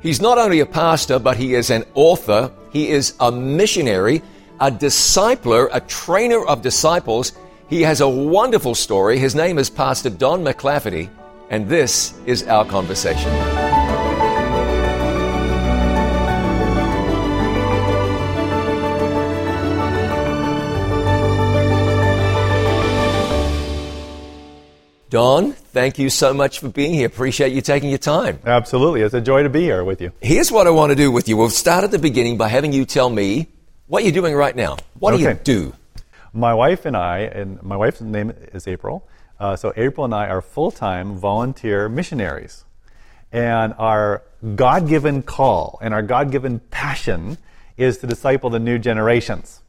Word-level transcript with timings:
He's 0.00 0.20
not 0.20 0.38
only 0.38 0.60
a 0.60 0.66
pastor, 0.66 1.18
but 1.18 1.36
he 1.36 1.54
is 1.54 1.70
an 1.70 1.84
author, 1.94 2.52
he 2.72 2.88
is 2.88 3.14
a 3.18 3.32
missionary, 3.32 4.22
a 4.60 4.70
discipler, 4.70 5.68
a 5.72 5.80
trainer 5.80 6.44
of 6.44 6.62
disciples. 6.62 7.32
He 7.68 7.82
has 7.82 8.00
a 8.00 8.08
wonderful 8.08 8.76
story. 8.76 9.18
His 9.18 9.34
name 9.34 9.58
is 9.58 9.68
Pastor 9.68 10.10
Don 10.10 10.44
MacLafferty, 10.44 11.10
and 11.50 11.68
this 11.68 12.14
is 12.26 12.44
our 12.44 12.64
conversation. 12.64 13.32
Don, 25.10 25.56
thank 25.78 25.96
you 25.96 26.10
so 26.10 26.34
much 26.34 26.58
for 26.58 26.68
being 26.68 26.92
here. 26.92 27.06
Appreciate 27.06 27.52
you 27.52 27.60
taking 27.60 27.88
your 27.88 27.98
time. 27.98 28.40
Absolutely. 28.44 29.02
It's 29.02 29.14
a 29.14 29.20
joy 29.20 29.44
to 29.44 29.48
be 29.48 29.60
here 29.60 29.84
with 29.84 30.00
you. 30.00 30.10
Here's 30.20 30.50
what 30.50 30.66
I 30.66 30.70
want 30.70 30.90
to 30.90 30.96
do 30.96 31.12
with 31.12 31.28
you. 31.28 31.36
We'll 31.36 31.50
start 31.50 31.84
at 31.84 31.92
the 31.92 32.00
beginning 32.00 32.36
by 32.36 32.48
having 32.48 32.72
you 32.72 32.84
tell 32.84 33.08
me 33.08 33.46
what 33.86 34.02
you're 34.02 34.12
doing 34.20 34.34
right 34.34 34.56
now. 34.56 34.78
What 34.98 35.12
do 35.12 35.18
you 35.18 35.28
Okay. 35.28 35.40
do? 35.44 35.74
My 36.32 36.52
wife 36.52 36.84
and 36.84 36.96
I, 36.96 37.18
and 37.20 37.62
my 37.62 37.76
wife's 37.76 38.00
name 38.00 38.32
is 38.52 38.66
April. 38.66 39.06
Uh, 39.38 39.54
so 39.54 39.72
April 39.76 40.04
and 40.04 40.12
I 40.12 40.26
are 40.26 40.42
full-time 40.42 41.14
volunteer 41.14 41.88
missionaries, 41.88 42.64
and 43.30 43.72
our 43.78 44.24
God-given 44.56 45.22
call 45.22 45.78
and 45.80 45.94
our 45.94 46.02
God-given 46.02 46.58
passion 46.72 47.38
is 47.76 47.98
to 47.98 48.08
disciple 48.08 48.50
the 48.50 48.58
new 48.58 48.80
generations. 48.80 49.60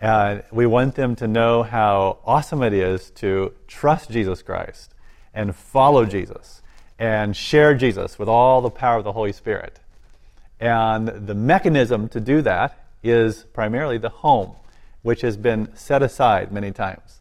And 0.00 0.42
we 0.50 0.64
want 0.64 0.94
them 0.94 1.16
to 1.16 1.28
know 1.28 1.64
how 1.64 2.16
awesome 2.24 2.62
it 2.62 2.72
is 2.72 3.10
to 3.16 3.52
trust 3.66 4.10
Jesus 4.10 4.40
Christ 4.40 4.94
and 5.38 5.54
follow 5.54 6.04
Jesus 6.04 6.62
and 6.98 7.36
share 7.36 7.72
Jesus 7.72 8.18
with 8.18 8.28
all 8.28 8.60
the 8.60 8.70
power 8.70 8.98
of 8.98 9.04
the 9.04 9.12
Holy 9.12 9.32
Spirit. 9.32 9.78
And 10.58 11.06
the 11.06 11.34
mechanism 11.34 12.08
to 12.08 12.20
do 12.20 12.42
that 12.42 12.76
is 13.04 13.44
primarily 13.52 13.98
the 13.98 14.08
home, 14.08 14.56
which 15.02 15.20
has 15.20 15.36
been 15.36 15.74
set 15.76 16.02
aside 16.02 16.50
many 16.50 16.72
times. 16.72 17.20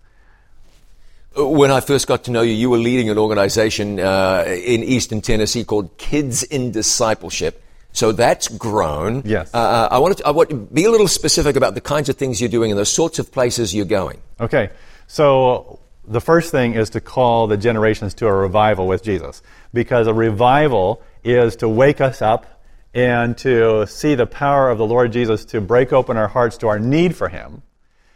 When 1.35 1.69
I 1.69 1.79
first 1.79 2.07
got 2.07 2.23
to 2.23 2.31
know 2.31 2.41
you, 2.41 2.53
you 2.53 2.71
were 2.71 2.79
leading 2.79 3.11
an 3.11 3.19
organization 3.19 3.99
uh, 3.99 4.45
in 4.47 4.83
Eastern 4.83 5.21
Tennessee 5.21 5.63
called 5.63 5.95
Kids 5.99 6.41
in 6.41 6.71
Discipleship. 6.71 7.63
So 7.91 8.11
that's 8.11 8.47
grown. 8.47 9.21
Yes. 9.25 9.53
Uh, 9.53 9.89
I 9.91 9.99
want 9.99 10.17
to 10.17 10.25
I 10.25 10.31
want 10.31 10.73
be 10.73 10.85
a 10.85 10.91
little 10.91 11.07
specific 11.07 11.55
about 11.55 11.75
the 11.75 11.81
kinds 11.81 12.09
of 12.09 12.15
things 12.15 12.41
you're 12.41 12.49
doing 12.49 12.71
and 12.71 12.79
the 12.79 12.85
sorts 12.85 13.19
of 13.19 13.31
places 13.31 13.75
you're 13.75 13.85
going. 13.85 14.19
Okay, 14.39 14.69
so 15.07 15.79
the 16.07 16.21
first 16.21 16.51
thing 16.51 16.73
is 16.73 16.91
to 16.91 17.01
call 17.01 17.47
the 17.47 17.57
generations 17.57 18.13
to 18.15 18.27
a 18.27 18.33
revival 18.33 18.87
with 18.87 19.03
Jesus, 19.03 19.41
because 19.73 20.07
a 20.07 20.13
revival 20.13 21.01
is 21.23 21.57
to 21.57 21.69
wake 21.69 21.99
us 22.01 22.21
up 22.21 22.63
and 22.93 23.37
to 23.39 23.85
see 23.85 24.15
the 24.15 24.25
power 24.25 24.69
of 24.69 24.77
the 24.77 24.85
Lord 24.85 25.11
Jesus 25.11 25.45
to 25.45 25.61
break 25.61 25.91
open 25.91 26.17
our 26.17 26.27
hearts 26.27 26.57
to 26.57 26.67
our 26.67 26.79
need 26.79 27.15
for 27.15 27.29
Him. 27.29 27.61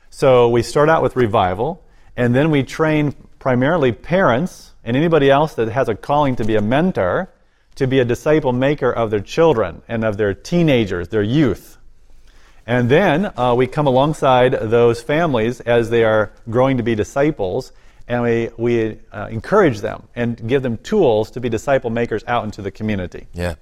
So 0.10 0.50
we 0.50 0.64
start 0.64 0.90
out 0.90 1.04
with 1.04 1.16
revival, 1.16 1.84
and 2.16 2.34
then 2.34 2.50
we 2.50 2.64
train 2.64 3.14
primarily 3.40 3.92
parents 3.92 4.74
and 4.84 4.98
anybody 4.98 5.30
else 5.30 5.56
that 5.56 5.70
has 5.70 5.90
a 5.90 5.96
calling 5.96 6.38
to 6.38 6.46
be 6.46 6.56
a 6.56 6.62
mentor 6.62 7.30
to 7.76 7.88
be 7.88 8.00
a 8.00 8.06
disciple 8.06 8.52
maker 8.52 8.92
of 8.92 9.12
their 9.12 9.20
children 9.20 9.82
and 9.88 10.04
of 10.04 10.18
their 10.18 10.34
teenagers, 10.34 11.08
their 11.10 11.22
youth. 11.22 11.78
And 12.68 12.90
then 12.90 13.32
uh, 13.38 13.56
we 13.58 13.68
come 13.68 13.88
alongside 13.88 14.54
those 14.54 15.02
families 15.02 15.60
as 15.62 15.90
they 15.90 16.04
are 16.04 16.32
growing 16.50 16.78
to 16.78 16.84
be 16.84 16.96
disciples, 16.96 17.72
and 18.08 18.24
we, 18.24 18.50
we 18.58 19.00
uh, 19.12 19.28
encourage 19.32 19.80
them 19.80 20.08
and 20.16 20.48
give 20.48 20.62
them 20.62 20.78
tools 20.78 21.32
to 21.32 21.40
be 21.40 21.50
disciple 21.50 21.90
makers 21.90 22.24
out 22.28 22.44
into 22.44 22.62
the 22.62 22.72
community. 22.72 23.28
Yeah. 23.34 23.56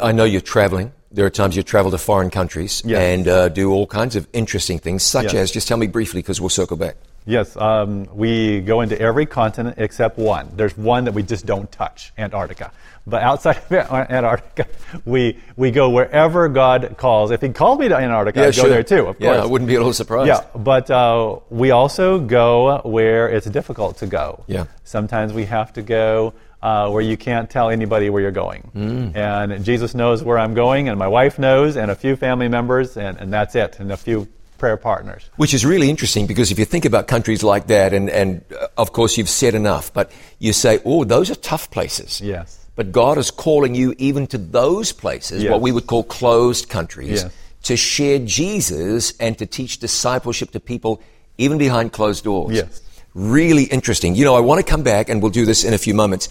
I 0.00 0.12
know 0.12 0.24
you're 0.24 0.40
traveling. 0.40 0.92
There 1.10 1.26
are 1.26 1.30
times 1.30 1.56
you 1.56 1.62
travel 1.62 1.90
to 1.90 1.98
foreign 1.98 2.30
countries 2.30 2.82
Yes. 2.84 3.00
and 3.00 3.28
uh, 3.28 3.48
do 3.48 3.72
all 3.72 3.86
kinds 3.86 4.16
of 4.16 4.26
interesting 4.32 4.78
things, 4.78 5.02
such 5.02 5.24
Yes. 5.24 5.34
as, 5.34 5.50
just 5.50 5.68
tell 5.68 5.76
me 5.76 5.86
briefly 5.88 6.20
because 6.22 6.40
we'll 6.40 6.48
circle 6.50 6.76
back. 6.76 6.96
Yes, 7.24 7.56
um, 7.56 8.06
we 8.12 8.60
go 8.60 8.80
into 8.80 9.00
every 9.00 9.26
continent 9.26 9.76
except 9.78 10.18
one. 10.18 10.50
There's 10.56 10.76
one 10.76 11.04
that 11.04 11.14
we 11.14 11.22
just 11.22 11.46
don't 11.46 11.70
touch, 11.70 12.12
Antarctica. 12.18 12.72
But 13.06 13.22
outside 13.22 13.58
of 13.58 13.72
Antarctica, 13.92 14.66
we, 15.04 15.38
we 15.56 15.70
go 15.70 15.90
wherever 15.90 16.48
God 16.48 16.96
calls. 16.96 17.30
If 17.30 17.40
He 17.40 17.48
called 17.50 17.80
me 17.80 17.88
to 17.88 17.96
Antarctica, 17.96 18.46
I'd 18.46 18.56
go 18.56 18.68
there 18.68 18.82
too, 18.82 19.06
of 19.06 19.20
yeah, 19.20 19.28
course. 19.28 19.38
Yeah, 19.38 19.42
I 19.42 19.46
wouldn't 19.46 19.68
be 19.68 19.74
a 19.74 19.78
little 19.78 19.92
surprised. 19.92 20.28
Yeah, 20.28 20.44
but 20.54 20.90
uh, 20.90 21.38
we 21.50 21.70
also 21.70 22.18
go 22.18 22.80
where 22.84 23.28
it's 23.28 23.46
difficult 23.46 23.98
to 23.98 24.06
go. 24.06 24.44
Yeah. 24.46 24.66
Sometimes 24.84 25.32
we 25.32 25.44
have 25.44 25.72
to 25.74 25.82
go 25.82 26.34
uh, 26.62 26.88
where 26.90 27.02
you 27.02 27.16
can't 27.16 27.50
tell 27.50 27.70
anybody 27.70 28.08
where 28.08 28.22
you're 28.22 28.30
going. 28.30 28.70
Mm. 28.74 29.16
And 29.16 29.64
Jesus 29.64 29.94
knows 29.94 30.22
where 30.22 30.38
I'm 30.38 30.54
going, 30.54 30.88
and 30.88 30.98
my 30.98 31.08
wife 31.08 31.38
knows, 31.38 31.76
and 31.76 31.90
a 31.90 31.94
few 31.94 32.14
family 32.14 32.48
members, 32.48 32.96
and, 32.96 33.18
and 33.18 33.32
that's 33.32 33.54
it, 33.56 33.80
and 33.80 33.90
a 33.90 33.96
few 33.96 34.28
prayer 34.62 34.76
partners. 34.76 35.22
Which 35.42 35.54
is 35.54 35.62
really 35.72 35.88
interesting 35.90 36.26
because 36.28 36.52
if 36.52 36.58
you 36.60 36.64
think 36.74 36.84
about 36.84 37.08
countries 37.14 37.42
like 37.42 37.64
that, 37.66 37.92
and, 37.92 38.08
and 38.20 38.28
uh, 38.60 38.68
of 38.82 38.92
course 38.92 39.18
you've 39.18 39.28
said 39.42 39.54
enough, 39.54 39.92
but 39.92 40.06
you 40.38 40.52
say, 40.52 40.78
oh, 40.84 41.02
those 41.14 41.30
are 41.32 41.38
tough 41.52 41.64
places. 41.76 42.20
Yes. 42.20 42.48
But 42.76 42.92
God 42.92 43.18
is 43.18 43.30
calling 43.32 43.74
you 43.74 43.88
even 43.98 44.26
to 44.28 44.38
those 44.38 44.92
places, 44.92 45.42
Yes. 45.42 45.50
what 45.52 45.60
we 45.66 45.72
would 45.72 45.86
call 45.92 46.04
closed 46.04 46.68
countries, 46.68 47.22
Yes. 47.22 47.32
to 47.70 47.76
share 47.76 48.18
Jesus 48.40 49.14
and 49.18 49.36
to 49.38 49.46
teach 49.46 49.78
discipleship 49.78 50.52
to 50.52 50.60
people 50.60 50.92
even 51.38 51.58
behind 51.58 51.92
closed 51.92 52.22
doors. 52.24 52.54
Yes. 52.54 52.80
Really 53.14 53.64
interesting. 53.64 54.14
You 54.14 54.24
know, 54.24 54.36
I 54.36 54.40
want 54.40 54.64
to 54.64 54.70
come 54.74 54.84
back 54.84 55.08
and 55.10 55.20
we'll 55.20 55.34
do 55.42 55.44
this 55.44 55.64
in 55.64 55.74
a 55.74 55.78
few 55.78 55.94
moments 55.94 56.28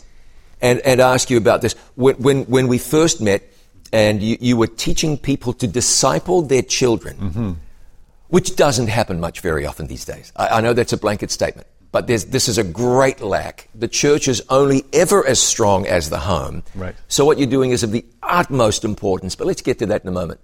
and, 0.62 0.80
and 0.90 1.02
ask 1.02 1.30
you 1.30 1.38
about 1.38 1.60
this. 1.62 1.76
When, 1.96 2.16
when, 2.16 2.38
when 2.56 2.68
we 2.70 2.78
first 2.80 3.20
met 3.22 3.42
and 3.92 4.24
you, 4.24 4.38
you 4.40 4.56
were 4.62 4.72
teaching 4.88 5.18
people 5.18 5.52
to 5.62 5.68
disciple 5.68 6.42
their 6.54 6.64
children, 6.64 7.16
Mm-hmm. 7.18 7.52
Which 8.32 8.56
doesn't 8.56 8.88
happen 8.88 9.20
much 9.20 9.40
very 9.42 9.66
often 9.66 9.86
these 9.88 10.04
days. 10.06 10.34
I, 10.36 10.48
I 10.58 10.62
know 10.62 10.74
that's 10.74 10.94
a 10.94 10.98
blanket 10.98 11.30
statement, 11.32 11.68
but 11.92 12.08
there's, 12.08 12.26
this 12.26 12.48
is 12.50 12.58
a 12.58 12.64
great 12.64 13.22
lack. 13.22 13.68
The 13.76 13.88
church 13.88 14.28
is 14.28 14.42
only 14.50 14.84
ever 14.94 15.26
as 15.28 15.40
strong 15.40 15.86
as 15.86 16.10
the 16.10 16.18
home. 16.20 16.64
Right. 16.74 16.96
So 17.08 17.24
what 17.26 17.38
you're 17.38 17.48
doing 17.58 17.72
is 17.72 17.84
of 17.84 17.92
the 17.92 18.04
utmost 18.24 18.84
importance, 18.84 19.36
but 19.36 19.46
let's 19.48 19.62
get 19.62 19.80
to 19.80 19.86
that 19.88 20.02
in 20.02 20.08
a 20.08 20.12
moment. 20.12 20.40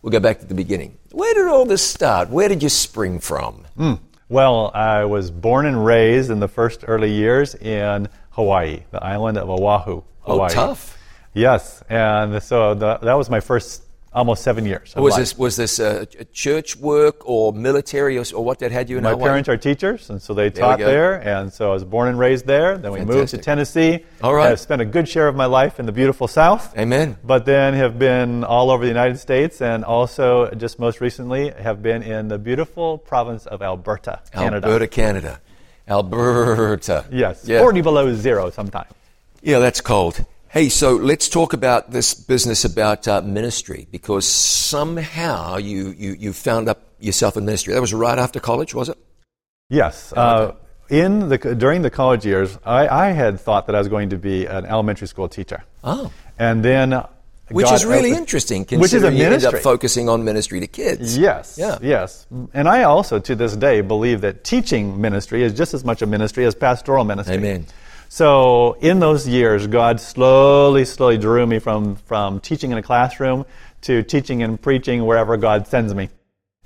We'll 0.00 0.10
go 0.12 0.20
back 0.20 0.40
to 0.40 0.46
the 0.46 0.54
beginning. 0.54 0.96
Where 1.12 1.34
did 1.34 1.46
all 1.48 1.64
this 1.66 1.82
start? 1.86 2.30
Where 2.30 2.48
did 2.48 2.62
you 2.62 2.68
spring 2.68 3.18
from? 3.20 3.66
Hmm. 3.76 3.94
Well, 4.28 4.70
I 4.74 5.04
was 5.04 5.30
born 5.30 5.66
and 5.66 5.84
raised 5.84 6.30
in 6.30 6.40
the 6.40 6.48
first 6.48 6.84
early 6.86 7.10
years 7.12 7.54
in 7.54 8.08
Hawaii, 8.30 8.82
the 8.90 9.02
island 9.04 9.38
of 9.38 9.48
Oahu, 9.50 10.02
Oh, 10.26 10.32
Hawaii. 10.32 10.50
tough. 10.50 10.96
Yes, 11.34 11.82
and 11.88 12.42
so 12.42 12.74
the, 12.74 12.98
that 12.98 13.14
was 13.14 13.28
my 13.28 13.40
first 13.40 13.82
almost 14.14 14.42
seven 14.42 14.64
years. 14.64 14.94
Was 14.96 15.12
life. 15.12 15.20
this 15.20 15.38
was 15.38 15.56
this 15.56 15.80
uh, 15.80 16.04
a 16.18 16.24
church 16.26 16.76
work 16.76 17.28
or 17.28 17.52
military 17.52 18.16
or, 18.18 18.24
or 18.34 18.44
what 18.44 18.58
that 18.60 18.70
had 18.72 18.88
you 18.88 18.96
in 18.98 19.02
My 19.04 19.10
Hawaii? 19.10 19.24
parents 19.28 19.48
are 19.48 19.56
teachers, 19.56 20.10
and 20.10 20.22
so 20.22 20.32
they 20.34 20.44
we 20.44 20.50
taught 20.50 20.78
there, 20.78 21.14
and 21.26 21.52
so 21.52 21.70
I 21.70 21.72
was 21.74 21.84
born 21.84 22.08
and 22.08 22.18
raised 22.18 22.46
there. 22.46 22.78
Then 22.78 22.92
we 22.92 23.04
moved 23.04 23.30
to 23.30 23.38
Tennessee. 23.38 24.04
All 24.22 24.34
right. 24.34 24.52
I've 24.52 24.60
spent 24.60 24.80
a 24.80 24.84
good 24.84 25.08
share 25.08 25.28
of 25.28 25.34
my 25.36 25.46
life 25.46 25.80
in 25.80 25.86
the 25.86 25.92
beautiful 25.92 26.28
South. 26.28 26.76
Amen. 26.78 27.16
But 27.24 27.44
then 27.44 27.74
have 27.74 27.98
been 27.98 28.44
all 28.44 28.70
over 28.70 28.84
the 28.84 28.88
United 28.90 29.18
States, 29.18 29.60
and 29.60 29.84
also 29.84 30.48
just 30.52 30.78
most 30.78 31.00
recently 31.00 31.50
have 31.50 31.82
been 31.82 32.02
in 32.02 32.28
the 32.28 32.38
beautiful 32.38 32.98
province 32.98 33.46
of 33.46 33.62
Alberta, 33.62 34.20
Canada. 34.32 34.66
Alberta, 34.66 34.86
Canada. 34.88 35.40
Alberta. 35.88 37.04
Yes, 37.10 37.44
Yeah. 37.46 37.60
40 37.60 37.80
below 37.82 38.14
zero 38.14 38.50
sometimes. 38.50 38.90
Yeah, 39.42 39.58
that's 39.58 39.80
cold. 39.80 40.24
Hey, 40.54 40.68
so 40.68 40.94
let's 40.94 41.28
talk 41.28 41.52
about 41.52 41.90
this 41.90 42.14
business 42.14 42.64
about 42.64 43.08
uh, 43.08 43.20
ministry 43.22 43.88
because 43.90 44.24
somehow 44.24 45.56
you, 45.56 45.92
you, 45.98 46.12
you 46.12 46.32
found 46.32 46.68
up 46.68 46.80
yourself 47.00 47.36
in 47.36 47.44
ministry. 47.44 47.74
That 47.74 47.80
was 47.80 47.92
right 47.92 48.16
after 48.16 48.38
college, 48.38 48.72
was 48.72 48.88
it? 48.88 48.96
Yes. 49.68 50.12
Uh, 50.12 50.54
in 50.88 51.28
the, 51.28 51.38
during 51.38 51.82
the 51.82 51.90
college 51.90 52.24
years, 52.24 52.56
I, 52.64 52.86
I 52.86 53.10
had 53.10 53.40
thought 53.40 53.66
that 53.66 53.74
I 53.74 53.80
was 53.80 53.88
going 53.88 54.10
to 54.10 54.16
be 54.16 54.46
an 54.46 54.64
elementary 54.64 55.08
school 55.08 55.28
teacher. 55.28 55.64
Oh. 55.82 56.12
And 56.38 56.64
then. 56.64 57.02
Which 57.48 57.66
God 57.66 57.74
is 57.74 57.84
really 57.84 58.10
opened- 58.10 58.18
interesting 58.18 58.60
Which 58.62 58.94
is 58.94 59.02
a 59.02 59.08
considering 59.08 59.16
you 59.16 59.24
end 59.24 59.34
up 59.34 59.40
ministry. 59.40 59.60
focusing 59.60 60.08
on 60.08 60.22
ministry 60.22 60.60
to 60.60 60.68
kids. 60.68 61.18
Yes. 61.18 61.58
Yeah. 61.58 61.78
Yes. 61.82 62.28
And 62.52 62.68
I 62.68 62.84
also, 62.84 63.18
to 63.18 63.34
this 63.34 63.56
day, 63.56 63.80
believe 63.80 64.20
that 64.20 64.44
teaching 64.44 65.00
ministry 65.00 65.42
is 65.42 65.52
just 65.52 65.74
as 65.74 65.84
much 65.84 66.00
a 66.00 66.06
ministry 66.06 66.44
as 66.44 66.54
pastoral 66.54 67.02
ministry. 67.02 67.34
Amen. 67.34 67.66
So 68.14 68.74
in 68.74 69.00
those 69.00 69.26
years, 69.26 69.66
God 69.66 70.00
slowly, 70.00 70.84
slowly 70.84 71.18
drew 71.18 71.44
me 71.48 71.58
from, 71.58 71.96
from 71.96 72.38
teaching 72.38 72.70
in 72.70 72.78
a 72.78 72.82
classroom 72.82 73.44
to 73.80 74.04
teaching 74.04 74.44
and 74.44 74.62
preaching 74.62 75.04
wherever 75.04 75.36
God 75.36 75.66
sends 75.66 75.92
me. 75.92 76.10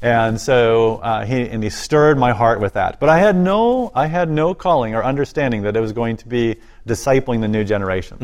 And 0.02 0.38
so 0.38 0.96
uh, 0.96 1.24
he 1.24 1.48
and 1.48 1.62
he 1.62 1.70
stirred 1.70 2.18
my 2.18 2.32
heart 2.32 2.60
with 2.60 2.74
that. 2.74 3.00
But 3.00 3.08
I 3.08 3.18
had 3.18 3.34
no 3.34 3.90
I 3.94 4.08
had 4.08 4.28
no 4.30 4.52
calling 4.52 4.94
or 4.94 5.02
understanding 5.02 5.62
that 5.62 5.74
it 5.74 5.80
was 5.80 5.94
going 5.94 6.18
to 6.18 6.28
be 6.28 6.56
discipling 6.86 7.40
the 7.40 7.48
new 7.48 7.64
generations. 7.64 8.20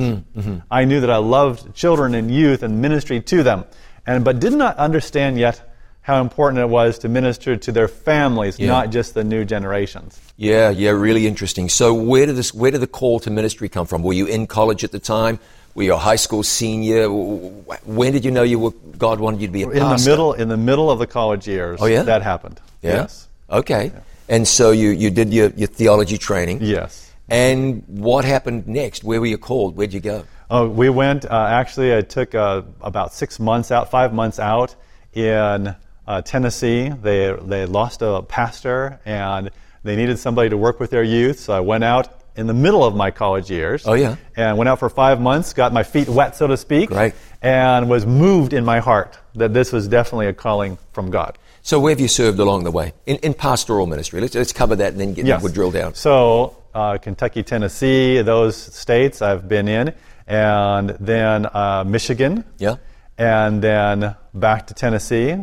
I 0.70 0.85
knew 0.85 1.00
that 1.00 1.11
I 1.11 1.17
loved 1.17 1.75
children 1.75 2.15
and 2.15 2.31
youth 2.31 2.62
and 2.62 2.82
ministry 2.82 3.23
to 3.23 3.43
them, 3.43 3.65
and 4.06 4.23
but 4.23 4.38
did 4.38 4.53
not 4.53 4.77
understand 4.77 5.38
yet 5.38 5.74
how 6.05 6.21
important 6.21 6.61
it 6.61 6.69
was 6.69 6.99
to 6.99 7.09
minister 7.09 7.56
to 7.56 7.73
their 7.73 7.89
families, 7.89 8.59
Yeah. 8.59 8.69
not 8.69 8.91
just 8.91 9.15
the 9.15 9.25
new 9.25 9.43
generations. 9.45 10.21
Yeah, 10.37 10.69
yeah, 10.69 10.91
really 10.91 11.27
interesting. 11.27 11.69
So 11.71 11.95
where 11.95 12.27
did 12.27 12.37
this, 12.37 12.53
where 12.53 12.71
did 12.71 12.83
the 12.83 12.87
call 13.01 13.21
to 13.21 13.31
ministry 13.31 13.69
come 13.71 13.87
from? 13.87 14.03
Were 14.03 14.12
you 14.12 14.27
in 14.27 14.47
college 14.47 14.85
at 14.85 14.93
the 14.93 14.99
time? 14.99 15.39
Were 15.75 15.83
you 15.85 15.95
a 15.95 15.99
high 15.99 16.17
school 16.27 16.43
senior? 16.43 17.09
When 17.09 18.12
did 18.12 18.23
you 18.25 18.31
know 18.31 18.43
you 18.43 18.59
were, 18.59 18.73
God 18.99 19.19
wanted 19.19 19.41
you 19.41 19.47
to 19.49 19.53
be 19.53 19.62
a 19.62 19.71
in 19.71 19.79
pastor? 19.81 20.05
the 20.05 20.11
middle 20.11 20.33
in 20.35 20.49
the 20.49 20.56
middle 20.59 20.91
of 20.91 20.99
the 20.99 21.06
college 21.06 21.49
years. 21.49 21.81
Oh, 21.83 21.87
yeah? 21.87 22.03
that 22.03 22.23
happened. 22.23 22.61
Yeah? 22.83 22.91
Yes, 22.93 23.29
Okay. 23.51 23.91
And 24.29 24.47
so 24.47 24.71
you, 24.73 24.91
you 24.91 25.11
did 25.11 25.33
your, 25.33 25.49
your 25.56 25.69
theology 25.69 26.19
training. 26.19 26.59
yes. 26.62 27.11
And 27.31 27.83
what 27.89 28.27
happened 28.27 28.67
next? 28.69 29.03
Where 29.05 29.19
were 29.21 29.27
you 29.27 29.39
called? 29.39 29.77
Where'd 29.77 29.95
you 29.95 30.01
go? 30.01 30.25
Oh, 30.51 30.69
we 30.69 30.91
went. 30.91 31.25
Uh, 31.25 31.47
actually, 31.49 31.97
I 31.97 32.03
took 32.03 32.35
uh, 32.35 32.61
about 32.83 33.15
six 33.15 33.41
months 33.41 33.71
out, 33.71 33.91
five 33.91 34.12
months 34.12 34.39
out 34.39 34.75
in 35.15 35.75
uh, 36.06 36.23
Tennessee. 36.23 36.89
They 36.89 37.35
they 37.43 37.67
lost 37.67 38.03
a 38.03 38.23
pastor 38.23 39.01
and 39.05 39.51
they 39.83 39.97
needed 39.97 40.19
somebody 40.19 40.49
to 40.51 40.56
work 40.56 40.81
with 40.81 40.91
their 40.91 41.03
youth. 41.03 41.39
So 41.41 41.53
I 41.55 41.61
went 41.61 41.85
out 41.85 42.21
in 42.37 42.47
the 42.47 42.55
middle 42.55 42.83
of 42.85 42.97
my 42.97 43.11
college 43.11 43.51
years. 43.51 43.87
Oh, 43.87 43.93
yeah? 43.93 44.17
And 44.37 44.59
went 44.59 44.69
out 44.69 44.79
for 44.81 44.89
five 44.89 45.21
months, 45.21 45.53
got 45.53 45.73
my 45.73 45.83
feet 45.85 46.09
wet, 46.09 46.35
so 46.35 46.47
to 46.49 46.56
speak. 46.56 46.89
Great. 46.89 47.15
And 47.43 47.89
was 47.89 48.06
moved 48.06 48.53
in 48.55 48.65
my 48.65 48.81
heart 48.81 49.17
that 49.35 49.55
this 49.55 49.71
was 49.73 49.87
definitely 49.87 50.27
a 50.27 50.33
calling 50.33 50.79
from 50.93 51.11
God. 51.11 51.39
So 51.62 51.79
where 51.79 51.91
have 51.93 52.01
you 52.01 52.09
served 52.09 52.39
along 52.41 52.65
the 52.65 52.71
way? 52.73 52.93
In, 53.06 53.17
in 53.19 53.35
pastoral 53.35 53.87
ministry. 53.87 54.21
Let's, 54.21 54.35
let's 54.35 54.53
cover 54.53 54.75
that 54.77 54.93
and 54.93 55.01
then 55.01 55.15
get, 55.15 55.27
Yes. 55.27 55.43
we'll 55.43 55.53
drill 55.53 55.71
down. 55.71 55.95
So, 55.95 56.56
uh, 56.75 56.99
Kentucky, 56.99 57.43
Tennessee, 57.43 58.21
those 58.23 58.56
states 58.56 59.23
I've 59.23 59.49
been 59.49 59.69
in, 59.69 59.95
and 60.27 60.91
then 61.01 61.47
uh, 61.47 61.85
Michigan, 61.87 62.45
Yeah? 62.59 62.77
and 63.17 63.62
then 63.62 64.17
back 64.35 64.67
to 64.69 64.75
Tennessee, 64.75 65.37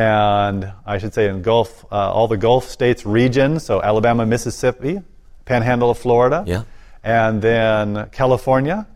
and 0.00 0.70
I 0.84 0.98
should 0.98 1.14
say 1.14 1.26
in 1.26 1.40
Gulf, 1.40 1.86
uh, 1.90 2.12
all 2.12 2.28
the 2.28 2.36
Gulf 2.36 2.68
states 2.68 3.06
region, 3.06 3.58
so 3.58 3.80
Alabama, 3.80 4.26
Mississippi, 4.26 5.00
Panhandle 5.46 5.88
of 5.90 5.96
Florida, 5.96 6.44
Yeah. 6.46 6.64
and 7.02 7.40
then 7.40 8.10
California, 8.12 8.86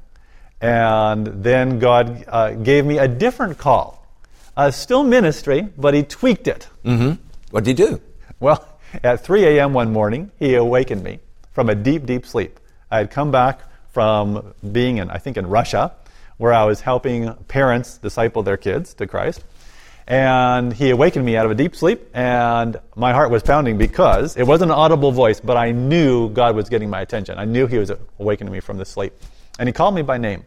and 0.60 1.26
then 1.42 1.78
God 1.78 2.22
uh, 2.28 2.50
gave 2.50 2.84
me 2.84 2.98
a 2.98 3.08
different 3.08 3.56
call, 3.56 4.06
uh, 4.58 4.70
still 4.70 5.02
ministry, 5.02 5.68
but 5.78 5.94
He 5.94 6.02
tweaked 6.02 6.46
it. 6.46 6.68
What 7.50 7.64
did 7.64 7.78
he 7.78 7.84
do? 7.86 8.00
Well, 8.38 8.62
at 9.02 9.24
3 9.24 9.44
a.m. 9.56 9.72
one 9.72 9.92
morning, 9.94 10.30
he 10.38 10.54
awakened 10.54 11.02
me 11.02 11.20
from 11.52 11.70
a 11.70 11.74
deep, 11.74 12.04
deep 12.04 12.26
sleep. 12.26 12.60
I 12.90 12.98
had 12.98 13.10
come 13.10 13.30
back 13.30 13.60
from 13.90 14.52
being 14.70 14.98
in, 14.98 15.08
I 15.08 15.16
think, 15.16 15.38
in 15.38 15.46
Russia, 15.46 15.92
where 16.36 16.52
I 16.52 16.64
was 16.64 16.82
helping 16.82 17.32
parents 17.48 17.96
disciple 17.96 18.42
their 18.42 18.56
kids 18.58 18.92
to 18.94 19.06
Christ. 19.06 19.44
And 20.10 20.72
he 20.72 20.90
awakened 20.90 21.24
me 21.24 21.36
out 21.36 21.46
of 21.46 21.52
a 21.52 21.54
deep 21.54 21.76
sleep, 21.76 22.10
and 22.14 22.76
my 22.96 23.12
heart 23.12 23.30
was 23.30 23.44
pounding 23.44 23.78
because 23.78 24.36
it 24.36 24.42
wasn't 24.42 24.72
an 24.72 24.76
audible 24.76 25.12
voice, 25.12 25.38
but 25.38 25.56
I 25.56 25.70
knew 25.70 26.28
God 26.30 26.56
was 26.56 26.68
getting 26.68 26.90
my 26.90 27.00
attention. 27.00 27.38
I 27.38 27.44
knew 27.44 27.68
he 27.68 27.78
was 27.78 27.92
awakening 28.18 28.52
me 28.52 28.58
from 28.58 28.76
the 28.76 28.84
sleep. 28.84 29.12
And 29.60 29.68
he 29.68 29.72
called 29.72 29.94
me 29.94 30.02
by 30.02 30.18
name. 30.18 30.44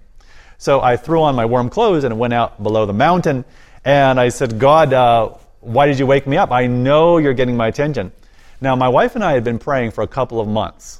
So 0.57 0.81
I 0.81 0.97
threw 0.97 1.21
on 1.21 1.35
my 1.35 1.45
warm 1.45 1.69
clothes 1.69 2.03
and 2.03 2.19
went 2.19 2.33
out 2.33 2.61
below 2.61 2.85
the 2.85 2.91
mountain. 2.91 3.45
And 3.85 4.19
I 4.19 4.29
said, 4.29 4.59
God, 4.59 4.91
uh, 4.91 5.29
why 5.61 5.87
did 5.87 5.97
you 5.97 6.05
wake 6.05 6.27
me 6.27 6.35
up? 6.35 6.51
I 6.51 6.67
know 6.67 7.17
you're 7.17 7.33
getting 7.33 7.55
my 7.55 7.67
attention. 7.67 8.11
Now, 8.59 8.75
my 8.75 8.89
wife 8.89 9.15
and 9.15 9.23
I 9.23 9.31
had 9.31 9.45
been 9.45 9.59
praying 9.59 9.91
for 9.91 10.01
a 10.01 10.07
couple 10.09 10.41
of 10.41 10.47
months 10.49 10.99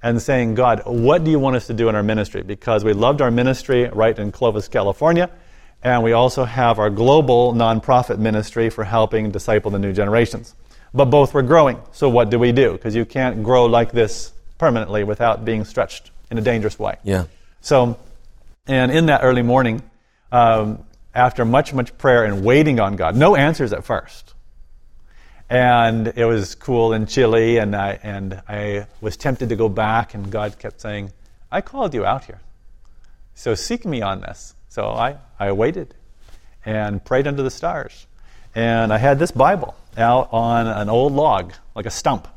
and 0.00 0.22
saying, 0.22 0.54
God, 0.54 0.82
what 0.84 1.24
do 1.24 1.32
you 1.32 1.40
want 1.40 1.56
us 1.56 1.66
to 1.66 1.74
do 1.74 1.88
in 1.88 1.96
our 1.96 2.04
ministry? 2.04 2.42
Because 2.42 2.84
we 2.84 2.92
loved 2.92 3.20
our 3.20 3.32
ministry 3.32 3.88
right 3.88 4.16
in 4.16 4.30
Clovis, 4.30 4.68
California. 4.68 5.28
And 5.82 6.02
we 6.02 6.12
also 6.12 6.44
have 6.44 6.78
our 6.78 6.90
global 6.90 7.52
nonprofit 7.52 8.18
ministry 8.18 8.70
for 8.70 8.84
helping 8.84 9.30
disciple 9.30 9.70
the 9.70 9.78
new 9.78 9.92
generations. 9.92 10.54
But 10.92 11.06
both 11.06 11.34
were 11.34 11.42
growing. 11.42 11.80
So 11.92 12.08
what 12.08 12.30
do 12.30 12.38
we 12.38 12.52
do? 12.52 12.72
Because 12.72 12.96
you 12.96 13.04
can't 13.04 13.42
grow 13.42 13.66
like 13.66 13.92
this 13.92 14.32
permanently 14.58 15.04
without 15.04 15.44
being 15.44 15.64
stretched 15.64 16.10
in 16.30 16.38
a 16.38 16.40
dangerous 16.40 16.78
way. 16.78 16.96
Yeah. 17.04 17.26
So, 17.60 17.98
and 18.66 18.90
in 18.90 19.06
that 19.06 19.20
early 19.22 19.42
morning, 19.42 19.82
um, 20.32 20.84
after 21.14 21.44
much, 21.44 21.72
much 21.72 21.96
prayer 21.98 22.24
and 22.24 22.44
waiting 22.44 22.80
on 22.80 22.96
God, 22.96 23.16
no 23.16 23.36
answers 23.36 23.72
at 23.72 23.84
first. 23.84 24.34
And 25.48 26.08
it 26.16 26.24
was 26.24 26.56
cool 26.56 26.92
and 26.92 27.08
chilly, 27.08 27.58
and 27.58 27.76
I, 27.76 28.00
and 28.02 28.42
I 28.48 28.86
was 29.00 29.16
tempted 29.16 29.50
to 29.50 29.56
go 29.56 29.68
back, 29.68 30.14
and 30.14 30.30
God 30.30 30.58
kept 30.58 30.80
saying, 30.80 31.12
I 31.52 31.60
called 31.60 31.94
you 31.94 32.04
out 32.04 32.24
here. 32.24 32.40
So 33.36 33.54
seek 33.54 33.84
me 33.84 34.02
on 34.02 34.22
this. 34.22 34.55
So 34.76 34.90
I, 34.90 35.16
I 35.38 35.52
waited 35.52 35.94
and 36.66 37.02
prayed 37.02 37.26
under 37.26 37.42
the 37.42 37.50
stars. 37.50 38.06
And 38.54 38.92
I 38.92 38.98
had 38.98 39.18
this 39.18 39.30
Bible 39.30 39.74
out 39.96 40.28
on 40.34 40.66
an 40.66 40.90
old 40.90 41.14
log, 41.14 41.54
like 41.74 41.86
a 41.86 41.90
stump. 41.90 42.28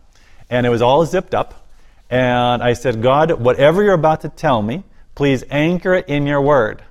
And 0.49 0.65
it 0.65 0.69
was 0.69 0.81
all 0.81 1.05
zipped 1.05 1.35
up. 1.35 1.67
And 2.09 2.63
I 2.63 2.71
said, 2.71 3.01
God, 3.01 3.41
whatever 3.41 3.83
you're 3.83 3.91
about 3.91 4.21
to 4.21 4.29
tell 4.29 4.61
me, 4.61 4.85
please 5.15 5.43
anchor 5.49 5.93
it 5.95 6.07
in 6.07 6.25
your 6.25 6.39
word. 6.39 6.81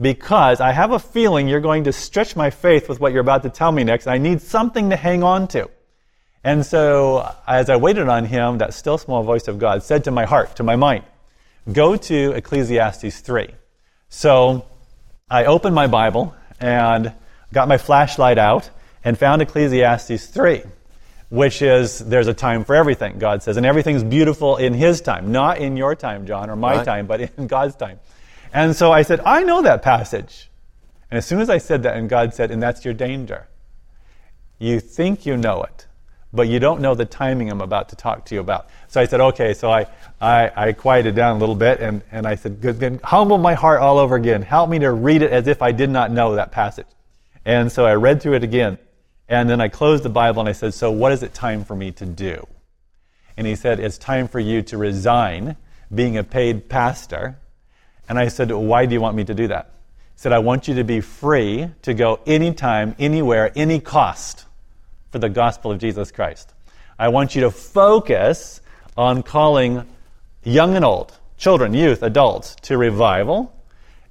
Because 0.00 0.62
I 0.62 0.72
have 0.72 0.92
a 0.92 0.98
feeling 0.98 1.46
you're 1.46 1.60
going 1.60 1.84
to 1.84 1.92
stretch 1.92 2.34
my 2.34 2.48
faith 2.48 2.88
with 2.88 2.98
what 2.98 3.12
you're 3.12 3.20
about 3.20 3.42
to 3.42 3.50
tell 3.50 3.72
me 3.72 3.84
next. 3.84 4.06
I 4.06 4.16
need 4.16 4.40
something 4.40 4.88
to 4.88 4.96
hang 4.96 5.22
on 5.22 5.46
to. 5.48 5.68
And 6.42 6.64
so, 6.64 7.34
as 7.46 7.68
I 7.68 7.76
waited 7.76 8.08
on 8.08 8.24
him, 8.24 8.56
that 8.58 8.72
still 8.72 8.96
small 8.96 9.22
voice 9.22 9.46
of 9.46 9.58
God 9.58 9.82
said 9.82 10.04
to 10.04 10.10
my 10.10 10.24
heart, 10.24 10.56
to 10.56 10.62
my 10.62 10.76
mind, 10.76 11.04
go 11.70 11.96
to 11.96 12.32
Ecclesiastes 12.32 13.20
3. 13.20 13.50
So, 14.08 14.64
I 15.28 15.46
opened 15.46 15.74
my 15.74 15.88
Bible 15.88 16.36
and 16.60 17.12
got 17.52 17.66
my 17.66 17.78
flashlight 17.78 18.38
out 18.38 18.70
and 19.02 19.18
found 19.18 19.42
Ecclesiastes 19.42 20.26
3, 20.26 20.62
which 21.30 21.62
is 21.62 21.98
there's 21.98 22.28
a 22.28 22.34
time 22.34 22.62
for 22.64 22.76
everything, 22.76 23.18
God 23.18 23.42
says. 23.42 23.56
And 23.56 23.66
everything's 23.66 24.04
beautiful 24.04 24.56
in 24.56 24.72
His 24.72 25.00
time, 25.00 25.32
not 25.32 25.58
in 25.58 25.76
your 25.76 25.96
time, 25.96 26.26
John, 26.28 26.48
or 26.48 26.54
my 26.54 26.76
Right. 26.76 26.84
time, 26.84 27.06
but 27.08 27.20
in 27.36 27.48
God's 27.48 27.74
time. 27.74 27.98
And 28.52 28.76
so 28.76 28.92
I 28.92 29.02
said, 29.02 29.18
I 29.26 29.42
know 29.42 29.62
that 29.62 29.82
passage. 29.82 30.48
And 31.10 31.18
as 31.18 31.26
soon 31.26 31.40
as 31.40 31.50
I 31.50 31.58
said 31.58 31.82
that, 31.82 31.96
and 31.96 32.08
God 32.08 32.32
said, 32.32 32.52
and 32.52 32.62
that's 32.62 32.84
your 32.84 32.94
danger. 32.94 33.48
You 34.60 34.78
think 34.78 35.26
you 35.26 35.36
know 35.36 35.64
it, 35.64 35.85
but 36.36 36.48
you 36.48 36.60
don't 36.60 36.80
know 36.80 36.94
the 36.94 37.04
timing 37.04 37.50
I'm 37.50 37.60
about 37.60 37.88
to 37.88 37.96
talk 37.96 38.26
to 38.26 38.34
you 38.34 38.40
about. 38.40 38.68
So 38.88 39.00
I 39.00 39.06
said, 39.06 39.20
okay. 39.20 39.54
So 39.54 39.70
I, 39.70 39.86
I, 40.20 40.50
I 40.54 40.72
quieted 40.72 41.14
down 41.14 41.36
a 41.36 41.38
little 41.38 41.54
bit 41.54 41.80
and, 41.80 42.02
and 42.12 42.26
I 42.26 42.36
said, 42.36 42.60
good, 42.60 42.78
then 42.78 43.00
humble 43.02 43.38
my 43.38 43.54
heart 43.54 43.80
all 43.80 43.98
over 43.98 44.14
again. 44.14 44.42
Help 44.42 44.70
me 44.70 44.78
to 44.80 44.92
read 44.92 45.22
it 45.22 45.32
as 45.32 45.48
if 45.48 45.62
I 45.62 45.72
did 45.72 45.90
not 45.90 46.10
know 46.10 46.36
that 46.36 46.52
passage. 46.52 46.86
And 47.44 47.72
so 47.72 47.84
I 47.84 47.94
read 47.94 48.22
through 48.22 48.34
it 48.34 48.44
again. 48.44 48.78
And 49.28 49.50
then 49.50 49.60
I 49.60 49.68
closed 49.68 50.04
the 50.04 50.08
Bible 50.08 50.40
and 50.40 50.48
I 50.48 50.52
said, 50.52 50.74
so 50.74 50.90
what 50.90 51.10
is 51.12 51.22
it 51.22 51.34
time 51.34 51.64
for 51.64 51.74
me 51.74 51.90
to 51.92 52.06
do? 52.06 52.46
And 53.36 53.46
he 53.46 53.56
said, 53.56 53.80
it's 53.80 53.98
time 53.98 54.28
for 54.28 54.40
you 54.40 54.62
to 54.62 54.78
resign 54.78 55.56
being 55.94 56.16
a 56.16 56.24
paid 56.24 56.68
pastor. 56.68 57.38
And 58.08 58.18
I 58.18 58.28
said, 58.28 58.50
why 58.52 58.86
do 58.86 58.94
you 58.94 59.00
want 59.00 59.16
me 59.16 59.24
to 59.24 59.34
do 59.34 59.48
that? 59.48 59.72
He 60.14 60.20
said, 60.20 60.32
I 60.32 60.38
want 60.38 60.68
you 60.68 60.76
to 60.76 60.84
be 60.84 61.00
free 61.00 61.68
to 61.82 61.92
go 61.92 62.20
anytime, 62.26 62.94
anywhere, 62.98 63.52
any 63.54 63.80
cost 63.80 64.45
for 65.16 65.20
the 65.20 65.28
gospel 65.30 65.72
of 65.72 65.78
Jesus 65.78 66.12
Christ. 66.12 66.52
I 66.98 67.08
want 67.08 67.34
you 67.34 67.40
to 67.40 67.50
focus 67.50 68.60
on 68.98 69.22
calling 69.22 69.86
young 70.44 70.76
and 70.76 70.84
old, 70.84 71.18
children, 71.38 71.72
youth, 71.72 72.02
adults, 72.02 72.54
to 72.64 72.76
revival, 72.76 73.50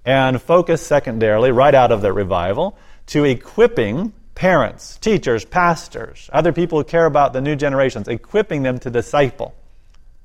and 0.03 0.41
focus 0.41 0.81
secondarily, 0.81 1.51
right 1.51 1.75
out 1.75 1.91
of 1.91 2.01
that 2.01 2.13
revival, 2.13 2.75
to 3.05 3.23
equipping 3.23 4.13
parents, 4.33 4.97
teachers, 4.97 5.45
pastors, 5.45 6.27
other 6.33 6.51
people 6.51 6.79
who 6.79 6.83
care 6.83 7.05
about 7.05 7.33
the 7.33 7.41
new 7.41 7.55
generations, 7.55 8.07
equipping 8.07 8.63
them 8.63 8.79
to 8.79 8.89
disciple 8.89 9.53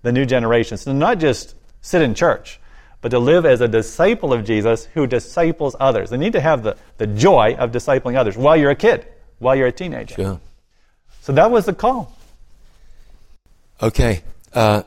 the 0.00 0.12
new 0.12 0.24
generations. 0.24 0.80
So 0.80 0.94
not 0.94 1.18
just 1.18 1.54
sit 1.82 2.00
in 2.00 2.14
church, 2.14 2.58
but 3.02 3.10
to 3.10 3.18
live 3.18 3.44
as 3.44 3.60
a 3.60 3.68
disciple 3.68 4.32
of 4.32 4.46
Jesus 4.46 4.86
who 4.94 5.06
disciples 5.06 5.76
others. 5.78 6.08
They 6.08 6.16
need 6.16 6.32
to 6.32 6.40
have 6.40 6.62
the, 6.62 6.78
the 6.96 7.06
joy 7.06 7.54
of 7.58 7.70
discipling 7.70 8.16
others 8.16 8.38
while 8.38 8.56
you're 8.56 8.70
a 8.70 8.74
kid, 8.74 9.06
while 9.40 9.54
you're 9.54 9.66
a 9.66 9.72
teenager. 9.72 10.14
Sure. 10.14 10.40
So 11.30 11.34
that 11.34 11.52
was 11.52 11.64
the 11.64 11.72
call. 11.72 12.12
Okay. 13.80 14.22
Uh, 14.52 14.82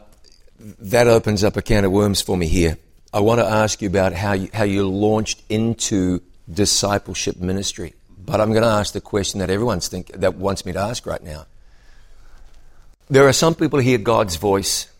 that 0.80 1.08
opens 1.08 1.42
up 1.42 1.56
a 1.56 1.62
can 1.62 1.86
of 1.86 1.94
worms 1.94 2.22
for 2.22 2.36
me 2.36 2.48
here. 2.48 2.78
I 3.14 3.22
want 3.22 3.40
to 3.40 3.46
ask 3.46 3.82
you 3.82 3.88
about 3.88 4.12
how 4.12 4.34
you, 4.34 4.50
how 4.54 4.66
you 4.66 4.86
launched 4.86 5.42
into 5.48 6.22
discipleship 6.52 7.38
ministry. 7.38 7.94
But 8.18 8.42
I'm 8.42 8.50
going 8.50 8.64
to 8.64 8.68
ask 8.68 8.92
the 8.92 9.00
question 9.00 9.40
that 9.40 9.50
everyone's 9.50 9.88
think, 9.88 10.08
that 10.08 10.36
wants 10.36 10.66
me 10.66 10.74
to 10.74 10.80
ask 10.80 11.06
right 11.06 11.24
now. 11.24 11.46
There 13.10 13.26
are 13.26 13.32
some 13.32 13.56
people 13.56 13.80
who 13.80 13.86
hear 13.86 13.98
God's 13.98 14.36
voice 14.36 14.92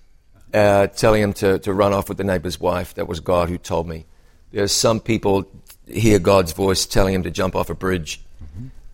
uh, 0.54 0.88
telling 0.88 1.24
him 1.24 1.34
to, 1.34 1.60
to 1.60 1.74
run 1.74 1.92
off 1.92 2.08
with 2.08 2.20
the 2.20 2.24
neighbor's 2.24 2.58
wife. 2.58 2.94
That 2.94 3.10
was 3.10 3.20
God 3.20 3.50
who 3.50 3.58
told 3.58 3.86
me. 3.86 4.06
There 4.54 4.64
are 4.64 4.70
some 4.70 5.02
people 5.02 5.46
hear 5.92 6.20
God's 6.20 6.54
voice 6.54 6.86
telling 6.86 7.14
him 7.14 7.24
to 7.24 7.32
jump 7.32 7.54
off 7.54 7.70
a 7.70 7.76
bridge. 7.76 8.22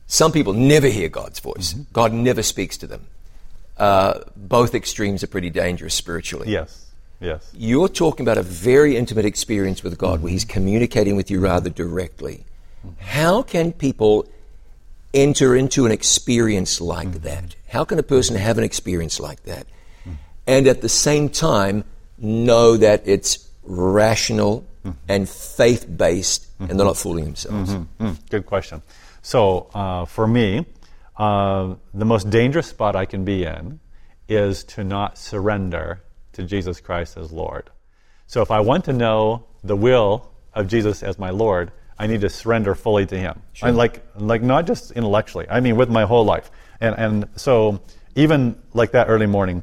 Some 0.09 0.31
people 0.31 0.53
never 0.53 0.87
hear 0.87 1.07
God's 1.07 1.39
voice. 1.39 1.73
Mm-hmm. 1.73 1.83
God 1.93 2.11
never 2.13 2.41
speaks 2.41 2.77
to 2.77 2.87
them. 2.87 3.05
Uh, 3.77 4.21
both 4.35 4.73
extremes 4.73 5.23
are 5.23 5.27
pretty 5.27 5.51
dangerous 5.51 5.93
spiritually. 5.93 6.49
Yes. 6.49 6.87
Yes. 7.21 7.47
You're 7.53 7.87
talking 7.87 8.25
about 8.25 8.39
a 8.39 8.43
very 8.43 8.97
intimate 8.97 9.25
experience 9.25 9.83
with 9.83 9.99
God 9.99 10.23
where 10.23 10.31
He's 10.31 10.43
mm-hmm. 10.43 10.53
communicating 10.53 11.15
with 11.15 11.29
you 11.29 11.39
rather 11.39 11.69
mm-hmm. 11.69 11.83
directly. 11.83 12.43
How 12.97 13.43
can 13.43 13.71
people 13.71 14.27
enter 15.13 15.55
into 15.55 15.85
an 15.85 15.91
experience 15.91 16.81
like 16.81 17.21
that? 17.21 17.55
How 17.67 17.85
can 17.85 17.99
a 17.99 18.03
person 18.03 18.35
have 18.35 18.57
an 18.57 18.63
experience 18.63 19.19
like 19.19 19.43
that? 19.43 19.67
And 20.47 20.65
at 20.65 20.81
the 20.81 20.89
same 20.89 21.29
time, 21.29 21.83
know 22.17 22.77
that 22.77 23.03
it's 23.05 23.47
rational 23.63 24.65
and 25.07 25.29
faith 25.29 25.85
based, 25.95 26.47
and 26.59 26.69
they're 26.69 26.87
not 26.87 26.97
fooling 26.97 27.25
themselves? 27.25 27.75
Good 28.31 28.47
question. 28.47 28.81
So, 29.29 29.69
uh, 29.75 30.05
for 30.05 30.25
me, 30.25 30.65
uh, 31.15 31.75
the 31.93 32.03
most 32.03 32.31
dangerous 32.31 32.65
spot 32.65 32.95
I 32.95 33.05
can 33.05 33.25
be 33.25 33.43
in 33.43 33.79
is 34.27 34.63
to 34.73 34.83
not 34.83 35.19
surrender 35.19 36.01
to 36.33 36.41
Jesus 36.41 36.81
Christ 36.81 37.15
as 37.15 37.31
Lord. 37.31 37.69
So, 38.25 38.41
if 38.41 38.49
I 38.49 38.61
want 38.61 38.85
to 38.85 38.93
know 38.93 39.45
the 39.63 39.75
will 39.75 40.31
of 40.55 40.67
Jesus 40.67 41.03
as 41.03 41.19
my 41.19 41.29
Lord, 41.29 41.71
I 41.99 42.07
need 42.07 42.21
to 42.21 42.29
surrender 42.31 42.73
fully 42.73 43.05
to 43.05 43.15
Him. 43.15 43.43
And 43.61 43.77
like, 43.77 44.03
like 44.15 44.41
not 44.41 44.65
just 44.65 44.93
intellectually. 44.93 45.45
I 45.47 45.59
mean, 45.59 45.75
with 45.75 45.91
my 45.91 46.05
whole 46.05 46.25
life. 46.25 46.49
And 46.81 46.95
and 46.97 47.29
so 47.35 47.81
even 48.15 48.59
like 48.73 48.93
that 48.93 49.09
early 49.09 49.27
morning, 49.27 49.61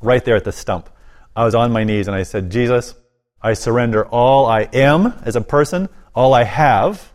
right 0.00 0.24
there 0.24 0.36
at 0.36 0.44
the 0.44 0.52
stump, 0.52 0.88
I 1.36 1.44
was 1.44 1.54
on 1.54 1.72
my 1.72 1.84
knees 1.84 2.08
and 2.08 2.16
I 2.16 2.22
said, 2.22 2.48
Jesus, 2.48 2.94
I 3.42 3.52
surrender 3.52 4.06
all 4.06 4.46
I 4.46 4.62
am 4.62 5.12
as 5.26 5.36
a 5.36 5.42
person, 5.42 5.90
all 6.14 6.32
I 6.32 6.44
have, 6.44 7.12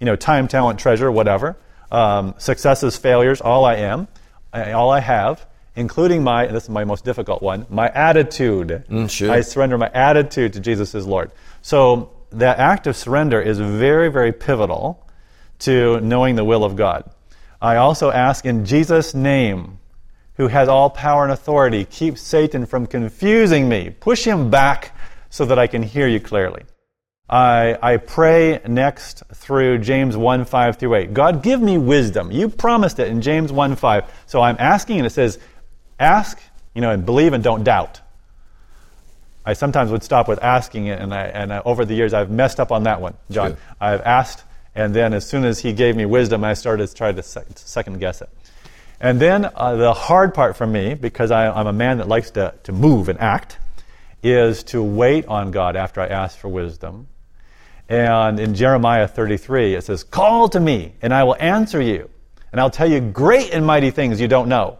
you 0.00 0.06
know, 0.06 0.16
time, 0.16 0.48
talent, 0.48 0.78
treasure, 0.78 1.10
whatever, 1.10 1.56
um, 1.90 2.34
successes, 2.38 2.96
failures, 2.96 3.40
all 3.40 3.64
I 3.64 3.76
am, 3.76 4.08
all 4.52 4.90
I 4.90 5.00
have, 5.00 5.46
including 5.74 6.24
my—and 6.24 6.54
this 6.54 6.64
is 6.64 6.70
my 6.70 6.84
most 6.84 7.04
difficult 7.04 7.42
one, 7.42 7.66
my 7.68 7.88
attitude. 7.88 8.84
sure. 9.08 9.30
I 9.30 9.40
surrender 9.42 9.78
my 9.78 9.90
attitude 9.92 10.52
to 10.54 10.60
Jesus 10.60 10.94
as 10.94 11.06
Lord. 11.06 11.30
So 11.62 12.10
that 12.32 12.58
act 12.58 12.86
of 12.86 12.96
surrender 12.96 13.40
is 13.40 13.58
very, 13.58 14.10
very 14.10 14.32
pivotal 14.32 15.06
to 15.60 16.00
knowing 16.00 16.36
the 16.36 16.44
will 16.44 16.64
of 16.64 16.76
God. 16.76 17.10
I 17.60 17.76
also 17.76 18.10
ask 18.10 18.44
in 18.44 18.64
Jesus' 18.64 19.14
name, 19.14 19.78
who 20.34 20.48
has 20.48 20.68
all 20.68 20.90
power 20.90 21.22
and 21.22 21.32
authority, 21.32 21.86
keep 21.86 22.18
Satan 22.18 22.66
from 22.66 22.86
confusing 22.86 23.68
me. 23.68 23.90
Push 23.90 24.24
him 24.24 24.50
back 24.50 24.94
so 25.30 25.46
that 25.46 25.58
I 25.58 25.66
can 25.66 25.82
hear 25.82 26.06
you 26.06 26.20
clearly. 26.20 26.64
I, 27.28 27.76
I 27.82 27.96
pray 27.96 28.60
next 28.68 29.24
through 29.34 29.78
James 29.78 30.16
1 30.16 30.44
5 30.44 30.76
through 30.76 30.94
8. 30.94 31.14
God, 31.14 31.42
give 31.42 31.60
me 31.60 31.76
wisdom. 31.76 32.30
You 32.30 32.48
promised 32.48 33.00
it 33.00 33.08
in 33.08 33.20
James 33.20 33.52
1 33.52 33.76
5. 33.76 34.04
So 34.26 34.40
I'm 34.40 34.56
asking, 34.58 34.98
and 34.98 35.06
it 35.06 35.10
says, 35.10 35.38
ask, 35.98 36.38
you 36.74 36.80
know, 36.80 36.90
and 36.90 37.04
believe 37.04 37.32
and 37.32 37.42
don't 37.42 37.64
doubt. 37.64 38.00
I 39.44 39.54
sometimes 39.54 39.90
would 39.90 40.02
stop 40.02 40.28
with 40.28 40.42
asking 40.42 40.86
it, 40.86 41.00
and, 41.00 41.12
I, 41.12 41.24
and 41.26 41.52
I, 41.52 41.62
over 41.64 41.84
the 41.84 41.94
years 41.94 42.12
I've 42.14 42.30
messed 42.30 42.60
up 42.60 42.70
on 42.70 42.84
that 42.84 43.00
one, 43.00 43.14
John. 43.30 43.50
Sure. 43.50 43.58
I've 43.80 44.00
asked, 44.02 44.44
and 44.74 44.94
then 44.94 45.12
as 45.12 45.26
soon 45.28 45.44
as 45.44 45.58
he 45.60 45.72
gave 45.72 45.96
me 45.96 46.04
wisdom, 46.04 46.44
I 46.44 46.54
started 46.54 46.88
to 46.88 46.94
try 46.94 47.12
to 47.12 47.22
second 47.22 47.98
guess 47.98 48.22
it. 48.22 48.28
And 49.00 49.20
then 49.20 49.50
uh, 49.54 49.76
the 49.76 49.92
hard 49.92 50.32
part 50.32 50.56
for 50.56 50.66
me, 50.66 50.94
because 50.94 51.30
I, 51.30 51.48
I'm 51.48 51.66
a 51.66 51.72
man 51.72 51.98
that 51.98 52.08
likes 52.08 52.30
to, 52.32 52.54
to 52.64 52.72
move 52.72 53.08
and 53.08 53.20
act, 53.20 53.58
is 54.22 54.62
to 54.64 54.82
wait 54.82 55.26
on 55.26 55.50
God 55.50 55.76
after 55.76 56.00
I 56.00 56.06
ask 56.06 56.38
for 56.38 56.48
wisdom. 56.48 57.08
And 57.88 58.40
in 58.40 58.54
Jeremiah 58.54 59.06
33, 59.06 59.74
it 59.74 59.84
says, 59.84 60.02
Call 60.02 60.48
to 60.48 60.60
me, 60.60 60.94
and 61.02 61.14
I 61.14 61.24
will 61.24 61.36
answer 61.38 61.80
you, 61.80 62.10
and 62.50 62.60
I'll 62.60 62.70
tell 62.70 62.90
you 62.90 63.00
great 63.00 63.52
and 63.52 63.64
mighty 63.64 63.90
things 63.90 64.20
you 64.20 64.28
don't 64.28 64.48
know. 64.48 64.78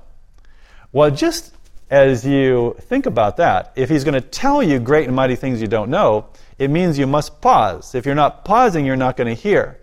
Well, 0.92 1.10
just 1.10 1.54
as 1.90 2.26
you 2.26 2.76
think 2.80 3.06
about 3.06 3.36
that, 3.36 3.72
if 3.76 3.88
he's 3.88 4.02
going 4.02 4.14
to 4.14 4.20
tell 4.20 4.62
you 4.62 4.80
great 4.80 5.06
and 5.06 5.14
mighty 5.14 5.36
things 5.36 5.60
you 5.60 5.68
don't 5.68 5.90
know, 5.90 6.26
it 6.58 6.68
means 6.68 6.98
you 6.98 7.06
must 7.06 7.40
pause. 7.40 7.94
If 7.94 8.06
you're 8.06 8.14
not 8.14 8.44
pausing, 8.44 8.84
you're 8.84 8.96
not 8.96 9.16
going 9.16 9.28
to 9.28 9.40
hear. 9.40 9.78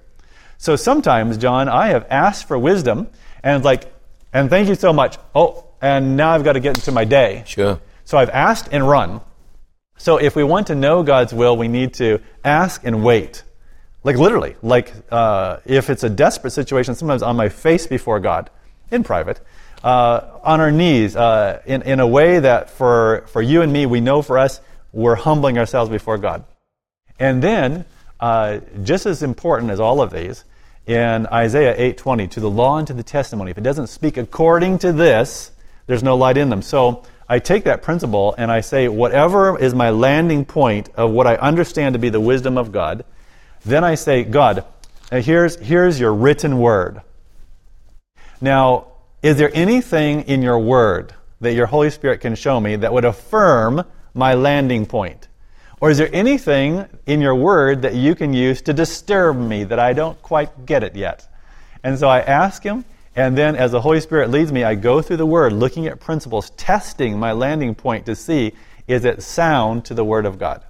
So 0.57 0.75
sometimes, 0.75 1.37
John, 1.37 1.69
I 1.69 1.87
have 1.87 2.05
asked 2.09 2.47
for 2.47 2.57
wisdom, 2.57 3.07
and 3.43 3.57
it's 3.57 3.65
like, 3.65 3.93
and 4.33 4.49
thank 4.49 4.67
you 4.67 4.75
so 4.75 4.91
much. 4.91 5.17
Oh, 5.35 5.65
and 5.81 6.17
now 6.17 6.31
I've 6.31 6.43
got 6.43 6.53
to 6.53 6.59
get 6.59 6.77
into 6.77 6.91
my 6.91 7.05
day. 7.05 7.43
Sure. 7.45 7.79
So 8.05 8.17
I've 8.17 8.29
asked 8.29 8.69
and 8.71 8.87
run. 8.87 9.21
So 10.03 10.17
if 10.17 10.36
we 10.36 10.43
want 10.43 10.67
to 10.67 10.75
know 10.75 11.01
God's 11.01 11.33
will, 11.33 11.55
we 11.55 11.69
need 11.69 11.93
to 11.93 12.19
ask 12.43 12.83
and 12.83 13.05
wait. 13.05 13.41
Like 14.03 14.17
literally, 14.17 14.57
like 14.62 14.91
uh, 15.10 15.60
if 15.63 15.89
it's 15.89 16.03
a 16.03 16.10
desperate 16.10 16.51
situation, 16.51 16.93
sometimes 16.95 17.24
on 17.24 17.38
my 17.38 17.48
face 17.48 17.88
before 17.88 18.19
God, 18.19 18.50
in 18.91 19.05
private, 19.05 19.39
uh, 19.81 20.39
on 20.43 20.60
our 20.60 20.74
knees, 20.74 21.15
uh, 21.15 21.62
in, 21.65 21.83
in 21.83 22.01
a 22.01 22.05
way 22.05 22.38
that 22.41 22.69
for, 22.69 23.24
for 23.27 23.41
you 23.41 23.62
and 23.62 23.72
me, 23.72 23.86
we 23.86 24.01
know 24.01 24.22
for 24.22 24.38
us, 24.38 24.60
we're 24.91 25.15
humbling 25.15 25.57
ourselves 25.57 25.89
before 25.89 26.17
God. 26.17 26.43
And 27.17 27.41
then, 27.41 27.86
uh, 28.19 28.60
just 28.83 29.05
as 29.05 29.24
important 29.24 29.72
as 29.72 29.79
all 29.79 30.01
of 30.01 30.12
these, 30.12 30.43
in 30.86 31.27
Isaiah 31.27 31.77
8:20, 31.77 32.29
to 32.31 32.41
the 32.41 32.50
law 32.50 32.77
and 32.77 32.86
to 32.88 32.93
the 32.93 33.03
testimony, 33.03 33.51
if 33.51 33.57
it 33.57 33.63
doesn't 33.63 33.88
speak 33.88 34.17
according 34.17 34.79
to 34.79 34.91
this, 34.91 35.51
there's 35.88 36.03
no 36.03 36.17
light 36.17 36.36
in 36.36 36.50
them. 36.50 36.62
So 36.62 37.03
I 37.33 37.39
take 37.39 37.63
that 37.63 37.81
principle 37.81 38.35
and 38.37 38.51
I 38.51 38.61
say, 38.61 38.87
whatever 38.87 39.57
is 39.57 39.73
my 39.73 39.89
landing 39.89 40.45
point 40.45 40.89
of 40.93 41.09
what 41.09 41.25
I 41.25 41.33
understand 41.33 41.93
to 41.93 41.99
be 41.99 42.09
the 42.09 42.19
wisdom 42.19 42.59
of 42.59 42.71
God, 42.71 43.05
then 43.65 43.83
I 43.83 43.95
say, 43.95 44.23
God, 44.23 44.63
uh, 45.11 45.19
here's, 45.19 45.55
here's 45.55 45.99
your 45.99 46.13
written 46.13 46.59
word. 46.59 47.01
Now, 48.39 48.89
is 49.23 49.37
there 49.37 49.49
anything 49.55 50.21
in 50.25 50.43
your 50.43 50.59
word 50.59 51.15
that 51.41 51.53
your 51.53 51.65
Holy 51.65 51.89
Spirit 51.89 52.21
can 52.21 52.35
show 52.35 52.59
me 52.59 52.75
that 52.75 52.93
would 52.93 53.03
affirm 53.03 53.83
my 54.13 54.35
landing 54.35 54.85
point? 54.85 55.27
Or 55.81 55.89
is 55.89 55.97
there 55.97 56.11
anything 56.13 56.85
in 57.07 57.19
your 57.19 57.33
word 57.33 57.81
that 57.81 57.95
you 57.95 58.13
can 58.13 58.35
use 58.35 58.61
to 58.61 58.73
disturb 58.73 59.37
me 59.37 59.63
that 59.63 59.79
I 59.79 59.93
don't 59.93 60.21
quite 60.21 60.67
get 60.67 60.83
it 60.83 60.95
yet? 60.95 61.27
And 61.83 61.97
so 61.97 62.07
I 62.07 62.19
ask 62.19 62.61
him, 62.61 62.85
and 63.15 63.38
then 63.38 63.55
as 63.55 63.72
the 63.72 63.82
Holy 63.82 64.01
Spirit 64.01 64.29
leads 64.29 64.51
me, 64.51 64.63
I 64.63 64.75
go 64.75 65.01
through 65.01 65.17
the 65.17 65.25
word, 65.25 65.53
looking 65.53 65.88
at 65.88 66.00
principles, 66.00 66.50
testing 66.51 67.20
my 67.20 67.32
landing 67.32 67.75
point 67.75 68.05
to 68.08 68.15
see 68.15 68.53
is 68.88 69.05
it 69.05 69.24
sound 69.24 69.86
to 69.86 69.93
the 69.93 70.03
word 70.03 70.25
of 70.25 70.38
God? 70.38 70.63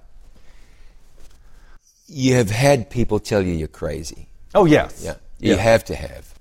You 2.06 2.34
have 2.34 2.50
had 2.50 2.90
people 2.90 3.18
tell 3.18 3.42
you 3.42 3.52
you're 3.52 3.66
crazy. 3.66 4.28
Oh, 4.54 4.66
yes. 4.66 5.02
Yeah, 5.04 5.16
you 5.40 5.56
have 5.56 5.84
to 5.86 5.96
have. 5.96 6.32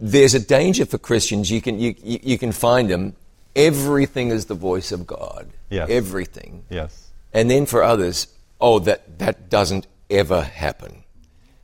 There's 0.00 0.34
a 0.34 0.40
danger 0.40 0.86
for 0.86 0.98
Christians. 0.98 1.50
You 1.50 1.60
can 1.60 1.78
you, 1.78 1.94
you, 2.02 2.18
you 2.22 2.38
can 2.38 2.52
find 2.52 2.88
them. 2.88 3.14
Everything 3.54 4.30
is 4.30 4.46
the 4.46 4.54
voice 4.54 4.90
of 4.90 5.06
God. 5.06 5.50
Yes. 5.68 5.90
Everything. 5.90 6.64
Yes. 6.70 7.10
And 7.32 7.50
then 7.50 7.66
for 7.66 7.82
others, 7.82 8.26
oh, 8.60 8.78
that 8.80 9.18
that 9.18 9.50
doesn't 9.50 9.86
ever 10.08 10.42
happen. 10.42 11.04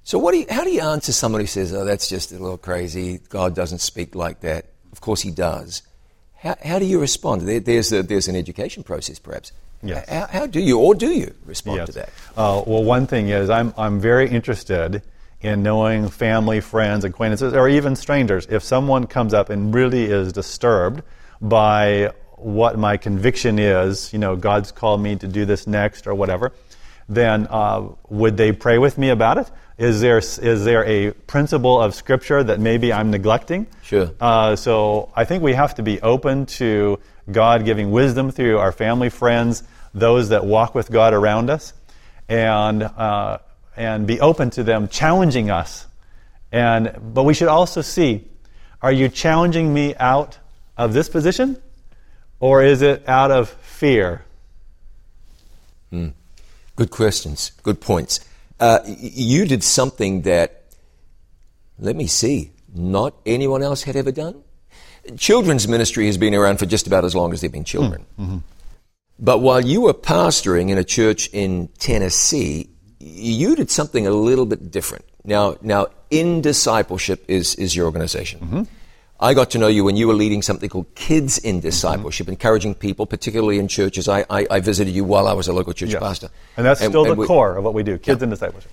So 0.07 0.21
what 0.21 0.31
do 0.31 0.39
you, 0.39 0.47
how 0.49 0.63
do 0.63 0.71
you 0.71 0.83
answer 0.83 1.11
someone 1.11 1.41
who 1.41 1.49
says, 1.49 1.75
oh, 1.75 1.85
that's 1.85 2.09
just 2.09 2.31
a 2.31 2.39
little 2.39 2.57
crazy. 2.57 3.19
God 3.29 3.57
doesn't 3.57 3.81
speak 3.81 4.15
like 4.15 4.39
that. 4.43 4.67
Of 4.93 5.01
course 5.01 5.21
He 5.21 5.33
does. 5.33 5.83
How, 6.37 6.55
how 6.65 6.79
do 6.79 6.85
you 6.85 7.01
respond? 7.01 7.43
There, 7.43 7.59
there's 7.59 7.93
a, 7.93 8.05
there's 8.05 8.29
an 8.29 8.37
education 8.37 8.85
process, 8.85 9.19
perhaps. 9.19 9.51
Yes. 9.83 10.09
How, 10.09 10.27
how 10.29 10.47
do 10.47 10.61
you, 10.61 10.79
or 10.79 10.95
do 10.95 11.11
you 11.11 11.35
respond 11.45 11.79
Yes. 11.79 11.87
to 11.89 11.93
that? 11.95 12.09
Uh, 12.37 12.63
well, 12.65 12.85
one 12.85 13.09
thing 13.09 13.31
is 13.31 13.51
I'm, 13.51 13.75
I'm 13.77 13.99
very 13.99 14.31
interested 14.31 15.03
in 15.41 15.65
knowing 15.65 16.09
family, 16.09 16.61
friends, 16.61 17.05
acquaintances, 17.05 17.53
or 17.53 17.69
even 17.69 17.97
strangers. 17.97 18.47
If 18.49 18.63
someone 18.63 19.09
comes 19.09 19.35
up 19.35 19.51
and 19.51 19.75
really 19.75 20.05
is 20.05 20.33
disturbed 20.33 21.03
by 21.41 22.13
what 22.37 22.79
my 22.79 22.97
conviction 22.97 23.59
is, 23.59 24.13
you 24.13 24.21
know, 24.21 24.37
God's 24.37 24.71
called 24.71 25.01
me 25.01 25.17
to 25.17 25.27
do 25.27 25.45
this 25.45 25.67
next 25.67 26.07
or 26.07 26.15
whatever, 26.15 26.53
then 27.09 27.49
uh, 27.51 27.89
would 28.09 28.37
they 28.37 28.53
pray 28.53 28.79
with 28.79 28.99
me 28.99 29.09
about 29.09 29.39
it? 29.39 29.51
Is 29.79 30.01
there, 30.01 30.19
is 30.19 30.65
there 30.65 30.85
a 30.85 31.13
principle 31.13 31.81
of 31.81 31.95
Scripture 31.95 32.43
that 32.43 32.61
maybe 32.61 32.93
I'm 32.93 33.11
neglecting? 33.11 33.67
Sure. 33.83 34.11
Uh, 34.19 34.57
so 34.57 35.11
I 35.15 35.25
think 35.25 35.43
we 35.43 35.53
have 35.53 35.75
to 35.75 35.83
be 35.83 36.01
open 36.01 36.47
to 36.47 36.99
God 37.31 37.65
giving 37.65 37.91
wisdom 37.91 38.31
through 38.31 38.59
our 38.59 38.73
family, 38.73 39.11
friends, 39.11 39.63
those 39.93 40.31
that 40.31 40.47
walk 40.47 40.75
with 40.75 40.91
God 40.91 41.13
around 41.13 41.51
us, 41.51 41.75
and 42.29 42.83
uh, 42.83 43.39
and 43.77 44.07
be 44.07 44.21
open 44.21 44.51
to 44.51 44.63
them 44.63 44.89
challenging 44.89 45.51
us. 45.51 45.87
And 46.53 46.97
but 47.13 47.25
we 47.25 47.35
should 47.35 47.49
also 47.49 47.83
see: 47.83 48.29
Are 48.81 48.93
you 48.93 49.09
challenging 49.09 49.75
me 49.75 49.95
out 49.97 50.39
of 50.77 50.95
this 50.95 51.09
position, 51.09 51.61
or 52.41 52.63
is 52.63 52.83
it 52.83 53.07
out 53.09 53.31
of 53.31 53.51
fear? 53.51 54.25
Good 56.77 56.91
questions. 56.91 57.53
Good 57.63 57.81
points. 57.81 58.21
Uh, 58.59 58.81
you 58.87 59.47
did 59.47 59.63
something 59.63 60.23
that, 60.23 60.65
let 61.79 61.97
me 61.97 62.07
see, 62.07 62.53
not 62.75 63.15
anyone 63.27 63.63
else 63.63 63.83
had 63.83 63.97
ever 63.97 64.13
done. 64.13 64.43
Children's 65.17 65.69
ministry 65.69 66.07
has 66.07 66.19
been 66.19 66.35
around 66.35 66.59
for 66.59 66.67
just 66.67 66.87
about 66.87 67.05
as 67.05 67.15
long 67.15 67.33
as 67.33 67.41
there 67.41 67.49
have 67.49 67.53
been 67.53 67.65
children. 67.65 68.07
Mm, 68.19 68.25
mm-hmm. 68.25 68.39
But 69.19 69.39
while 69.39 69.61
you 69.61 69.83
were 69.83 69.95
pastoring 69.95 70.71
in 70.71 70.79
a 70.79 70.85
church 70.85 71.29
in 71.33 71.69
Tennessee, 71.79 72.69
you 72.99 73.55
did 73.57 73.71
something 73.71 74.07
a 74.07 74.11
little 74.11 74.47
bit 74.47 74.71
different. 74.71 75.05
Now, 75.25 75.57
now, 75.63 75.89
in 76.11 76.41
discipleship 76.41 77.25
is, 77.29 77.55
is 77.57 77.75
your 77.75 77.87
organization. 77.87 78.41
Mm-hmm. 78.41 78.63
I 79.19 79.33
got 79.35 79.51
to 79.53 79.59
know 79.59 79.69
you 79.69 79.83
when 79.85 79.97
you 79.97 80.07
were 80.09 80.15
leading 80.15 80.43
something 80.43 80.69
called 80.69 80.95
Kids 80.95 81.39
in 81.39 81.61
Discipleship, 81.61 82.29
encouraging 82.29 82.75
people, 82.75 83.07
particularly 83.07 83.59
in 83.59 83.67
churches. 83.69 84.09
I, 84.09 84.27
I, 84.29 84.47
I 84.51 84.61
visited 84.61 84.95
you 84.95 85.05
while 85.05 85.27
I 85.27 85.33
was 85.33 85.49
a 85.49 85.53
local 85.55 85.73
church 85.73 85.91
Yes. 85.93 86.01
pastor. 86.01 86.29
And 86.57 86.67
that's 86.67 86.81
still 86.85 87.05
the 87.05 87.15
we- 87.15 87.27
core 87.27 87.57
of 87.57 87.65
what 87.65 87.73
we 87.75 87.83
do: 87.83 87.97
kids 87.99 88.23
in 88.23 88.29
discipleship. 88.31 88.71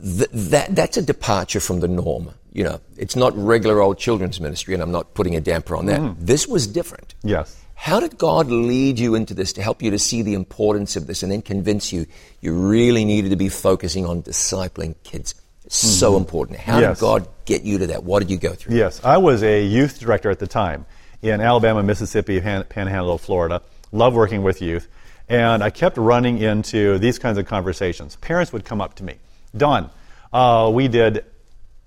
th- 0.00 0.30
that 0.32 0.74
that's 0.74 0.96
a 0.96 1.02
departure 1.02 1.58
from 1.60 1.80
the 1.80 1.88
norm. 1.88 2.30
You 2.52 2.64
know, 2.64 2.80
it's 2.96 3.16
not 3.16 3.36
regular 3.36 3.80
old 3.80 3.98
children's 3.98 4.40
ministry, 4.40 4.72
and 4.74 4.82
I'm 4.82 4.92
not 4.92 5.14
putting 5.14 5.34
a 5.36 5.40
damper 5.40 5.76
on 5.76 5.86
that. 5.86 6.00
Mm-hmm. 6.00 6.24
This 6.24 6.46
was 6.46 6.66
different, 6.66 7.14
Yes. 7.24 7.56
How 7.78 8.00
did 8.00 8.16
God 8.16 8.46
lead 8.50 8.98
you 8.98 9.14
into 9.14 9.34
this 9.34 9.52
to 9.52 9.62
help 9.62 9.82
you 9.82 9.90
to 9.90 9.98
see 9.98 10.22
the 10.22 10.32
importance 10.32 10.96
of 10.96 11.06
this 11.06 11.22
and 11.22 11.30
then 11.30 11.42
convince 11.42 11.92
you 11.92 12.06
you 12.40 12.54
really 12.54 13.04
needed 13.04 13.28
to 13.30 13.36
be 13.36 13.50
focusing 13.50 14.06
on 14.06 14.22
discipling 14.22 14.94
kids? 15.04 15.34
It's 15.66 15.82
mm-hmm. 15.84 15.98
so 15.98 16.16
important. 16.16 16.58
How 16.58 16.78
yes. 16.78 16.98
did 16.98 17.00
God 17.00 17.28
get 17.44 17.62
you 17.62 17.78
to 17.78 17.86
that? 17.88 18.04
What 18.04 18.20
did 18.20 18.30
you 18.30 18.38
go 18.38 18.54
through? 18.54 18.76
Yes, 18.76 19.04
I 19.04 19.18
was 19.18 19.42
a 19.42 19.64
youth 19.64 19.98
director 19.98 20.30
at 20.30 20.38
the 20.38 20.46
time 20.46 20.86
in 21.22 21.40
Alabama, 21.40 21.82
Mississippi, 21.82 22.40
Panhandle 22.40 23.12
of 23.12 23.20
Florida. 23.20 23.62
Love 23.92 24.14
working 24.14 24.42
with 24.42 24.62
youth. 24.62 24.88
And 25.28 25.62
I 25.64 25.70
kept 25.70 25.96
running 25.96 26.38
into 26.38 26.98
these 26.98 27.18
kinds 27.18 27.36
of 27.36 27.46
conversations. 27.46 28.16
Parents 28.16 28.52
would 28.52 28.64
come 28.64 28.80
up 28.80 28.94
to 28.94 29.04
me, 29.04 29.16
Don, 29.56 29.90
uh, 30.32 30.70
we 30.72 30.86
did 30.86 31.24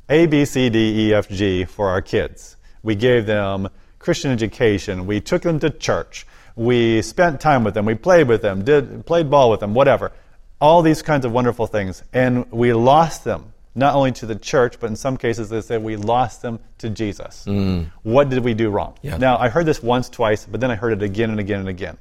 A, 0.09 0.25
B, 0.25 0.43
C, 0.43 0.69
D, 0.69 1.07
E, 1.07 1.13
F, 1.13 1.29
G 1.29 1.63
for 1.63 1.87
our 1.87 2.01
kids. 2.01 2.57
We 2.83 2.95
gave 2.95 3.25
them 3.25 3.69
Christian 3.97 4.31
education. 4.31 5.05
We 5.05 5.21
took 5.21 5.41
them 5.43 5.59
to 5.59 5.69
church. 5.69 6.25
We 6.55 7.01
spent 7.01 7.39
time 7.39 7.63
with 7.63 7.73
them. 7.73 7.85
We 7.85 7.95
played 7.95 8.27
with 8.27 8.41
them, 8.41 8.65
did, 8.65 9.05
played 9.05 9.29
ball 9.29 9.51
with 9.51 9.61
them, 9.61 9.73
whatever. 9.73 10.11
All 10.59 10.81
these 10.81 11.01
kinds 11.01 11.23
of 11.23 11.31
wonderful 11.31 11.67
things. 11.67 12.03
And 12.11 12.51
we 12.51 12.73
lost 12.73 13.23
them, 13.23 13.53
not 13.75 13.95
only 13.95 14.11
to 14.13 14.25
the 14.25 14.35
church, 14.35 14.79
but 14.79 14.89
in 14.89 14.95
some 14.95 15.17
cases 15.17 15.49
they 15.49 15.61
say 15.61 15.77
we 15.77 15.95
lost 15.95 16.41
them 16.41 16.59
to 16.79 16.89
Jesus. 16.89 17.45
Mm. 17.47 17.91
What 18.03 18.29
did 18.29 18.43
we 18.43 18.53
do 18.53 18.69
wrong? 18.69 18.95
Yeah. 19.01 19.17
Now, 19.17 19.37
I 19.37 19.49
heard 19.49 19.65
this 19.65 19.81
once, 19.81 20.09
twice, 20.09 20.45
but 20.45 20.59
then 20.59 20.71
I 20.71 20.75
heard 20.75 20.93
it 20.93 21.03
again 21.03 21.29
and 21.29 21.39
again 21.39 21.59
and 21.59 21.69
again. 21.69 21.97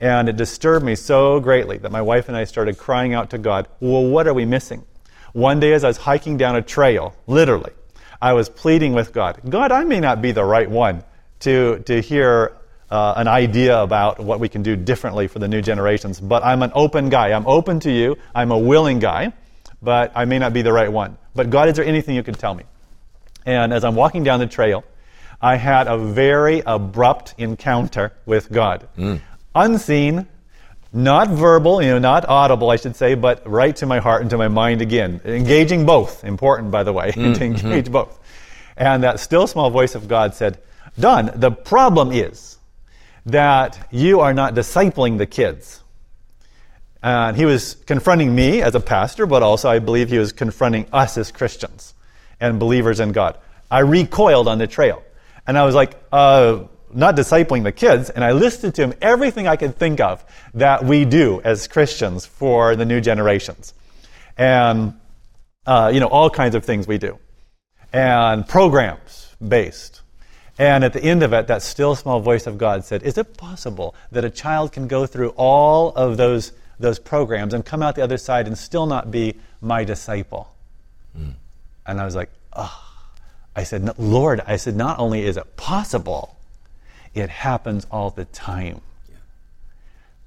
And 0.00 0.28
it 0.28 0.36
disturbed 0.36 0.84
me 0.84 0.94
so 0.94 1.40
greatly 1.40 1.78
that 1.78 1.90
my 1.90 2.02
wife 2.02 2.28
and 2.28 2.36
I 2.36 2.44
started 2.44 2.78
crying 2.78 3.14
out 3.14 3.30
to 3.30 3.38
God, 3.38 3.68
well, 3.80 4.04
what 4.04 4.28
are 4.28 4.34
we 4.34 4.44
missing? 4.44 4.84
One 5.32 5.60
day 5.60 5.72
as 5.72 5.82
I 5.82 5.88
was 5.88 5.96
hiking 5.96 6.36
down 6.36 6.56
a 6.56 6.62
trail, 6.62 7.14
literally, 7.26 7.72
I 8.20 8.32
was 8.32 8.48
pleading 8.48 8.92
with 8.92 9.12
God, 9.12 9.40
God, 9.48 9.72
I 9.72 9.84
may 9.84 10.00
not 10.00 10.22
be 10.22 10.32
the 10.32 10.44
right 10.44 10.70
one 10.70 11.04
to, 11.40 11.80
to 11.86 12.00
hear 12.00 12.56
uh, 12.90 13.14
an 13.16 13.28
idea 13.28 13.80
about 13.80 14.18
what 14.18 14.40
we 14.40 14.48
can 14.48 14.62
do 14.62 14.76
differently 14.76 15.28
for 15.28 15.38
the 15.38 15.48
new 15.48 15.60
generations. 15.60 16.20
But 16.20 16.44
I'm 16.44 16.62
an 16.62 16.72
open 16.74 17.10
guy. 17.10 17.32
I'm 17.32 17.46
open 17.46 17.80
to 17.80 17.92
you. 17.92 18.16
I'm 18.34 18.50
a 18.50 18.58
willing 18.58 18.98
guy, 18.98 19.32
but 19.82 20.12
I 20.14 20.24
may 20.24 20.38
not 20.38 20.52
be 20.52 20.62
the 20.62 20.72
right 20.72 20.90
one. 20.90 21.16
But 21.34 21.50
God, 21.50 21.68
is 21.68 21.76
there 21.76 21.84
anything 21.84 22.16
you 22.16 22.22
can 22.22 22.34
tell 22.34 22.54
me? 22.54 22.64
And 23.46 23.72
as 23.72 23.84
I'm 23.84 23.94
walking 23.94 24.24
down 24.24 24.40
the 24.40 24.46
trail, 24.46 24.84
I 25.40 25.56
had 25.56 25.86
a 25.86 25.96
very 25.96 26.62
abrupt 26.66 27.34
encounter 27.38 28.12
with 28.26 28.50
God. 28.50 28.88
Mm. 28.98 29.20
Unseen, 29.54 30.26
not 30.92 31.28
verbal, 31.28 31.80
you 31.82 31.90
know, 31.90 31.98
not 31.98 32.28
audible, 32.28 32.70
I 32.70 32.76
should 32.76 32.96
say, 32.96 33.14
but 33.14 33.48
right 33.48 33.74
to 33.76 33.86
my 33.86 33.98
heart 33.98 34.22
and 34.22 34.30
to 34.30 34.38
my 34.38 34.48
mind 34.48 34.82
again. 34.82 35.20
Engaging 35.24 35.86
both, 35.86 36.24
important, 36.24 36.70
by 36.70 36.82
the 36.82 36.92
way, 36.92 37.12
mm-hmm. 37.12 37.32
to 37.34 37.44
engage 37.44 37.90
both. 37.90 38.18
And 38.76 39.02
that 39.02 39.20
still 39.20 39.46
small 39.46 39.70
voice 39.70 39.94
of 39.94 40.08
God 40.08 40.34
said, 40.34 40.60
Don, 40.98 41.30
the 41.34 41.50
problem 41.50 42.10
is 42.10 42.58
that 43.26 43.88
you 43.90 44.20
are 44.20 44.34
not 44.34 44.54
discipling 44.54 45.18
the 45.18 45.26
kids. 45.26 45.82
And 47.02 47.36
he 47.36 47.44
was 47.44 47.76
confronting 47.86 48.34
me 48.34 48.60
as 48.62 48.74
a 48.74 48.80
pastor, 48.80 49.26
but 49.26 49.42
also 49.42 49.68
I 49.68 49.78
believe 49.78 50.08
he 50.08 50.18
was 50.18 50.32
confronting 50.32 50.86
us 50.92 51.16
as 51.16 51.30
Christians 51.30 51.94
and 52.40 52.58
believers 52.58 53.00
in 53.00 53.12
God. 53.12 53.38
I 53.70 53.80
recoiled 53.80 54.48
on 54.48 54.58
the 54.58 54.66
trail. 54.66 55.02
And 55.46 55.56
I 55.56 55.64
was 55.64 55.74
like, 55.74 55.96
uh, 56.12 56.64
not 56.92 57.16
discipling 57.16 57.64
the 57.64 57.72
kids, 57.72 58.10
and 58.10 58.24
I 58.24 58.32
listed 58.32 58.74
to 58.76 58.82
him 58.82 58.94
everything 59.00 59.46
I 59.46 59.56
could 59.56 59.76
think 59.76 60.00
of 60.00 60.24
that 60.54 60.84
we 60.84 61.04
do 61.04 61.40
as 61.42 61.68
Christians 61.68 62.26
for 62.26 62.76
the 62.76 62.84
new 62.84 63.00
generations. 63.00 63.74
And, 64.36 64.94
uh, 65.66 65.90
you 65.92 66.00
know, 66.00 66.08
all 66.08 66.30
kinds 66.30 66.54
of 66.54 66.64
things 66.64 66.86
we 66.86 66.98
do. 66.98 67.18
And 67.92 68.46
programs 68.46 69.34
based. 69.46 70.02
And 70.58 70.82
at 70.82 70.92
the 70.92 71.02
end 71.02 71.22
of 71.22 71.32
it, 71.32 71.46
that 71.46 71.62
still 71.62 71.94
small 71.94 72.20
voice 72.20 72.46
of 72.46 72.58
God 72.58 72.84
said, 72.84 73.02
Is 73.02 73.16
it 73.16 73.36
possible 73.36 73.94
that 74.10 74.24
a 74.24 74.30
child 74.30 74.72
can 74.72 74.88
go 74.88 75.06
through 75.06 75.30
all 75.30 75.90
of 75.90 76.16
those, 76.16 76.52
those 76.78 76.98
programs 76.98 77.54
and 77.54 77.64
come 77.64 77.82
out 77.82 77.94
the 77.96 78.02
other 78.02 78.18
side 78.18 78.46
and 78.46 78.56
still 78.56 78.86
not 78.86 79.10
be 79.10 79.34
my 79.60 79.84
disciple? 79.84 80.54
Mm. 81.18 81.34
And 81.86 82.00
I 82.00 82.04
was 82.04 82.14
like, 82.14 82.30
Oh. 82.54 82.84
I 83.54 83.64
said, 83.64 83.98
Lord, 83.98 84.40
I 84.46 84.56
said, 84.56 84.76
not 84.76 84.98
only 84.98 85.24
is 85.24 85.36
it 85.36 85.56
possible, 85.56 86.36
it 87.14 87.28
happens 87.28 87.86
all 87.90 88.10
the 88.10 88.24
time. 88.26 88.80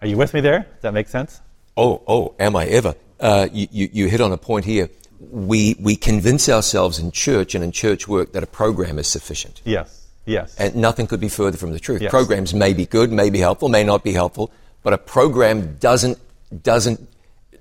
Are 0.01 0.07
you 0.07 0.17
with 0.17 0.33
me 0.33 0.41
there? 0.41 0.59
Does 0.59 0.81
that 0.81 0.93
make 0.93 1.07
sense? 1.07 1.39
Oh, 1.77 2.01
oh, 2.07 2.35
am 2.39 2.55
I 2.55 2.65
ever? 2.65 2.95
Uh, 3.19 3.47
you, 3.51 3.67
you, 3.71 3.89
you 3.93 4.07
hit 4.07 4.19
on 4.19 4.33
a 4.33 4.37
point 4.37 4.65
here. 4.65 4.89
We, 5.19 5.75
we 5.79 5.95
convince 5.95 6.49
ourselves 6.49 6.99
in 6.99 7.11
church 7.11 7.55
and 7.55 7.63
in 7.63 7.71
church 7.71 8.07
work 8.07 8.33
that 8.33 8.43
a 8.43 8.47
program 8.47 8.99
is 8.99 9.07
sufficient. 9.07 9.61
Yes, 9.63 10.07
yes. 10.25 10.55
And 10.57 10.75
nothing 10.75 11.07
could 11.07 11.21
be 11.21 11.29
further 11.29 11.57
from 11.57 11.71
the 11.71 11.79
truth. 11.79 12.01
Yes. 12.01 12.09
Programs 12.09 12.53
may 12.53 12.73
be 12.73 12.85
good, 12.85 13.11
may 13.11 13.29
be 13.29 13.39
helpful, 13.39 13.69
may 13.69 13.83
not 13.83 14.03
be 14.03 14.11
helpful, 14.11 14.51
but 14.83 14.91
a 14.91 14.97
program 14.97 15.77
doesn't, 15.77 16.17
doesn't, 16.63 17.07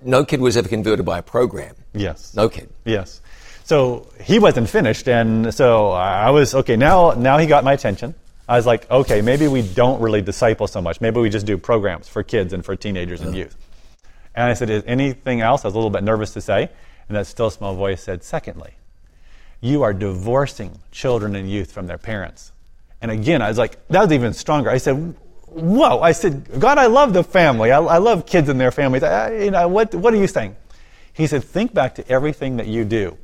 no 0.03 0.24
kid 0.24 0.40
was 0.40 0.57
ever 0.57 0.68
converted 0.68 1.05
by 1.05 1.18
a 1.18 1.22
program. 1.22 1.74
Yes. 1.92 2.35
No 2.35 2.48
kid. 2.48 2.70
Yes. 2.85 3.20
So 3.64 4.09
he 4.20 4.38
wasn't 4.38 4.68
finished, 4.68 5.09
and 5.09 5.55
so 5.55 5.90
I 5.92 6.31
was, 6.31 6.55
okay, 6.55 6.76
now, 6.76 7.12
now 7.12 7.38
he 7.38 7.46
got 7.46 7.62
my 7.62 7.72
attention. 7.72 8.14
I 8.48 8.57
was 8.57 8.66
like, 8.66 8.90
okay, 8.90 9.22
maybe 9.22 9.46
we 9.46 9.62
don't 9.62 10.00
really 10.00 10.22
disciple 10.22 10.66
so 10.66 10.83
much. 10.83 11.00
Maybe 11.00 11.20
we 11.20 11.31
just 11.31 11.46
do 11.46 11.57
programs 11.57 12.09
for 12.09 12.24
kids 12.24 12.53
and 12.53 12.64
for 12.64 12.74
teenagers 12.74 13.20
and 13.20 13.37
youth. 13.37 13.57
And 14.35 14.50
I 14.50 14.55
said, 14.55 14.70
is 14.70 14.83
anything 14.87 15.40
else? 15.40 15.64
I 15.64 15.68
was 15.68 15.74
a 15.74 15.79
little 15.79 15.90
bit 15.90 16.03
nervous 16.03 16.33
to 16.33 16.40
say. 16.40 16.68
And 17.09 17.16
that 17.16 17.29
still 17.29 17.50
small 17.50 17.76
voice 17.76 18.03
said, 18.03 18.24
secondly, 18.24 18.72
you 19.61 19.83
are 19.83 19.92
divorcing 19.92 20.81
children 20.90 21.37
and 21.37 21.48
youth 21.48 21.70
from 21.70 21.87
their 21.87 21.98
parents. 21.98 22.50
And 23.00 23.11
again, 23.11 23.40
I 23.40 23.48
was 23.48 23.59
like, 23.59 23.87
that 23.88 24.03
was 24.03 24.12
even 24.12 24.33
stronger. 24.33 24.70
I 24.70 24.79
said, 24.79 25.14
whoa. 25.50 26.00
I 26.00 26.12
said, 26.12 26.60
God, 26.60 26.78
I 26.78 26.86
love 26.86 27.12
the 27.12 27.24
family. 27.24 27.70
I, 27.70 27.80
I 27.80 27.98
love 27.98 28.26
kids 28.26 28.48
and 28.48 28.60
their 28.60 28.70
families. 28.70 29.02
I, 29.02 29.32
you 29.34 29.50
know, 29.50 29.68
what, 29.68 29.94
what 29.94 30.14
are 30.14 30.18
you 30.18 30.26
saying? 30.26 30.56
He 31.12 31.26
said, 31.26 31.44
think 31.44 31.74
back 31.74 31.96
to 31.96 32.08
everything 32.08 32.56
that 32.56 32.66
you 32.66 32.84
do 32.84 33.18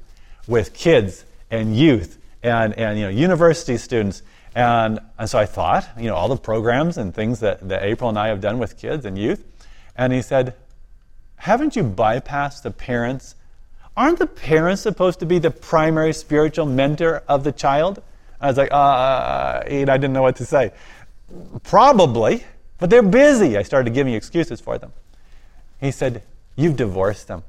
with 0.47 0.75
kids 0.75 1.25
and 1.51 1.77
youth 1.77 2.19
and, 2.43 2.75
and 2.75 2.99
you 2.99 3.05
know, 3.05 3.11
university 3.11 3.77
students 3.77 4.23
and, 4.57 5.01
and 5.19 5.29
so 5.29 5.39
I 5.39 5.45
thought, 5.45 5.87
you 5.99 6.07
know, 6.07 6.15
all 6.15 6.29
the 6.29 6.37
programs 6.39 6.97
and 6.97 7.15
things 7.15 7.41
that, 7.41 7.69
that 7.69 7.83
April 7.83 8.09
and 8.09 8.19
I 8.19 8.29
have 8.29 8.41
done 8.41 8.59
with 8.59 8.79
kids 8.79 9.05
and 9.05 9.19
youth. 9.19 9.45
And 9.95 10.15
he 10.15 10.23
said, 10.23 10.55
Haven't 11.37 11.77
you 11.77 11.85
bypassed 11.85 12.63
the 12.63 12.71
parents? 12.71 13.35
Aren't 13.99 14.19
the 14.19 14.27
parents 14.27 14.81
supposed 14.81 15.21
to 15.21 15.27
be 15.27 15.39
the 15.39 15.51
primary 15.51 16.15
spiritual 16.15 16.65
mentor 16.65 17.23
of 17.29 17.45
the 17.45 17.53
child? 17.53 18.03
I 18.41 18.47
was 18.47 18.57
like, 18.57 18.73
uh, 18.73 19.63
I 19.67 19.85
didn't 19.85 20.15
know 20.15 20.23
what 20.23 20.37
to 20.37 20.47
say. 20.47 20.73
Probably, 21.63 22.45
but 22.79 22.91
they're 22.91 23.03
busy. 23.03 23.57
I 23.57 23.63
started 23.63 23.95
giving 23.95 24.15
excuses 24.15 24.61
for 24.61 24.79
them. 24.79 24.93
He 25.81 25.91
said, 25.91 26.23
You've 26.57 26.77
divorced 26.77 27.29
them 27.29 27.43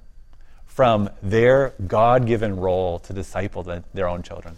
from 0.66 1.10
their 1.24 1.74
God 1.88 2.28
given 2.28 2.58
role 2.58 3.00
to 3.00 3.14
disciple 3.14 3.64
the, 3.64 3.84
their 3.94 4.08
own 4.08 4.22
children. 4.22 4.58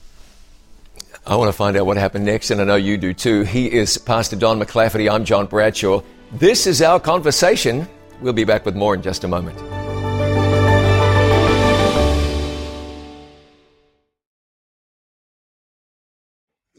I 1.25 1.35
want 1.35 1.49
to 1.49 1.53
find 1.53 1.77
out 1.77 1.85
what 1.85 1.97
happened 1.97 2.25
next, 2.25 2.51
and 2.51 2.59
I 2.59 2.63
know 2.63 2.75
you 2.75 2.97
do 2.97 3.13
too. 3.13 3.43
He 3.43 3.71
is 3.71 3.97
Pastor 3.97 4.35
Don 4.35 4.59
MacLafferty. 4.59 5.11
I'm 5.11 5.23
John 5.23 5.45
Bradshaw. 5.45 6.01
This 6.33 6.67
is 6.67 6.81
our 6.81 6.99
conversation. 6.99 7.87
We'll 8.21 8.33
be 8.33 8.43
back 8.43 8.65
with 8.65 8.75
more 8.75 8.95
in 8.95 9.01
just 9.01 9.23
a 9.23 9.27
moment. 9.27 9.57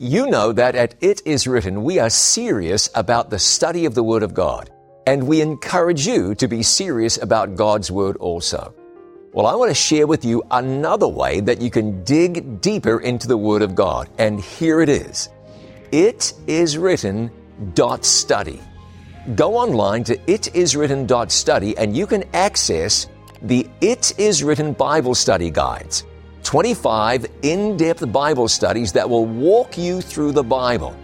You 0.02 0.28
know 0.28 0.50
that 0.52 0.76
at 0.76 0.94
It 1.02 1.20
Is 1.26 1.46
Written, 1.46 1.84
we 1.84 1.98
are 1.98 2.08
serious 2.08 2.88
about 2.94 3.28
the 3.28 3.38
study 3.38 3.84
of 3.84 3.94
the 3.94 4.02
Word 4.02 4.22
of 4.22 4.32
God, 4.32 4.70
and 5.06 5.28
we 5.28 5.42
encourage 5.42 6.06
you 6.06 6.34
to 6.36 6.48
be 6.48 6.62
serious 6.62 7.18
about 7.18 7.54
God's 7.54 7.90
Word 7.90 8.16
also. 8.16 8.74
Well, 9.34 9.44
I 9.44 9.54
want 9.56 9.70
to 9.70 9.74
share 9.74 10.06
with 10.06 10.24
you 10.24 10.42
another 10.50 11.06
way 11.06 11.40
that 11.40 11.60
you 11.60 11.68
can 11.68 12.02
dig 12.02 12.62
deeper 12.62 12.98
into 12.98 13.28
the 13.28 13.36
Word 13.36 13.60
of 13.60 13.74
God. 13.74 14.08
And 14.16 14.40
here 14.40 14.80
it 14.80 14.88
is. 14.88 15.28
It 15.92 16.32
is 16.46 16.78
written 16.78 17.30
dot 17.74 18.02
study. 18.06 18.58
Go 19.34 19.54
online 19.54 20.04
to 20.04 20.16
itiswritten.study 20.16 21.76
and 21.76 21.94
you 21.94 22.06
can 22.06 22.24
access 22.32 23.06
the 23.42 23.68
It 23.82 24.18
Is 24.18 24.42
Written 24.42 24.72
Bible 24.72 25.14
Study 25.14 25.50
Guides. 25.50 26.04
25 26.42 27.26
in 27.42 27.76
depth 27.76 28.10
Bible 28.12 28.48
studies 28.48 28.92
that 28.92 29.08
will 29.08 29.26
walk 29.26 29.76
you 29.78 30.00
through 30.00 30.32
the 30.32 30.42
Bible. 30.42 30.96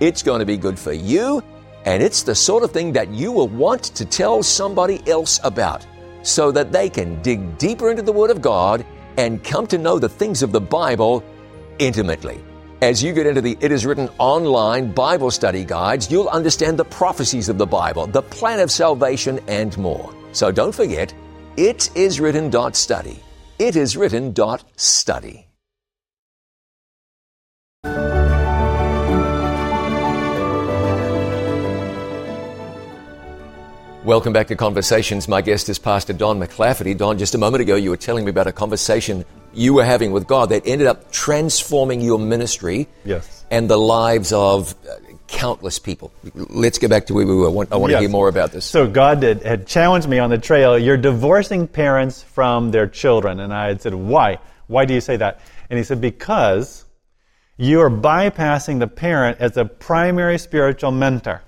It's 0.00 0.22
going 0.22 0.40
to 0.40 0.46
be 0.46 0.56
good 0.56 0.78
for 0.78 0.92
you, 0.92 1.42
and 1.84 2.02
it's 2.02 2.22
the 2.22 2.34
sort 2.34 2.62
of 2.62 2.70
thing 2.70 2.92
that 2.92 3.10
you 3.10 3.32
will 3.32 3.48
want 3.48 3.84
to 3.84 4.04
tell 4.04 4.42
somebody 4.42 5.00
else 5.08 5.40
about 5.44 5.86
so 6.22 6.50
that 6.52 6.72
they 6.72 6.90
can 6.90 7.20
dig 7.22 7.58
deeper 7.58 7.90
into 7.90 8.02
the 8.02 8.12
Word 8.12 8.30
of 8.30 8.42
God 8.42 8.84
and 9.16 9.42
come 9.42 9.66
to 9.68 9.78
know 9.78 9.98
the 9.98 10.08
things 10.08 10.42
of 10.42 10.52
the 10.52 10.60
Bible 10.60 11.22
intimately. 11.78 12.42
As 12.82 13.02
you 13.02 13.12
get 13.12 13.26
into 13.26 13.42
the 13.42 13.58
It 13.60 13.72
Is 13.72 13.84
Written 13.84 14.08
online 14.18 14.92
Bible 14.92 15.30
study 15.30 15.64
guides, 15.64 16.10
you'll 16.10 16.28
understand 16.28 16.78
the 16.78 16.84
prophecies 16.84 17.50
of 17.50 17.58
the 17.58 17.66
Bible, 17.66 18.06
the 18.06 18.22
plan 18.22 18.60
of 18.60 18.70
salvation, 18.70 19.38
and 19.48 19.76
more. 19.76 20.14
So 20.32 20.50
don't 20.50 20.74
forget, 20.74 21.12
itiswritten.study 21.56 23.22
itiswritten.study. 23.60 25.46
Welcome 34.02 34.32
back 34.32 34.48
to 34.48 34.56
Conversations. 34.56 35.28
My 35.28 35.42
guest 35.42 35.68
is 35.68 35.78
Pastor 35.78 36.14
Don 36.14 36.40
MacLafferty. 36.40 36.96
Don, 36.96 37.18
just 37.18 37.34
a 37.34 37.38
moment 37.38 37.60
ago, 37.60 37.76
you 37.76 37.90
were 37.90 37.98
telling 37.98 38.24
me 38.24 38.30
about 38.30 38.46
a 38.46 38.52
conversation 38.52 39.26
you 39.52 39.74
were 39.74 39.84
having 39.84 40.10
with 40.10 40.26
God 40.26 40.48
that 40.48 40.66
ended 40.66 40.86
up 40.86 41.12
transforming 41.12 42.00
your 42.00 42.18
ministry 42.18 42.88
yes. 43.04 43.44
and 43.50 43.68
the 43.68 43.76
lives 43.76 44.32
of 44.32 44.74
countless 45.30 45.78
people. 45.78 46.12
Let's 46.34 46.78
get 46.78 46.90
back 46.90 47.06
to 47.06 47.14
where 47.14 47.26
we 47.26 47.34
were. 47.34 47.46
I 47.46 47.50
want, 47.50 47.72
I 47.72 47.76
want 47.76 47.92
to 47.92 47.98
hear 47.98 48.08
more 48.08 48.28
about 48.28 48.52
this. 48.52 48.64
So 48.64 48.86
God 48.86 49.20
did, 49.20 49.42
had 49.42 49.66
challenged 49.66 50.08
me 50.08 50.18
on 50.18 50.30
the 50.30 50.38
trail. 50.38 50.78
You're 50.78 50.96
divorcing 50.96 51.66
parents 51.68 52.22
from 52.22 52.70
their 52.72 52.86
children, 52.86 53.40
and 53.40 53.52
I 53.54 53.68
had 53.68 53.80
said, 53.80 53.94
"Why? 53.94 54.38
Why 54.66 54.84
do 54.84 54.94
you 54.94 55.00
say 55.00 55.16
that?" 55.16 55.40
And 55.70 55.78
he 55.78 55.84
said, 55.84 56.00
"Because 56.00 56.84
you 57.56 57.80
are 57.80 57.90
bypassing 57.90 58.80
the 58.80 58.86
parent 58.88 59.38
as 59.40 59.56
a 59.56 59.64
primary 59.64 60.38
spiritual 60.38 60.90
mentor." 60.90 61.42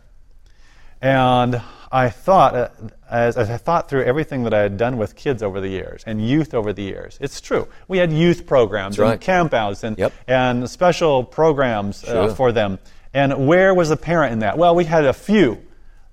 And 1.01 1.61
I 1.90 2.09
thought, 2.09 2.55
uh, 2.55 2.68
as, 3.11 3.37
as 3.37 3.51
I 3.51 3.57
thought 3.57 3.88
through 3.90 4.05
everything 4.05 4.45
that 4.45 4.55
I 4.55 4.61
had 4.61 4.77
done 4.79 4.97
with 4.97 5.16
kids 5.16 5.42
over 5.42 5.61
the 5.61 5.68
years 5.68 6.03
and 6.07 6.27
youth 6.27 6.55
over 6.55 6.73
the 6.73 6.83
years, 6.83 7.18
it's 7.21 7.40
true. 7.40 7.68
We 7.88 7.99
had 7.99 8.12
youth 8.12 8.47
programs 8.47 8.97
That's 8.97 9.11
and 9.27 9.29
right. 9.29 9.51
campouts 9.51 9.83
and, 9.85 9.99
Yep. 9.99 10.12
and 10.29 10.71
special 10.71 11.25
programs 11.25 12.05
uh, 12.05 12.33
for 12.35 12.53
them. 12.53 12.79
And 13.14 13.46
where 13.46 13.75
was 13.75 13.90
the 13.90 13.96
parent 13.96 14.33
in 14.33 14.38
that? 14.40 14.57
Well, 14.57 14.75
we 14.75 14.85
had 14.85 15.05
a 15.05 15.12
few, 15.12 15.62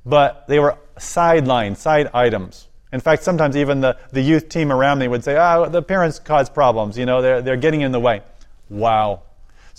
but 0.05 0.47
they 0.47 0.59
were 0.59 0.77
sideline, 0.97 1.75
side 1.75 2.09
items. 2.13 2.67
In 2.91 2.99
fact, 2.99 3.23
sometimes 3.23 3.55
even 3.55 3.81
the, 3.81 3.97
the 4.11 4.21
youth 4.21 4.49
team 4.49 4.71
around 4.71 4.99
me 4.99 5.07
would 5.07 5.23
say, 5.23 5.37
oh, 5.37 5.69
the 5.69 5.81
parents 5.81 6.19
cause 6.19 6.49
problems. 6.49 6.97
You 6.97 7.05
know, 7.05 7.21
they're, 7.21 7.41
they're 7.41 7.57
getting 7.57 7.81
in 7.81 7.91
the 7.91 7.99
way. 7.99 8.21
Wow. 8.69 9.21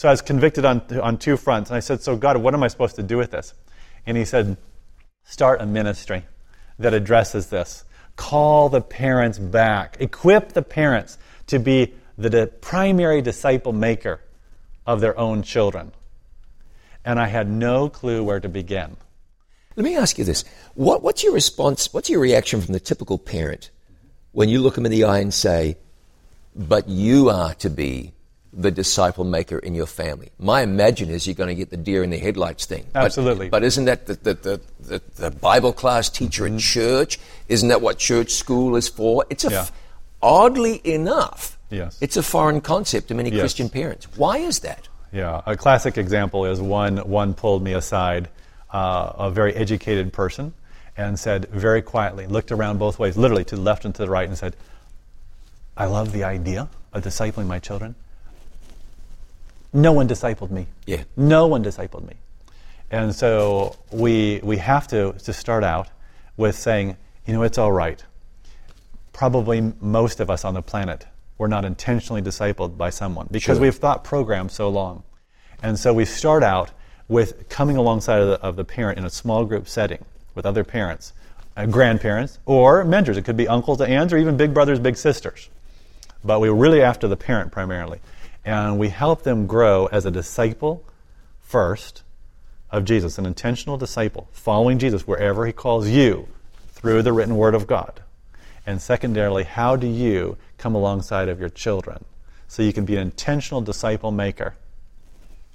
So 0.01 0.09
I 0.09 0.13
was 0.13 0.23
convicted 0.23 0.65
on, 0.65 0.83
on 1.03 1.19
two 1.19 1.37
fronts. 1.37 1.69
And 1.69 1.77
I 1.77 1.81
said, 1.81 2.03
So, 2.03 2.17
God, 2.17 2.39
what 2.39 2.55
am 2.55 2.63
I 2.63 2.69
supposed 2.69 2.97
to 2.97 3.03
do 3.03 3.19
with 3.19 3.33
this? 3.33 3.53
And 4.07 4.17
He 4.17 4.25
said, 4.25 4.57
Start 5.25 5.61
a 5.61 5.67
ministry 5.67 6.25
that 6.79 6.95
addresses 6.95 7.49
this. 7.49 7.85
Call 8.17 8.71
the 8.71 8.81
parents 8.81 9.39
back. 9.39 9.99
Equip 10.01 10.53
the 10.53 10.63
parents 10.63 11.19
to 11.49 11.59
be 11.59 11.93
the 12.17 12.47
primary 12.63 13.21
disciple 13.21 13.75
maker 13.75 14.21
of 14.87 15.03
their 15.03 15.19
own 15.19 15.43
children. 15.43 15.93
And 17.05 17.19
I 17.19 17.27
had 17.27 17.49
no 17.49 17.89
clue 17.89 18.23
where 18.23 18.41
to 18.41 18.49
begin. 18.49 18.97
Let 19.77 19.85
me 19.85 19.97
ask 19.97 20.19
you 20.19 20.25
this. 20.25 20.45
What, 20.75 21.03
what's 21.03 21.23
your 21.25 21.33
response, 21.33 21.93
what's 21.95 22.11
your 22.11 22.21
reaction 22.21 22.61
from 22.61 22.75
the 22.75 22.81
typical 22.81 23.19
parent 23.19 23.71
when 24.33 24.49
you 24.49 24.61
look 24.61 24.75
them 24.75 24.85
in 24.85 24.93
the 24.93 25.05
eye 25.05 25.19
and 25.21 25.33
say, 25.33 25.77
but 26.55 26.89
you 26.89 27.31
are 27.31 27.55
to 27.55 27.71
be 27.71 28.13
the 28.53 28.71
disciple 28.71 29.25
maker 29.25 29.59
in 29.59 29.75
your 29.75 29.87
family? 29.87 30.31
My 30.39 30.61
imagine 30.63 31.09
is 31.09 31.27
you're 31.27 31.35
going 31.35 31.49
to 31.49 31.55
get 31.55 31.71
the 31.71 31.77
deer 31.77 32.03
in 32.03 32.11
the 32.11 32.19
headlights 32.19 32.67
thing. 32.67 32.85
But- 32.93 33.05
Absolutely. 33.05 33.49
But, 33.49 33.63
isn't 33.65 33.85
that 33.87 34.07
the, 34.07 34.15
the, 34.15 34.61
the, 34.81 35.03
the, 35.17 35.31
Bible 35.31 35.73
class 35.73 36.11
teacher 36.11 36.45
Mm-hmm. 36.45 36.55
in 36.55 36.59
church? 36.59 37.19
Isn't 37.49 37.69
that 37.71 37.81
what 37.81 37.99
church 37.99 38.33
school 38.33 38.77
is 38.77 38.89
for? 38.89 39.25
It's 39.31 39.45
a, 39.45 39.51
Yeah. 39.51 39.61
f- 39.61 39.73
oddly 40.21 40.81
enough, 40.85 41.57
Yes. 41.71 41.97
it's 42.03 42.17
a 42.19 42.23
foreign 42.23 42.61
concept 42.61 43.09
to 43.09 43.15
many 43.15 43.31
Yes. 43.31 43.41
Christian 43.41 43.69
parents. 43.71 44.07
Why 44.17 44.39
is 44.39 44.59
that? 44.61 44.89
Yeah, 45.13 45.43
a 45.45 45.57
classic 45.57 45.99
example 45.99 46.45
is 46.47 46.61
one 46.61 46.99
one 46.99 47.35
pulled 47.35 47.63
me 47.63 47.73
aside, 47.73 48.29
uh, 48.73 49.13
a 49.19 49.31
very 49.31 49.55
educated 49.55 50.13
person, 50.13 50.55
and 50.97 51.19
said 51.19 51.47
very 51.51 51.83
quietly, 51.83 52.27
looked 52.27 52.53
around 52.53 52.79
both 52.79 52.99
ways, 52.99 53.17
literally 53.17 53.45
to 53.45 53.57
the 53.57 53.63
left 53.63 53.85
and 53.85 53.95
to 53.97 54.03
the 54.03 54.11
right, 54.11 54.29
and 54.29 54.39
said, 54.39 54.55
"I 55.77 55.87
love 55.87 56.13
the 56.13 56.23
idea 56.23 56.69
of 56.93 57.03
discipling 57.03 57.47
my 57.47 57.59
children. 57.59 57.97
No 59.73 59.93
one 59.93 60.09
discipled 60.09 60.51
me. 60.51 60.67
Yeah. 60.87 61.05
No 61.17 61.47
one 61.47 61.65
discipled 61.65 62.07
me, 62.07 62.15
and 62.91 63.15
so 63.15 63.77
we 63.91 64.41
we 64.45 64.59
have 64.59 64.87
to 64.89 65.13
to 65.25 65.33
start 65.33 65.65
out 65.65 65.89
with 66.37 66.57
saying, 66.57 66.97
you 67.27 67.35
know, 67.35 67.43
it's 67.43 67.59
all 67.59 67.73
right. 67.73 68.03
Probably 69.13 69.73
most 69.81 70.21
of 70.21 70.31
us 70.31 70.45
on 70.45 70.55
the 70.55 70.63
planet 70.63 71.07
were 71.41 71.49
not 71.49 71.65
intentionally 71.65 72.21
discipled 72.21 72.77
by 72.77 72.91
someone 72.91 73.27
because 73.31 73.57
Sure. 73.57 73.63
we've 73.63 73.75
thought 73.75 74.05
programmed 74.05 74.53
so 74.53 74.69
long. 74.69 75.03
And 75.63 75.79
so 75.79 75.95
we 75.95 76.05
start 76.05 76.43
out 76.43 76.71
with 77.09 77.49
coming 77.49 77.79
alongside 77.79 78.21
of 78.21 78.29
the, 78.29 78.41
of 78.43 78.57
the 78.57 78.65
parent 78.65 78.99
in 78.99 79.07
a 79.07 79.11
small 79.11 79.47
group 79.47 79.67
setting 79.67 80.05
with 80.35 80.45
other 80.45 80.65
parents, 80.65 81.15
uh, 81.57 81.65
grandparents, 81.65 82.39
or 82.45 82.85
mentors. 82.85 83.17
It 83.17 83.25
could 83.25 83.39
be 83.39 83.49
uncles, 83.49 83.81
aunts, 83.81 84.13
or 84.13 84.19
even 84.19 84.37
big 84.37 84.53
brothers, 84.53 84.79
big 84.79 84.99
sisters. 84.99 85.49
But 86.23 86.41
we're 86.41 86.53
really 86.53 86.83
after 86.83 87.09
the 87.09 87.17
parent 87.17 87.53
primarily. 87.53 88.01
And 88.45 88.79
we 88.79 88.91
help 88.91 89.23
them 89.23 89.47
grow 89.47 89.87
as 89.87 90.05
a 90.05 90.11
disciple 90.11 90.85
first 91.41 92.03
of 92.71 92.85
Jesus, 92.85 93.17
an 93.17 93.25
intentional 93.25 93.79
disciple, 93.79 94.29
following 94.33 94.79
Jesus 94.79 95.07
wherever 95.07 95.47
he 95.47 95.55
calls 95.55 95.89
you 95.89 96.29
through 96.69 97.01
the 97.01 97.15
written 97.15 97.37
word 97.37 97.55
of 97.55 97.67
God. 97.67 98.03
And 98.71 98.81
secondarily, 98.81 99.43
how 99.43 99.75
do 99.75 99.89
you 99.89 100.39
come 100.57 100.77
alongside 100.77 101.29
of 101.29 101.41
your 101.41 101.49
children 101.49 102.05
so 102.47 102.63
you 102.63 102.73
can 102.73 102.85
be 102.85 102.95
an 102.95 103.03
intentional 103.03 103.61
disciple 103.61 104.13
maker? 104.13 104.55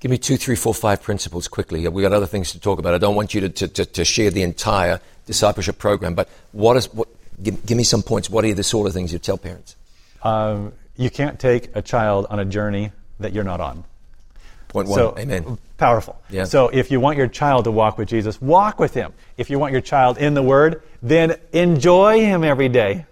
Give 0.01 0.11
me 0.11 0.17
two, 0.17 0.35
three, 0.35 0.57
four, 0.57 0.73
five 0.73 1.01
principles 1.01 1.47
quickly. 1.47 1.87
We've 1.87 2.03
got 2.03 2.11
other 2.11 2.25
things 2.25 2.51
to 2.51 2.59
talk 2.59 2.77
about. 2.77 2.93
I 2.93 2.97
don't 2.97 3.15
want 3.15 3.33
you 3.33 3.39
to, 3.39 3.49
to, 3.49 3.67
to, 3.69 3.85
to 3.85 4.03
share 4.03 4.31
the 4.31 4.43
entire 4.43 4.99
discipleship 5.25 5.77
program, 5.77 6.13
but 6.13 6.27
what 6.51 6.75
is, 6.75 6.93
what, 6.93 7.07
give, 7.41 7.65
give 7.65 7.77
me 7.77 7.85
some 7.85 8.03
points. 8.03 8.29
What 8.29 8.43
are 8.43 8.53
the 8.53 8.63
sort 8.63 8.85
of 8.85 8.93
things 8.93 9.13
you 9.13 9.19
tell 9.19 9.37
parents? 9.37 9.77
Um, 10.21 10.73
you 10.97 11.09
can't 11.09 11.39
take 11.39 11.73
a 11.73 11.81
child 11.81 12.27
on 12.29 12.39
a 12.39 12.45
journey 12.45 12.91
that 13.21 13.31
you're 13.31 13.45
not 13.45 13.61
on. 13.61 13.85
Point 14.75 14.89
one. 14.89 14.99
So 14.99 15.15
Amen. 15.17 15.57
powerful. 15.77 16.21
Yeah. 16.29 16.43
So 16.43 16.67
if 16.67 16.91
you 16.91 16.99
want 16.99 17.17
your 17.17 17.29
child 17.29 17.63
to 17.63 17.71
walk 17.71 17.97
with 17.97 18.09
Jesus, 18.09 18.41
walk 18.41 18.77
with 18.77 18.93
him. 18.93 19.13
If 19.37 19.49
you 19.49 19.57
want 19.57 19.71
your 19.71 19.79
child 19.79 20.17
in 20.17 20.33
the 20.33 20.43
Word, 20.43 20.83
then 21.01 21.37
enjoy 21.53 22.19
him 22.19 22.43
every 22.43 22.67
day. 22.67 23.05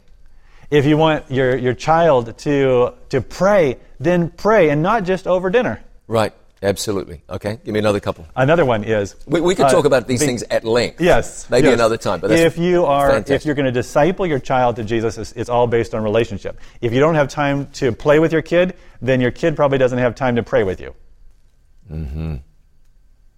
If 0.70 0.86
you 0.86 0.98
want 0.98 1.32
your, 1.32 1.56
your 1.56 1.74
child 1.74 2.38
to 2.40 2.94
to 3.10 3.22
pray, 3.22 3.78
then 3.98 4.30
pray, 4.30 4.72
and 4.72 4.84
not 4.84 5.06
just 5.06 5.26
over 5.26 5.50
dinner. 5.50 5.82
Right. 6.06 6.34
Absolutely. 6.62 7.22
Okay. 7.30 7.60
Give 7.64 7.74
me 7.74 7.80
another 7.80 8.00
couple. 8.02 8.26
Another 8.36 8.66
one 8.66 8.84
is 8.84 9.16
We, 9.26 9.40
we 9.40 9.56
could 9.56 9.66
uh, 9.66 9.70
talk 9.70 9.86
about 9.86 10.08
these 10.08 10.20
the- 10.20 10.26
things 10.26 10.44
at 10.44 10.64
length. 10.66 11.00
Yes. 11.00 11.50
Maybe 11.50 11.68
yes. 11.68 11.76
another 11.76 11.98
time. 11.98 12.20
But 12.20 12.32
if 12.32 12.58
you 12.58 12.86
are, 12.86 13.10
fantastic. 13.10 13.36
if 13.36 13.46
you're 13.46 13.56
going 13.56 13.66
to 13.66 13.72
disciple 13.72 14.26
your 14.26 14.40
child 14.40 14.78
to 14.78 14.84
Jesus, 14.84 15.18
it's, 15.18 15.32
it's 15.34 15.50
all 15.50 15.68
based 15.68 15.94
on 15.94 16.04
relationship. 16.04 16.60
If 16.82 16.94
you 16.94 17.00
don't 17.02 17.16
have 17.16 17.28
time 17.28 17.68
to 17.74 17.92
play 17.92 18.20
with 18.20 18.32
your 18.32 18.42
kid, 18.42 18.76
then 19.02 19.20
your 19.20 19.32
kid 19.32 19.56
probably 19.56 19.78
doesn't 19.78 20.00
have 20.00 20.16
time 20.16 20.38
to 20.38 20.44
pray 20.44 20.64
with 20.64 20.80
you. 20.80 20.96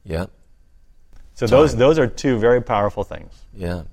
Yeah. 0.04 0.26
So 1.34 1.48
those 1.48 1.76
those 1.76 2.00
are 2.00 2.08
two 2.08 2.38
very 2.38 2.62
powerful 2.62 3.04
things. 3.04 3.34
Yeah. 3.54 3.84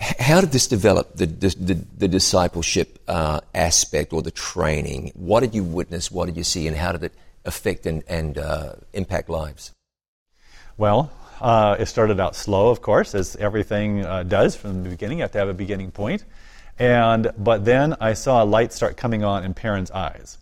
How 0.00 0.40
did 0.40 0.50
this 0.50 0.66
develop, 0.66 1.16
the, 1.16 1.26
the, 1.26 1.48
the, 1.48 1.74
the 1.98 2.08
discipleship 2.08 2.98
uh, 3.06 3.40
aspect 3.54 4.14
or 4.14 4.22
the 4.22 4.30
training? 4.30 5.12
What 5.14 5.40
did 5.40 5.54
you 5.54 5.62
witness? 5.62 6.10
What 6.10 6.24
did 6.24 6.38
you 6.38 6.44
see? 6.44 6.66
And 6.66 6.74
how 6.74 6.92
did 6.92 7.04
it 7.04 7.12
affect 7.44 7.84
and, 7.84 8.02
and 8.08 8.38
uh, 8.38 8.72
impact 8.94 9.28
lives? 9.28 9.72
Well, 10.78 11.12
uh, 11.42 11.76
it 11.78 11.84
started 11.84 12.18
out 12.18 12.34
slow, 12.34 12.70
of 12.70 12.80
course, 12.80 13.14
as 13.14 13.36
everything 13.36 14.06
uh, 14.06 14.22
does 14.22 14.56
from 14.56 14.84
the 14.84 14.88
beginning. 14.88 15.18
You 15.18 15.24
have 15.24 15.32
to 15.32 15.38
have 15.38 15.50
a 15.50 15.54
beginning 15.54 15.90
point. 15.90 16.24
And 16.78 17.30
but 17.36 17.66
then 17.66 17.94
I 18.00 18.14
saw 18.14 18.42
a 18.42 18.46
light 18.46 18.72
start 18.72 18.96
coming 18.96 19.22
on 19.22 19.44
in 19.44 19.52
parents' 19.52 19.90
eyes. 19.90 20.38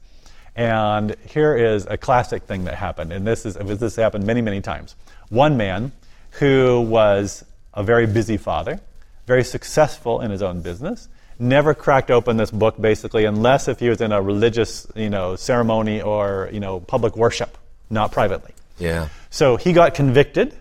And 0.58 1.14
here 1.24 1.56
is 1.56 1.86
a 1.86 1.96
classic 1.96 2.42
thing 2.42 2.64
that 2.64 2.74
happened, 2.74 3.12
and 3.12 3.24
this 3.24 3.46
is 3.46 3.54
this 3.54 3.94
happened 3.94 4.26
many, 4.26 4.42
many 4.42 4.60
times. 4.60 4.96
One 5.28 5.56
man 5.56 5.92
who 6.32 6.80
was 6.80 7.44
a 7.74 7.84
very 7.84 8.08
busy 8.08 8.36
father, 8.36 8.80
very 9.24 9.44
successful 9.44 10.20
in 10.20 10.32
his 10.32 10.42
own 10.42 10.60
business, 10.60 11.08
never 11.38 11.74
cracked 11.74 12.10
open 12.10 12.38
this 12.38 12.50
book 12.50 12.74
basically 12.80 13.24
unless 13.24 13.68
if 13.68 13.78
he 13.78 13.88
was 13.88 14.00
in 14.00 14.10
a 14.10 14.20
religious, 14.20 14.84
you 14.96 15.08
know, 15.08 15.36
ceremony 15.36 16.02
or 16.02 16.50
you 16.52 16.58
know 16.58 16.80
public 16.80 17.16
worship, 17.16 17.56
not 17.88 18.10
privately. 18.10 18.52
Yeah. 18.80 19.10
So 19.30 19.56
he 19.58 19.72
got 19.72 19.94
convicted 19.94 20.56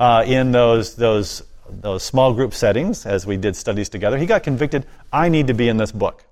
uh, 0.00 0.24
in 0.26 0.52
those, 0.52 0.96
those, 0.96 1.42
those 1.68 2.02
small 2.02 2.32
group 2.32 2.54
settings 2.54 3.04
as 3.04 3.26
we 3.26 3.36
did 3.36 3.54
studies 3.56 3.90
together. 3.90 4.16
He 4.16 4.24
got 4.24 4.44
convicted, 4.44 4.86
I 5.12 5.28
need 5.28 5.48
to 5.48 5.54
be 5.54 5.68
in 5.68 5.76
this 5.76 5.92
book. 5.92 6.24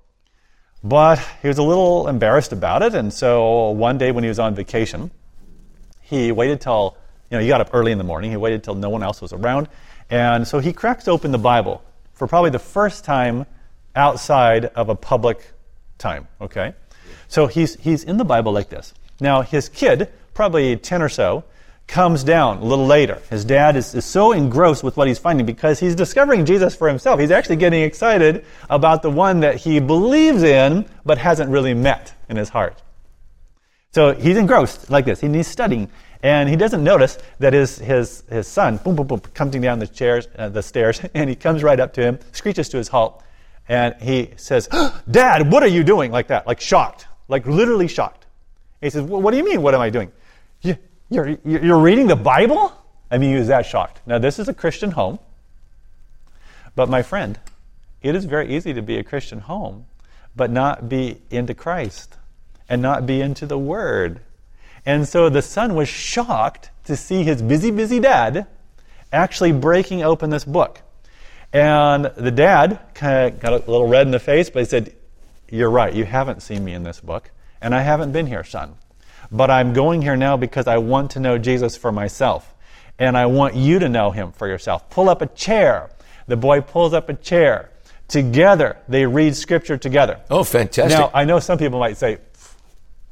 But 0.82 1.18
he 1.42 1.48
was 1.48 1.58
a 1.58 1.62
little 1.62 2.08
embarrassed 2.08 2.52
about 2.52 2.82
it, 2.82 2.94
and 2.94 3.12
so 3.12 3.70
one 3.70 3.98
day 3.98 4.12
when 4.12 4.24
he 4.24 4.28
was 4.28 4.38
on 4.38 4.54
vacation, 4.54 5.10
he 6.00 6.32
waited 6.32 6.60
till, 6.60 6.96
you 7.30 7.36
know, 7.36 7.42
he 7.42 7.48
got 7.48 7.60
up 7.60 7.70
early 7.74 7.92
in 7.92 7.98
the 7.98 8.04
morning, 8.04 8.30
he 8.30 8.36
waited 8.36 8.64
till 8.64 8.74
no 8.74 8.88
one 8.88 9.02
else 9.02 9.20
was 9.20 9.32
around, 9.32 9.68
and 10.08 10.48
so 10.48 10.58
he 10.58 10.72
cracks 10.72 11.06
open 11.06 11.32
the 11.32 11.38
Bible 11.38 11.82
for 12.14 12.26
probably 12.26 12.50
the 12.50 12.58
first 12.58 13.04
time 13.04 13.46
outside 13.94 14.66
of 14.66 14.88
a 14.88 14.94
public 14.94 15.52
time, 15.98 16.28
okay? 16.40 16.74
So 17.28 17.46
he's, 17.46 17.74
he's 17.76 18.04
in 18.04 18.16
the 18.16 18.24
Bible 18.24 18.52
like 18.52 18.70
this. 18.70 18.94
Now, 19.20 19.42
his 19.42 19.68
kid, 19.68 20.10
probably 20.32 20.76
10 20.76 21.02
or 21.02 21.08
so, 21.08 21.44
comes 21.90 22.22
down 22.22 22.58
a 22.58 22.64
little 22.64 22.86
later. 22.86 23.20
His 23.30 23.44
dad 23.44 23.74
is, 23.74 23.94
is 23.96 24.04
so 24.04 24.30
engrossed 24.30 24.84
with 24.84 24.96
what 24.96 25.08
he's 25.08 25.18
finding 25.18 25.44
because 25.44 25.80
he's 25.80 25.96
discovering 25.96 26.46
Jesus 26.46 26.74
for 26.74 26.86
himself. 26.86 27.18
He's 27.18 27.32
actually 27.32 27.56
getting 27.56 27.82
excited 27.82 28.44
about 28.70 29.02
the 29.02 29.10
one 29.10 29.40
that 29.40 29.56
he 29.56 29.80
believes 29.80 30.44
in 30.44 30.86
but 31.04 31.18
hasn't 31.18 31.50
really 31.50 31.74
met 31.74 32.14
in 32.28 32.36
his 32.36 32.48
heart. 32.48 32.80
So 33.90 34.14
he's 34.14 34.36
engrossed 34.36 34.88
like 34.88 35.04
this, 35.04 35.20
he's 35.20 35.48
studying. 35.48 35.90
And 36.22 36.48
he 36.48 36.54
doesn't 36.54 36.84
notice 36.84 37.18
that 37.40 37.54
his, 37.54 37.78
his, 37.78 38.22
his 38.30 38.46
son, 38.46 38.76
boom, 38.76 38.94
boom, 38.94 39.08
boom, 39.08 39.20
coming 39.34 39.60
down 39.60 39.80
the, 39.80 39.86
chairs, 39.88 40.28
uh, 40.38 40.48
the 40.48 40.62
stairs, 40.62 41.00
and 41.14 41.28
he 41.28 41.34
comes 41.34 41.64
right 41.64 41.80
up 41.80 41.92
to 41.94 42.02
him, 42.02 42.18
screeches 42.32 42.68
to 42.68 42.76
his 42.76 42.88
halt, 42.88 43.22
and 43.68 43.94
he 44.00 44.30
says, 44.36 44.68
Dad, 45.10 45.50
what 45.50 45.64
are 45.64 45.68
you 45.68 45.82
doing? 45.82 46.12
Like 46.12 46.28
that, 46.28 46.46
like 46.46 46.60
shocked, 46.60 47.08
like 47.26 47.46
literally 47.46 47.88
shocked. 47.88 48.26
He 48.80 48.90
says, 48.90 49.02
What 49.02 49.32
do 49.32 49.36
you 49.36 49.44
mean, 49.44 49.60
what 49.62 49.74
am 49.74 49.80
I 49.80 49.90
doing? 49.90 50.12
You, 51.10 51.38
you're, 51.44 51.64
you're 51.64 51.78
reading 51.80 52.06
the 52.06 52.16
Bible? 52.16 52.72
I 53.10 53.18
mean, 53.18 53.32
he 53.32 53.38
was 53.38 53.48
that 53.48 53.66
shocked. 53.66 54.00
Now, 54.06 54.18
this 54.18 54.38
is 54.38 54.48
a 54.48 54.54
Christian 54.54 54.92
home, 54.92 55.18
but 56.76 56.88
my 56.88 57.02
friend, 57.02 57.38
it 58.00 58.14
is 58.14 58.24
very 58.24 58.54
easy 58.54 58.72
to 58.72 58.82
be 58.82 58.96
a 58.96 59.02
Christian 59.02 59.40
home, 59.40 59.86
but 60.36 60.50
not 60.50 60.88
be 60.88 61.20
into 61.30 61.52
Christ 61.52 62.16
and 62.68 62.80
not 62.80 63.04
be 63.04 63.20
into 63.20 63.44
the 63.44 63.58
Word. 63.58 64.20
And 64.86 65.06
so 65.06 65.28
the 65.28 65.42
son 65.42 65.74
was 65.74 65.88
shocked 65.88 66.70
to 66.84 66.96
see 66.96 67.24
his 67.24 67.42
busy, 67.42 67.70
busy 67.70 67.98
dad 67.98 68.46
actually 69.12 69.52
breaking 69.52 70.02
open 70.02 70.30
this 70.30 70.44
book. 70.44 70.80
And 71.52 72.04
the 72.16 72.30
dad 72.30 72.78
kind 72.94 73.34
of 73.34 73.40
got 73.40 73.52
a 73.52 73.56
little 73.56 73.88
red 73.88 74.06
in 74.06 74.12
the 74.12 74.20
face, 74.20 74.48
but 74.48 74.60
he 74.60 74.64
said, 74.66 74.94
You're 75.50 75.70
right, 75.70 75.92
you 75.92 76.04
haven't 76.04 76.42
seen 76.42 76.64
me 76.64 76.72
in 76.72 76.84
this 76.84 77.00
book, 77.00 77.30
and 77.60 77.74
I 77.74 77.82
haven't 77.82 78.12
been 78.12 78.26
here, 78.26 78.44
son. 78.44 78.76
But 79.32 79.50
I'm 79.50 79.72
going 79.72 80.02
here 80.02 80.16
now 80.16 80.36
because 80.36 80.66
I 80.66 80.78
want 80.78 81.12
to 81.12 81.20
know 81.20 81.38
Jesus 81.38 81.76
for 81.76 81.92
myself, 81.92 82.54
and 82.98 83.16
I 83.16 83.26
want 83.26 83.54
you 83.54 83.78
to 83.78 83.88
know 83.88 84.10
him 84.10 84.32
for 84.32 84.48
yourself. 84.48 84.90
Pull 84.90 85.08
up 85.08 85.22
a 85.22 85.26
chair. 85.26 85.90
The 86.26 86.36
boy 86.36 86.60
pulls 86.60 86.92
up 86.92 87.08
a 87.08 87.14
chair. 87.14 87.70
Together, 88.08 88.76
they 88.88 89.06
read 89.06 89.36
scripture 89.36 89.76
together. 89.76 90.20
Oh, 90.30 90.42
fantastic. 90.42 90.98
Now, 90.98 91.10
I 91.14 91.24
know 91.24 91.38
some 91.38 91.58
people 91.58 91.78
might 91.78 91.96
say, 91.96 92.18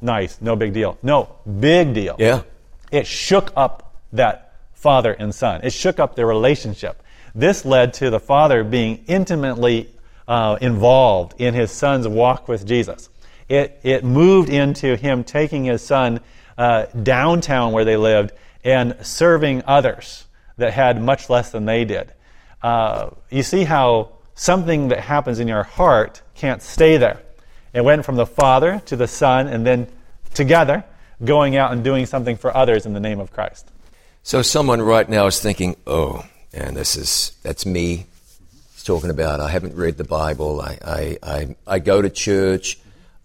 nice, 0.01 0.41
no 0.41 0.57
big 0.57 0.73
deal. 0.73 0.99
No, 1.03 1.37
big 1.61 1.95
deal. 1.95 2.17
Yeah. 2.19 2.43
It 2.91 3.07
shook 3.07 3.53
up 3.57 3.95
that 4.13 4.55
father 4.73 5.13
and 5.13 5.35
son, 5.35 5.61
it 5.63 5.73
shook 5.73 5.99
up 5.99 6.17
their 6.17 6.27
relationship. 6.27 7.03
This 7.35 7.65
led 7.65 7.95
to 7.95 8.11
the 8.11 8.21
father 8.21 8.65
being 8.65 9.05
intimately 9.07 9.91
uh, 10.27 10.59
involved 10.61 11.41
in 11.41 11.55
his 11.55 11.71
son's 11.71 12.09
walk 12.09 12.49
with 12.49 12.67
Jesus. 12.67 13.09
It, 13.49 13.81
it 13.83 14.05
moved 14.05 14.51
into 14.51 14.97
him 14.97 15.25
taking 15.25 15.65
his 15.65 15.83
son 15.83 16.21
uh, 16.57 16.87
downtown 17.03 17.73
where 17.73 17.85
they 17.85 17.97
lived 17.97 18.33
and 18.65 18.97
serving 19.03 19.63
others 19.67 20.27
that 20.57 20.73
had 20.73 21.01
much 21.01 21.31
less 21.31 21.51
than 21.51 21.65
they 21.65 21.85
did. 21.85 22.13
Uh, 22.63 23.11
you 23.31 23.43
see 23.43 23.65
how 23.65 24.11
something 24.35 24.89
that 24.89 25.01
happens 25.01 25.39
in 25.39 25.49
your 25.49 25.63
heart 25.63 26.23
can't 26.35 26.63
stay 26.63 26.97
there. 26.97 27.21
It 27.73 27.85
went 27.85 28.05
from 28.05 28.17
the 28.17 28.27
Father 28.27 28.83
to 28.87 28.97
the 28.97 29.07
Son, 29.07 29.47
and 29.47 29.67
then 29.67 29.87
together 30.35 30.85
going 31.25 31.57
out 31.57 31.73
and 31.73 31.85
doing 31.85 32.07
something 32.07 32.37
for 32.37 32.57
others 32.57 32.87
in 32.87 32.93
the 32.93 33.01
name 33.01 33.21
of 33.21 33.33
Christ. 33.33 33.71
So 34.23 34.43
someone 34.43 34.81
right 34.83 35.09
now 35.09 35.27
is 35.27 35.41
thinking, 35.41 35.77
"Oh, 35.87 36.25
and 36.53 36.77
this 36.77 36.97
is 36.97 37.33
that's 37.43 37.67
me." 37.67 38.07
He's 38.75 38.85
talking 38.85 39.11
about 39.11 39.41
I 39.41 39.51
haven't 39.51 39.77
read 39.77 39.97
the 39.97 40.05
Bible. 40.05 40.61
I 40.61 40.79
I 40.85 41.19
I, 41.23 41.57
I 41.67 41.79
go 41.79 42.03
to 42.03 42.11
church. 42.11 42.79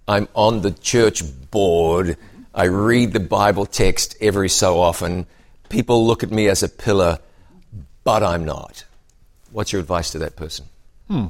I'm 0.07 0.27
on 0.33 0.61
the 0.61 0.71
church 0.71 1.23
board. 1.51 2.17
I 2.53 2.65
read 2.65 3.13
the 3.13 3.19
Bible 3.19 3.65
text 3.65 4.15
every 4.21 4.49
so 4.49 4.79
often. 4.79 5.25
People 5.69 6.05
look 6.05 6.23
at 6.23 6.31
me 6.31 6.47
as 6.47 6.61
a 6.61 6.69
pillar, 6.69 7.19
but 8.03 8.21
I'm 8.21 8.45
not. 8.45 8.83
What's 9.51 9.71
your 9.71 9.79
advice 9.79 10.11
to 10.11 10.19
that 10.19 10.35
person? 10.35 10.65
Hmm. 11.07 11.27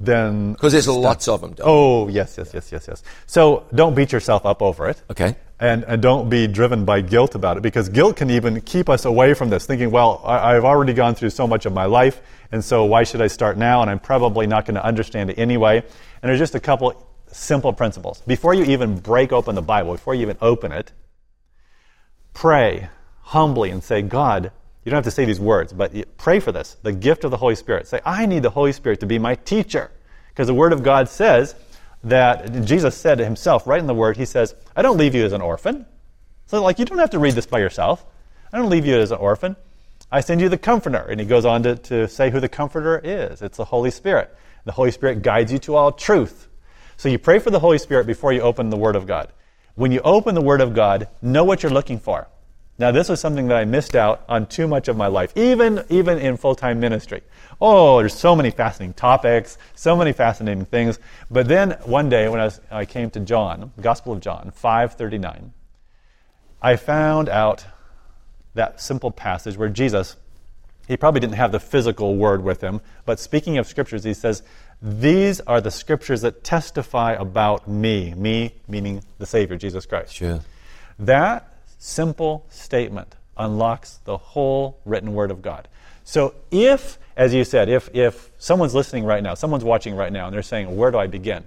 Then 0.00 0.52
Because 0.54 0.72
there's 0.72 0.88
lots 0.88 1.28
of 1.28 1.42
them. 1.42 1.52
Don't 1.52 1.66
Oh, 1.68 2.08
yes, 2.08 2.36
yes, 2.38 2.52
yes, 2.54 2.72
yes, 2.72 2.88
yes. 2.88 3.02
So 3.26 3.66
don't 3.74 3.94
beat 3.94 4.12
yourself 4.12 4.46
up 4.46 4.62
over 4.62 4.88
it. 4.88 5.00
Okay. 5.10 5.36
And, 5.60 5.84
and 5.84 6.00
don't 6.00 6.30
be 6.30 6.46
driven 6.46 6.86
by 6.86 7.02
guilt 7.02 7.34
about 7.34 7.58
it 7.58 7.62
because 7.62 7.90
guilt 7.90 8.16
can 8.16 8.30
even 8.30 8.62
keep 8.62 8.88
us 8.88 9.04
away 9.04 9.34
from 9.34 9.50
this, 9.50 9.66
thinking, 9.66 9.90
well, 9.90 10.22
I, 10.24 10.56
I've 10.56 10.64
already 10.64 10.94
gone 10.94 11.14
through 11.14 11.30
so 11.30 11.46
much 11.46 11.66
of 11.66 11.74
my 11.74 11.84
life, 11.84 12.22
and 12.50 12.64
so 12.64 12.86
why 12.86 13.04
should 13.04 13.20
I 13.20 13.26
start 13.26 13.58
now? 13.58 13.82
And 13.82 13.90
I'm 13.90 13.98
probably 13.98 14.46
not 14.46 14.64
going 14.64 14.76
to 14.76 14.84
understand 14.84 15.28
it 15.28 15.38
anyway. 15.38 15.82
And 16.22 16.28
there's 16.30 16.38
just 16.38 16.54
a 16.54 16.60
couple 16.60 17.06
simple 17.32 17.72
principles. 17.72 18.22
Before 18.26 18.54
you 18.54 18.64
even 18.64 18.98
break 18.98 19.32
open 19.32 19.54
the 19.54 19.62
Bible, 19.62 19.92
before 19.92 20.14
you 20.14 20.22
even 20.22 20.36
open 20.40 20.72
it, 20.72 20.92
pray 22.34 22.88
humbly 23.22 23.70
and 23.70 23.82
say, 23.82 24.02
God, 24.02 24.52
you 24.84 24.90
don't 24.90 24.96
have 24.96 25.04
to 25.04 25.10
say 25.10 25.24
these 25.24 25.40
words, 25.40 25.72
but 25.72 25.92
pray 26.16 26.40
for 26.40 26.52
this, 26.52 26.76
the 26.82 26.92
gift 26.92 27.24
of 27.24 27.30
the 27.30 27.36
Holy 27.36 27.54
Spirit. 27.54 27.86
Say, 27.86 28.00
I 28.04 28.26
need 28.26 28.42
the 28.42 28.50
Holy 28.50 28.72
Spirit 28.72 29.00
to 29.00 29.06
be 29.06 29.18
my 29.18 29.34
teacher. 29.34 29.90
Because 30.28 30.46
the 30.46 30.54
Word 30.54 30.72
of 30.72 30.82
God 30.82 31.08
says 31.08 31.54
that 32.02 32.64
Jesus 32.64 32.96
said 32.96 33.18
to 33.18 33.24
himself, 33.24 33.66
right 33.66 33.80
in 33.80 33.86
the 33.86 33.94
Word, 33.94 34.16
He 34.16 34.24
says, 34.24 34.54
I 34.74 34.82
don't 34.82 34.96
leave 34.96 35.14
you 35.14 35.24
as 35.24 35.32
an 35.32 35.42
orphan. 35.42 35.86
So, 36.46 36.62
like, 36.62 36.78
you 36.78 36.84
don't 36.84 36.98
have 36.98 37.10
to 37.10 37.18
read 37.18 37.34
this 37.34 37.46
by 37.46 37.58
yourself. 37.58 38.04
I 38.52 38.58
don't 38.58 38.70
leave 38.70 38.86
you 38.86 38.96
as 38.96 39.12
an 39.12 39.18
orphan. 39.18 39.54
I 40.10 40.20
send 40.20 40.40
you 40.40 40.48
the 40.48 40.58
Comforter. 40.58 41.06
And 41.08 41.20
he 41.20 41.26
goes 41.26 41.44
on 41.44 41.62
to, 41.62 41.76
to 41.76 42.08
say 42.08 42.30
who 42.30 42.40
the 42.40 42.48
Comforter 42.48 43.00
is 43.04 43.42
it's 43.42 43.58
the 43.58 43.64
Holy 43.64 43.90
Spirit. 43.90 44.34
The 44.64 44.72
Holy 44.72 44.90
Spirit 44.90 45.22
guides 45.22 45.52
you 45.52 45.58
to 45.60 45.76
all 45.76 45.92
truth. 45.92 46.48
So, 47.00 47.08
you 47.08 47.18
pray 47.18 47.38
for 47.38 47.48
the 47.48 47.60
Holy 47.60 47.78
Spirit 47.78 48.06
before 48.06 48.30
you 48.30 48.42
open 48.42 48.68
the 48.68 48.76
Word 48.76 48.94
of 48.94 49.06
God. 49.06 49.32
When 49.74 49.90
you 49.90 50.00
open 50.00 50.34
the 50.34 50.42
Word 50.42 50.60
of 50.60 50.74
God, 50.74 51.08
know 51.22 51.44
what 51.44 51.62
you're 51.62 51.72
looking 51.72 51.98
for. 51.98 52.28
Now, 52.76 52.90
this 52.90 53.08
was 53.08 53.20
something 53.20 53.48
that 53.48 53.56
I 53.56 53.64
missed 53.64 53.96
out 53.96 54.22
on 54.28 54.44
too 54.44 54.68
much 54.68 54.86
of 54.86 54.98
my 54.98 55.06
life, 55.06 55.32
even, 55.34 55.82
even 55.88 56.18
in 56.18 56.36
full 56.36 56.54
time 56.54 56.78
ministry. 56.78 57.22
Oh, 57.58 58.00
there's 58.00 58.12
so 58.12 58.36
many 58.36 58.50
fascinating 58.50 58.92
topics, 58.92 59.56
so 59.74 59.96
many 59.96 60.12
fascinating 60.12 60.66
things. 60.66 60.98
But 61.30 61.48
then 61.48 61.70
one 61.86 62.10
day 62.10 62.28
when 62.28 62.38
I, 62.38 62.44
was, 62.44 62.60
I 62.70 62.84
came 62.84 63.08
to 63.12 63.20
John, 63.20 63.72
Gospel 63.80 64.12
of 64.12 64.20
John, 64.20 64.52
539, 64.54 65.54
I 66.60 66.76
found 66.76 67.30
out 67.30 67.64
that 68.52 68.78
simple 68.78 69.10
passage 69.10 69.56
where 69.56 69.70
Jesus, 69.70 70.16
he 70.86 70.98
probably 70.98 71.20
didn't 71.20 71.36
have 71.36 71.50
the 71.50 71.60
physical 71.60 72.16
word 72.16 72.44
with 72.44 72.60
him, 72.60 72.82
but 73.06 73.18
speaking 73.18 73.56
of 73.56 73.66
scriptures, 73.66 74.04
he 74.04 74.12
says, 74.12 74.42
These 74.82 75.40
are 75.40 75.60
the 75.60 75.70
scriptures 75.70 76.22
that 76.22 76.42
testify 76.42 77.12
about 77.12 77.68
me. 77.68 78.14
Me 78.14 78.54
meaning 78.66 79.02
the 79.18 79.26
Savior, 79.26 79.56
Jesus 79.56 79.84
Christ. 79.84 80.14
Sure. 80.14 80.40
That 80.98 81.52
simple 81.78 82.46
statement 82.50 83.14
unlocks 83.36 83.98
the 84.04 84.16
whole 84.16 84.80
written 84.84 85.14
word 85.14 85.30
of 85.30 85.42
God. 85.42 85.68
So 86.04 86.34
if, 86.50 86.98
as 87.16 87.34
you 87.34 87.44
said, 87.44 87.68
if, 87.68 87.94
if 87.94 88.30
someone's 88.38 88.74
listening 88.74 89.04
right 89.04 89.22
now, 89.22 89.34
someone's 89.34 89.64
watching 89.64 89.94
right 89.94 90.12
now, 90.12 90.26
and 90.26 90.34
they're 90.34 90.42
saying, 90.42 90.74
Where 90.76 90.90
do 90.90 90.98
I 90.98 91.06
begin? 91.06 91.44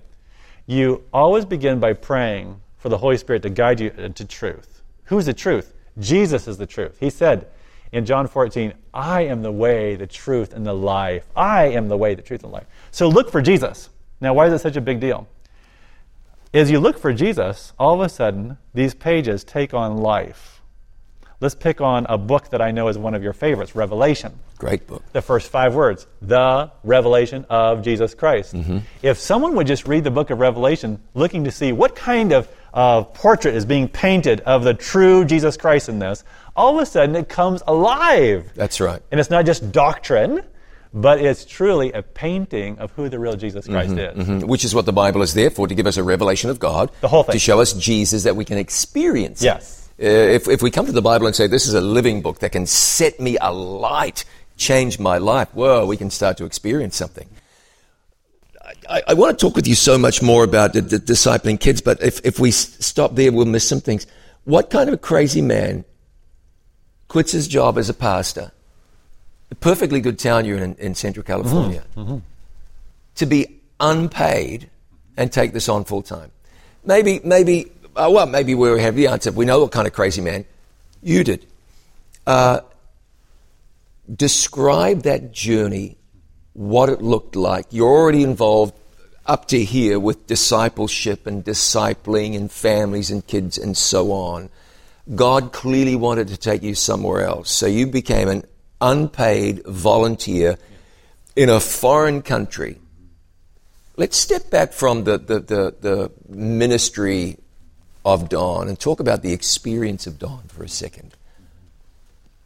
You 0.65 1.03
always 1.11 1.45
begin 1.45 1.79
by 1.79 1.93
praying 1.93 2.61
for 2.77 2.89
the 2.89 2.97
Holy 2.97 3.17
Spirit 3.17 3.41
to 3.43 3.49
guide 3.49 3.79
you 3.79 3.89
into 3.97 4.25
truth. 4.25 4.81
Who's 5.05 5.25
the 5.25 5.33
truth? 5.33 5.73
Jesus 5.99 6.47
is 6.47 6.57
the 6.57 6.65
truth. 6.65 6.97
He 6.99 7.09
said 7.09 7.47
in 7.93 8.05
John 8.05 8.27
14, 8.27 8.73
I 8.93 9.21
am 9.21 9.43
the 9.43 9.51
way, 9.51 9.95
the 9.95 10.07
truth, 10.07 10.53
and 10.53 10.65
the 10.65 10.73
life. 10.73 11.25
I 11.35 11.65
am 11.65 11.87
the 11.87 11.97
way, 11.97 12.15
the 12.15 12.23
truth, 12.23 12.43
and 12.43 12.51
the 12.51 12.55
life. 12.55 12.65
So 12.91 13.07
look 13.07 13.31
for 13.31 13.41
Jesus. 13.41 13.89
Now, 14.19 14.33
why 14.33 14.47
is 14.47 14.53
it 14.53 14.59
such 14.59 14.75
a 14.75 14.81
big 14.81 14.99
deal? 14.99 15.27
As 16.53 16.71
you 16.71 16.79
look 16.79 16.97
for 16.97 17.13
Jesus, 17.13 17.73
all 17.77 17.93
of 17.93 18.01
a 18.01 18.09
sudden, 18.09 18.57
these 18.73 18.95
pages 18.95 19.43
take 19.43 19.73
on 19.75 19.97
life. 19.97 20.61
Let's 21.39 21.55
pick 21.55 21.81
on 21.81 22.05
a 22.09 22.17
book 22.17 22.49
that 22.49 22.61
I 22.61 22.71
know 22.71 22.87
is 22.87 22.97
one 22.97 23.13
of 23.13 23.21
your 23.21 23.33
favorites, 23.33 23.75
Revelation. 23.75 24.39
Great 24.57 24.87
book. 24.87 25.03
The 25.11 25.21
first 25.21 25.51
five 25.51 25.75
words, 25.75 26.07
the 26.21 26.71
revelation 26.83 27.45
of 27.49 27.83
Jesus 27.83 28.15
Christ. 28.15 28.55
Mm-hmm. 28.55 28.79
If 29.01 29.19
someone 29.19 29.55
would 29.55 29.67
just 29.67 29.87
read 29.87 30.03
the 30.03 30.11
book 30.11 30.29
of 30.29 30.39
Revelation 30.39 31.01
looking 31.13 31.43
to 31.43 31.51
see 31.51 31.71
what 31.71 31.95
kind 31.95 32.31
of 32.31 32.47
uh, 32.73 33.03
portrait 33.03 33.55
is 33.55 33.65
being 33.65 33.87
painted 33.87 34.41
of 34.41 34.63
the 34.63 34.73
true 34.73 35.25
Jesus 35.25 35.57
Christ 35.57 35.89
in 35.89 35.99
this, 35.99 36.23
all 36.55 36.75
of 36.77 36.81
a 36.81 36.85
sudden 36.85 37.15
it 37.15 37.29
comes 37.29 37.61
alive. 37.67 38.51
That's 38.55 38.79
right. 38.81 39.01
And 39.11 39.19
it's 39.19 39.29
not 39.29 39.45
just 39.45 39.71
doctrine, 39.71 40.41
but 40.93 41.19
it's 41.19 41.45
truly 41.45 41.91
a 41.91 42.03
painting 42.03 42.77
of 42.77 42.91
who 42.91 43.09
the 43.09 43.17
real 43.19 43.35
Jesus 43.35 43.65
Christ 43.67 43.93
is. 43.97 44.15
Mhm. 44.27 44.43
Which 44.45 44.63
is 44.63 44.75
what 44.75 44.85
the 44.85 44.93
Bible 44.93 45.21
is 45.23 45.33
there 45.33 45.49
for, 45.49 45.67
to 45.67 45.73
give 45.73 45.87
us 45.87 45.97
a 45.97 46.03
revelation 46.03 46.49
of 46.49 46.59
God. 46.59 46.91
The 47.01 47.07
whole 47.07 47.23
thing. 47.23 47.33
To 47.33 47.39
show 47.39 47.61
us 47.61 47.73
Jesus 47.73 48.23
that 48.23 48.35
we 48.35 48.45
can 48.45 48.57
experience. 48.59 49.41
Yes. 49.41 49.89
Uh, 50.01 50.05
if, 50.05 50.47
if 50.47 50.61
we 50.61 50.69
come 50.69 50.85
to 50.85 50.91
the 50.91 51.01
Bible 51.01 51.25
and 51.27 51.35
say, 51.35 51.47
this 51.47 51.67
is 51.67 51.73
a 51.73 51.81
living 51.81 52.21
book 52.21 52.39
that 52.39 52.51
can 52.51 52.65
set 52.65 53.19
me 53.19 53.37
alight, 53.41 54.25
change 54.57 54.99
my 54.99 55.17
life, 55.17 55.49
whoa, 55.53 55.85
we 55.85 55.97
can 55.97 56.09
start 56.09 56.37
to 56.37 56.45
experience 56.45 56.95
something. 56.95 57.27
I, 58.89 59.01
I 59.09 59.13
want 59.13 59.37
to 59.37 59.45
talk 59.45 59.55
with 59.55 59.67
you 59.67 59.75
so 59.75 59.97
much 59.97 60.21
more 60.21 60.43
about 60.43 60.73
the, 60.73 60.81
the 60.81 60.97
discipling 60.97 61.59
kids, 61.59 61.81
but 61.81 62.01
if, 62.01 62.21
if 62.25 62.39
we 62.39 62.51
stop 62.51 63.15
there, 63.15 63.31
we'll 63.31 63.45
miss 63.45 63.67
some 63.67 63.81
things. 63.81 64.07
What 64.45 64.69
kind 64.69 64.87
of 64.89 64.93
a 64.93 64.97
crazy 64.97 65.41
man 65.41 65.85
quits 67.07 67.31
his 67.31 67.47
job 67.47 67.77
as 67.77 67.89
a 67.89 67.93
pastor, 67.93 68.51
a 69.51 69.55
perfectly 69.55 70.01
good 70.01 70.17
town 70.17 70.45
you're 70.45 70.57
in, 70.57 70.75
in 70.75 70.95
Central 70.95 71.23
California, 71.23 71.83
to 73.15 73.25
be 73.25 73.59
unpaid 73.79 74.69
and 75.17 75.31
take 75.31 75.53
this 75.53 75.67
on 75.69 75.83
full 75.83 76.01
time? 76.01 76.31
Maybe, 76.85 77.19
maybe, 77.23 77.71
uh, 77.95 78.09
well, 78.11 78.25
maybe 78.25 78.55
we 78.55 78.81
have 78.81 78.95
the 78.95 79.07
answer. 79.07 79.31
We 79.31 79.45
know 79.45 79.59
what 79.61 79.71
kind 79.71 79.87
of 79.87 79.93
crazy 79.93 80.21
man 80.21 80.45
you 81.01 81.23
did. 81.23 81.45
Uh, 82.25 82.61
describe 84.13 85.03
that 85.03 85.31
journey, 85.31 85.97
what 86.53 86.89
it 86.89 87.01
looked 87.01 87.35
like. 87.35 87.67
You're 87.71 87.87
already 87.87 88.23
involved 88.23 88.73
up 89.25 89.47
to 89.47 89.63
here 89.63 89.99
with 89.99 90.27
discipleship 90.27 91.25
and 91.25 91.43
discipling 91.43 92.35
and 92.35 92.51
families 92.51 93.09
and 93.09 93.25
kids 93.25 93.57
and 93.57 93.75
so 93.75 94.11
on. 94.11 94.49
God 95.15 95.51
clearly 95.51 95.95
wanted 95.95 96.29
to 96.29 96.37
take 96.37 96.63
you 96.63 96.75
somewhere 96.75 97.25
else. 97.25 97.51
So 97.51 97.65
you 97.65 97.87
became 97.87 98.29
an 98.29 98.45
unpaid 98.79 99.65
volunteer 99.65 100.57
in 101.35 101.49
a 101.49 101.59
foreign 101.59 102.21
country. 102.21 102.79
Let's 103.95 104.17
step 104.17 104.49
back 104.49 104.73
from 104.73 105.03
the, 105.03 105.17
the, 105.17 105.39
the, 105.39 105.75
the 105.79 106.11
ministry 106.27 107.37
of 108.05 108.29
Don 108.29 108.67
and 108.67 108.79
talk 108.79 108.99
about 108.99 109.21
the 109.21 109.33
experience 109.33 110.07
of 110.07 110.19
Don 110.19 110.43
for 110.47 110.63
a 110.63 110.69
second. 110.69 111.15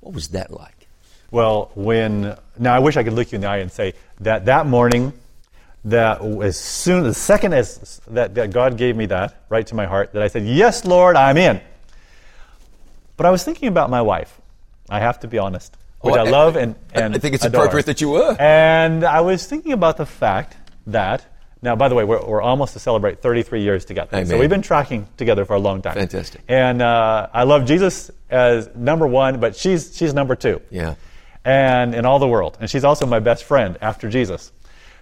What 0.02 0.14
was 0.14 0.30
that 0.30 0.52
like? 0.52 0.88
Well, 1.32 1.72
when 1.76 2.38
now 2.60 2.74
I 2.74 2.80
wish 2.80 2.98
I 2.98 3.04
could 3.04 3.14
look 3.14 3.32
you 3.32 3.38
in 3.38 3.42
the 3.42 3.48
eye 3.48 3.58
and 3.58 3.72
say 3.72 3.94
that 4.22 4.46
that 4.46 4.66
morning, 4.66 5.14
that 5.86 6.22
as 6.22 6.58
soon 6.58 7.04
the 7.04 7.14
second 7.14 7.54
as 7.54 8.02
that, 8.08 8.36
that 8.36 8.52
God 8.52 8.78
gave 8.78 8.96
me 8.96 9.06
that 9.08 9.44
right 9.50 9.66
to 9.68 9.76
my 9.76 9.86
heart, 9.86 10.14
that 10.14 10.22
I 10.24 10.28
said, 10.28 10.44
"Yes, 10.46 10.86
Lord, 10.86 11.16
I'm 11.16 11.38
in." 11.38 11.62
But 13.16 13.26
I 13.26 13.32
was 13.32 13.44
thinking 13.44 13.68
about 13.68 13.90
my 13.90 14.02
wife. 14.02 14.40
I 14.90 15.00
have 15.00 15.20
to 15.22 15.28
be 15.28 15.38
honest, 15.38 15.76
which 16.02 16.14
Well, 16.14 16.26
I 16.26 16.30
love 16.30 16.56
and, 16.56 16.76
and 16.94 17.16
I 17.16 17.20
think 17.20 17.36
it's 17.36 17.44
adore. 17.46 17.62
appropriate 17.62 17.88
that 17.88 18.00
you 18.00 18.10
were. 18.10 18.36
And 18.40 19.04
I 19.04 19.22
was 19.22 19.46
thinking 19.48 19.72
about 19.74 19.98
the 19.98 20.06
fact 20.06 20.56
that 20.86 21.26
now, 21.62 21.76
by 21.76 21.90
the 21.90 21.96
way, 21.96 22.04
we're, 22.04 22.24
we're 22.24 22.42
almost 22.42 22.74
to 22.74 22.80
celebrate 22.80 23.22
33 23.22 23.62
years 23.64 23.84
together. 23.84 24.24
So 24.26 24.38
we've 24.38 24.50
been 24.50 24.62
tracking 24.62 25.08
together 25.18 25.44
for 25.44 25.56
a 25.56 25.60
long 25.60 25.82
time. 25.82 25.96
Fantastic. 25.96 26.42
And 26.48 26.82
uh, 26.84 27.28
I 27.34 27.44
love 27.44 27.66
Jesus 27.66 28.12
as 28.30 28.70
number 28.76 29.08
one, 29.08 29.40
but 29.40 29.56
she's 29.56 29.96
she's 29.98 30.14
number 30.14 30.36
two 30.36 30.62
Yeah. 30.70 30.96
And 31.48 31.96
in 31.96 32.06
all 32.06 32.20
the 32.20 32.28
world. 32.28 32.58
And 32.60 32.70
she's 32.70 32.84
also 32.84 33.06
my 33.06 33.20
best 33.20 33.46
friend 33.46 33.78
after 33.80 34.10
Jesus. 34.10 34.52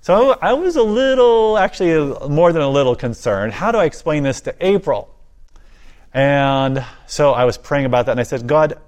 So 0.02 0.38
I 0.40 0.54
was 0.54 0.76
a 0.76 0.84
little, 0.84 1.58
actually 1.58 2.30
more 2.30 2.54
than 2.54 2.62
a 2.62 2.70
little 2.70 2.96
concerned. 2.96 3.52
How 3.52 3.72
do 3.72 3.80
I 3.80 3.86
explain 3.86 4.22
this 4.22 4.42
to 4.42 4.56
April? 4.60 5.10
And 6.14 6.86
so 7.08 7.32
I 7.32 7.46
was 7.46 7.58
praying 7.58 7.86
about 7.86 8.06
that 8.06 8.12
and 8.12 8.20
I 8.20 8.24
said, 8.24 8.46
God, 8.46 8.80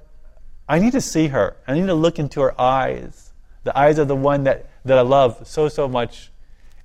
I 0.69 0.77
need 0.77 0.91
to 0.91 1.01
see 1.01 1.29
her. 1.29 1.57
I 1.67 1.73
need 1.73 1.87
to 1.87 1.95
look 1.95 2.19
into 2.19 2.41
her 2.41 2.61
eyes, 2.61 3.33
the 3.63 3.75
eyes 3.75 3.97
of 3.97 4.07
the 4.07 4.15
one 4.15 4.43
that, 4.43 4.69
that 4.85 4.99
I 4.99 5.01
love 5.01 5.47
so, 5.47 5.67
so 5.67 5.87
much. 5.87 6.29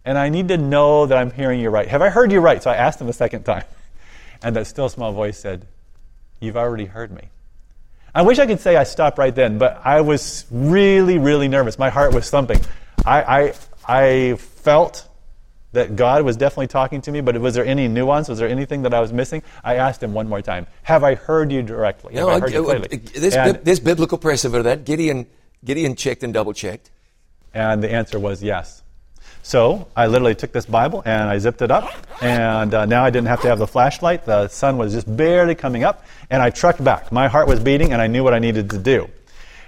And 0.06 0.16
I 0.16 0.30
need 0.30 0.48
to 0.48 0.56
know 0.56 1.04
that 1.04 1.18
I'm 1.18 1.32
hearing 1.32 1.60
you 1.60 1.68
right. 1.68 1.86
Have 1.86 2.00
I 2.00 2.08
heard 2.08 2.32
you 2.32 2.40
right? 2.40 2.62
So 2.62 2.70
I 2.70 2.76
asked 2.76 2.98
him 2.98 3.08
a 3.08 3.12
second 3.12 3.44
time. 3.44 3.64
And 4.44 4.56
that 4.56 4.66
still 4.66 4.88
small 4.88 5.12
voice 5.12 5.38
said, 5.38 5.68
You've 6.40 6.56
already 6.56 6.86
heard 6.86 7.12
me. 7.12 7.28
I 8.14 8.22
wish 8.22 8.38
I 8.38 8.46
could 8.46 8.60
say 8.60 8.76
I 8.76 8.84
stopped 8.84 9.18
right 9.18 9.34
then, 9.34 9.58
but 9.58 9.80
I 9.84 10.00
was 10.02 10.44
really, 10.50 11.18
really 11.18 11.48
nervous. 11.48 11.78
My 11.78 11.88
heart 11.90 12.12
was 12.12 12.28
thumping. 12.28 12.60
I, 13.06 13.22
I, 13.22 13.54
I 14.30 14.34
felt 14.36 15.08
that 15.72 15.96
God 15.96 16.22
was 16.22 16.36
definitely 16.36 16.66
talking 16.66 17.00
to 17.02 17.10
me, 17.10 17.22
but 17.22 17.38
was 17.38 17.54
there 17.54 17.64
any 17.64 17.88
nuance? 17.88 18.28
Was 18.28 18.38
there 18.38 18.48
anything 18.48 18.82
that 18.82 18.92
I 18.92 19.00
was 19.00 19.12
missing? 19.12 19.42
I 19.64 19.76
asked 19.76 20.02
him 20.02 20.12
one 20.12 20.28
more 20.28 20.42
time, 20.42 20.66
Have 20.82 21.02
I 21.02 21.14
heard 21.14 21.50
you 21.50 21.62
directly? 21.62 22.14
Have 22.14 22.26
No, 22.26 22.28
I 22.34 22.40
heard 22.40 22.52
you 22.52 22.60
I- 22.62 22.64
clearly? 22.78 22.88
Uh, 22.92 23.20
there's, 23.20 23.34
And- 23.34 23.52
bib- 23.54 23.64
there's 23.64 23.80
biblical 23.80 24.18
precedent 24.18 24.58
for 24.58 24.62
that. 24.64 24.84
Gideon, 24.84 25.26
Gideon 25.64 25.96
checked 25.96 26.22
and 26.22 26.34
double 26.34 26.52
checked. 26.52 26.90
And 27.54 27.82
the 27.82 27.90
answer 27.90 28.18
was 28.18 28.42
yes. 28.42 28.82
So 29.42 29.88
I 29.96 30.06
literally 30.06 30.36
took 30.36 30.52
this 30.52 30.66
Bible 30.66 31.02
and 31.04 31.28
I 31.28 31.38
zipped 31.38 31.62
it 31.62 31.70
up, 31.70 31.92
and 32.22 32.72
uh, 32.72 32.86
now 32.86 33.04
I 33.04 33.10
didn't 33.10 33.26
have 33.26 33.42
to 33.42 33.48
have 33.48 33.58
the 33.58 33.66
flashlight. 33.66 34.24
The 34.24 34.46
sun 34.48 34.78
was 34.78 34.92
just 34.92 35.16
barely 35.16 35.56
coming 35.56 35.82
up, 35.82 36.04
and 36.30 36.40
I 36.40 36.50
trucked 36.50 36.82
back. 36.82 37.10
My 37.10 37.26
heart 37.26 37.48
was 37.48 37.58
beating, 37.58 37.92
and 37.92 38.00
I 38.00 38.06
knew 38.06 38.22
what 38.22 38.34
I 38.34 38.38
needed 38.38 38.70
to 38.70 38.78
do. 38.78 39.10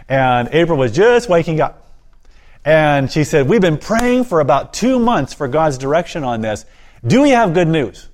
And 0.09 0.49
April 0.53 0.79
was 0.79 0.93
just 0.93 1.29
waking 1.29 1.61
up. 1.61 1.85
And 2.65 3.11
she 3.11 3.25
said, 3.25 3.49
We've 3.49 3.61
been 3.61 3.79
praying 3.79 4.25
for 4.25 4.41
about 4.41 4.73
two 4.73 4.99
months 4.99 5.35
for 5.35 5.49
God's 5.49 5.77
direction 5.77 6.25
on 6.25 6.41
this. 6.41 6.65
Do 7.07 7.23
we 7.23 7.31
have 7.31 7.53
good 7.53 7.69
news? 7.69 8.09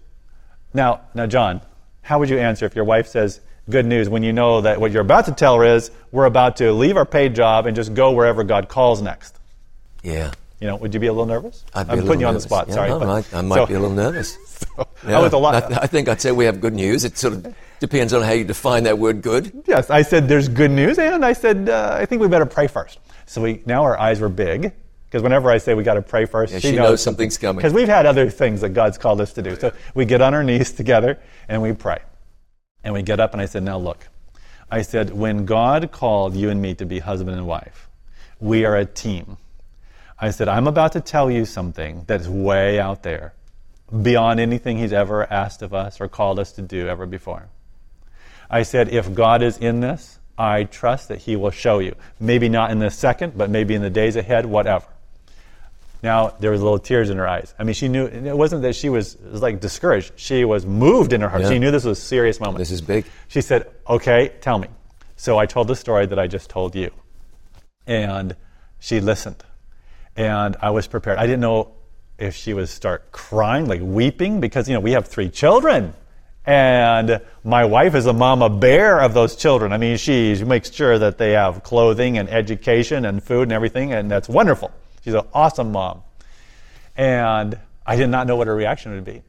Now, 0.72 1.02
now, 1.14 1.26
John, 1.26 1.60
how 2.02 2.18
would 2.18 2.30
you 2.30 2.38
answer 2.38 2.64
if 2.64 2.74
your 2.74 2.84
wife 2.84 3.06
says 3.06 3.40
good 3.68 3.86
news 3.86 4.08
when 4.08 4.22
you 4.22 4.32
know 4.32 4.62
that 4.62 4.80
what 4.80 4.92
you're 4.92 5.02
about 5.02 5.26
to 5.26 5.32
tell 5.32 5.56
her 5.58 5.64
is 5.64 5.90
we're 6.10 6.24
about 6.24 6.56
to 6.56 6.72
leave 6.72 6.96
our 6.96 7.04
paid 7.04 7.34
job 7.34 7.66
and 7.66 7.76
just 7.76 7.94
go 7.94 8.12
wherever 8.12 8.42
God 8.44 8.68
calls 8.68 9.02
next? 9.02 9.36
Yeah. 10.02 10.32
You 10.60 10.66
know, 10.66 10.76
would 10.76 10.92
you 10.92 11.00
be 11.00 11.06
a 11.06 11.12
little 11.12 11.26
nervous? 11.26 11.64
I'd 11.74 11.86
be 11.86 11.92
I'm 11.94 11.98
a 12.00 12.02
putting 12.02 12.20
you 12.20 12.26
on 12.26 12.34
the 12.34 12.40
spot. 12.40 12.68
Yeah, 12.68 12.74
Sorry, 12.74 12.90
I 12.90 12.98
but- 12.98 13.06
might, 13.06 13.34
I 13.34 13.40
might 13.40 13.54
so- 13.56 13.66
be 13.66 13.74
a 13.74 13.80
little 13.80 13.96
nervous. 13.96 14.36
I 14.78 14.84
Yeah. 15.08 15.20
was 15.20 15.32
a 15.32 15.38
lot. 15.38 15.72
I, 15.72 15.82
I 15.82 15.86
think 15.86 16.08
I'd 16.08 16.20
say 16.20 16.32
we 16.32 16.44
have 16.44 16.60
good 16.60 16.74
news. 16.74 17.04
It 17.04 17.16
sort 17.16 17.32
of 17.32 17.54
depends 17.80 18.12
on 18.12 18.22
how 18.22 18.32
you 18.32 18.44
define 18.44 18.82
that 18.84 18.98
word 18.98 19.22
good. 19.22 19.62
yes, 19.66 19.88
I 19.88 20.02
said 20.02 20.28
there's 20.28 20.48
good 20.48 20.70
news, 20.70 20.98
and 20.98 21.24
I 21.24 21.32
said 21.32 21.70
uh, 21.70 21.96
I 21.98 22.04
think 22.04 22.20
we 22.20 22.28
better 22.28 22.44
pray 22.46 22.66
first. 22.66 22.98
So 23.24 23.40
we 23.40 23.62
now 23.64 23.84
our 23.84 23.98
eyes 23.98 24.20
were 24.20 24.28
big 24.28 24.72
because 25.06 25.22
whenever 25.22 25.50
I 25.50 25.56
say 25.58 25.72
we 25.74 25.82
got 25.82 25.94
to 25.94 26.02
pray 26.02 26.26
first, 26.26 26.52
Yeah, 26.52 26.58
she 26.58 26.72
knows 26.76 27.02
something's 27.02 27.38
coming. 27.38 27.56
Because 27.56 27.72
we've 27.72 27.88
had 27.88 28.04
other 28.04 28.28
things 28.28 28.60
that 28.60 28.70
God's 28.70 28.98
called 28.98 29.20
us 29.22 29.32
to 29.34 29.42
do. 29.42 29.56
So 29.56 29.72
we 29.94 30.04
get 30.04 30.20
on 30.20 30.34
our 30.34 30.44
knees 30.44 30.72
together 30.72 31.18
and 31.48 31.62
we 31.62 31.72
pray, 31.72 32.00
and 32.84 32.92
we 32.92 33.00
get 33.02 33.18
up, 33.18 33.32
and 33.32 33.40
I 33.40 33.46
said, 33.46 33.62
now 33.62 33.78
look, 33.78 34.06
I 34.70 34.82
said 34.82 35.10
when 35.10 35.46
God 35.46 35.90
called 35.90 36.36
you 36.36 36.50
and 36.50 36.60
me 36.60 36.74
to 36.74 36.84
be 36.84 36.98
husband 36.98 37.36
and 37.36 37.46
wife, 37.46 37.88
we 38.40 38.66
are 38.66 38.76
a 38.76 38.84
team. 38.84 39.38
I 40.20 40.30
said, 40.30 40.48
I'm 40.48 40.66
about 40.66 40.92
to 40.92 41.00
tell 41.00 41.30
you 41.30 41.44
something 41.46 42.04
that's 42.06 42.28
way 42.28 42.78
out 42.78 43.02
there, 43.02 43.32
beyond 44.02 44.38
anything 44.38 44.76
He's 44.76 44.92
ever 44.92 45.30
asked 45.32 45.62
of 45.62 45.72
us 45.72 46.00
or 46.00 46.08
called 46.08 46.38
us 46.38 46.52
to 46.52 46.62
do 46.62 46.88
ever 46.88 47.06
before. 47.06 47.48
I 48.50 48.64
said, 48.64 48.88
if 48.90 49.14
God 49.14 49.42
is 49.42 49.56
in 49.56 49.80
this, 49.80 50.18
I 50.36 50.64
trust 50.64 51.08
that 51.08 51.18
He 51.18 51.36
will 51.36 51.50
show 51.50 51.78
you. 51.78 51.94
Maybe 52.18 52.48
not 52.48 52.70
in 52.70 52.80
this 52.80 52.96
second, 52.96 53.36
but 53.36 53.48
maybe 53.48 53.74
in 53.74 53.82
the 53.82 53.90
days 53.90 54.16
ahead, 54.16 54.44
whatever. 54.44 54.86
Now, 56.02 56.34
there 56.40 56.50
was 56.50 56.62
little 56.62 56.78
tears 56.78 57.10
in 57.10 57.18
her 57.18 57.28
eyes. 57.28 57.54
I 57.58 57.64
mean, 57.64 57.74
she 57.74 57.88
knew, 57.88 58.06
it 58.06 58.36
wasn't 58.36 58.62
that 58.62 58.74
she 58.74 58.88
was, 58.88 59.16
was 59.18 59.42
like 59.42 59.60
discouraged. 59.60 60.14
She 60.16 60.44
was 60.44 60.64
moved 60.64 61.12
in 61.12 61.20
her 61.20 61.28
heart. 61.28 61.42
Yeah. 61.42 61.50
She 61.50 61.58
knew 61.58 61.70
this 61.70 61.84
was 61.84 61.98
a 61.98 62.00
serious 62.00 62.40
moment. 62.40 62.58
This 62.58 62.70
is 62.70 62.80
big. 62.80 63.04
She 63.28 63.42
said, 63.42 63.70
Okay, 63.88 64.32
tell 64.40 64.58
me. 64.58 64.68
So 65.16 65.38
I 65.38 65.44
told 65.44 65.68
the 65.68 65.76
story 65.76 66.06
that 66.06 66.18
I 66.18 66.26
just 66.26 66.48
told 66.48 66.74
you. 66.74 66.90
And 67.86 68.34
she 68.78 69.00
listened. 69.00 69.44
And 70.16 70.56
I 70.60 70.70
was 70.70 70.86
prepared. 70.86 71.18
I 71.18 71.26
didn't 71.26 71.40
know 71.40 71.72
if 72.18 72.36
she 72.36 72.52
would 72.52 72.68
start 72.68 73.12
crying, 73.12 73.66
like 73.66 73.80
weeping, 73.82 74.40
because, 74.40 74.68
you 74.68 74.74
know, 74.74 74.80
we 74.80 74.92
have 74.92 75.08
three 75.08 75.30
children. 75.30 75.94
And 76.44 77.20
my 77.44 77.64
wife 77.64 77.94
is 77.94 78.06
a 78.06 78.12
mama 78.12 78.50
bear 78.50 79.00
of 79.00 79.14
those 79.14 79.36
children. 79.36 79.72
I 79.72 79.78
mean, 79.78 79.96
she, 79.96 80.42
makes 80.44 80.72
sure 80.72 80.98
that 80.98 81.18
they 81.18 81.32
have 81.32 81.62
clothing 81.62 82.18
and 82.18 82.28
education 82.28 83.04
and 83.04 83.22
food 83.22 83.42
and 83.42 83.52
everything, 83.52 83.92
and 83.92 84.10
that's 84.10 84.28
wonderful. 84.28 84.70
She's 85.04 85.14
an 85.14 85.26
awesome 85.32 85.72
mom. 85.72 86.02
And 86.96 87.58
I 87.86 87.96
did 87.96 88.08
not 88.08 88.26
know 88.26 88.36
what 88.36 88.46
her 88.46 88.54
reaction 88.54 88.92
would 88.92 89.04
be. 89.04 89.22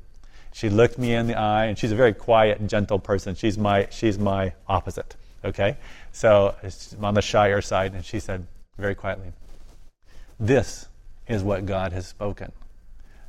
She 0.54 0.70
looked 0.70 0.98
me 0.98 1.13
in 1.13 1.28
the 1.28 1.36
eye, 1.36 1.65
and 1.65 1.78
she's 1.78 1.91
a 1.91 1.96
very 1.96 2.13
quiet, 2.13 2.65
gentle 2.67 3.00
person. 3.00 3.36
She's 3.36 3.58
my, 3.58 3.88
she's 3.89 4.20
my 4.20 4.54
opposite, 4.67 5.15
okay? 5.46 5.78
So 6.12 6.56
I'm 6.98 7.06
on 7.06 7.13
the 7.13 7.22
shyer 7.22 7.62
side, 7.62 7.94
and 7.94 8.04
she 8.04 8.20
said 8.20 8.46
very 8.78 8.96
quietly, 8.96 9.32
This 10.42 10.88
is 11.28 11.44
what 11.44 11.66
God 11.68 11.94
has 11.94 12.08
spoken. 12.08 12.52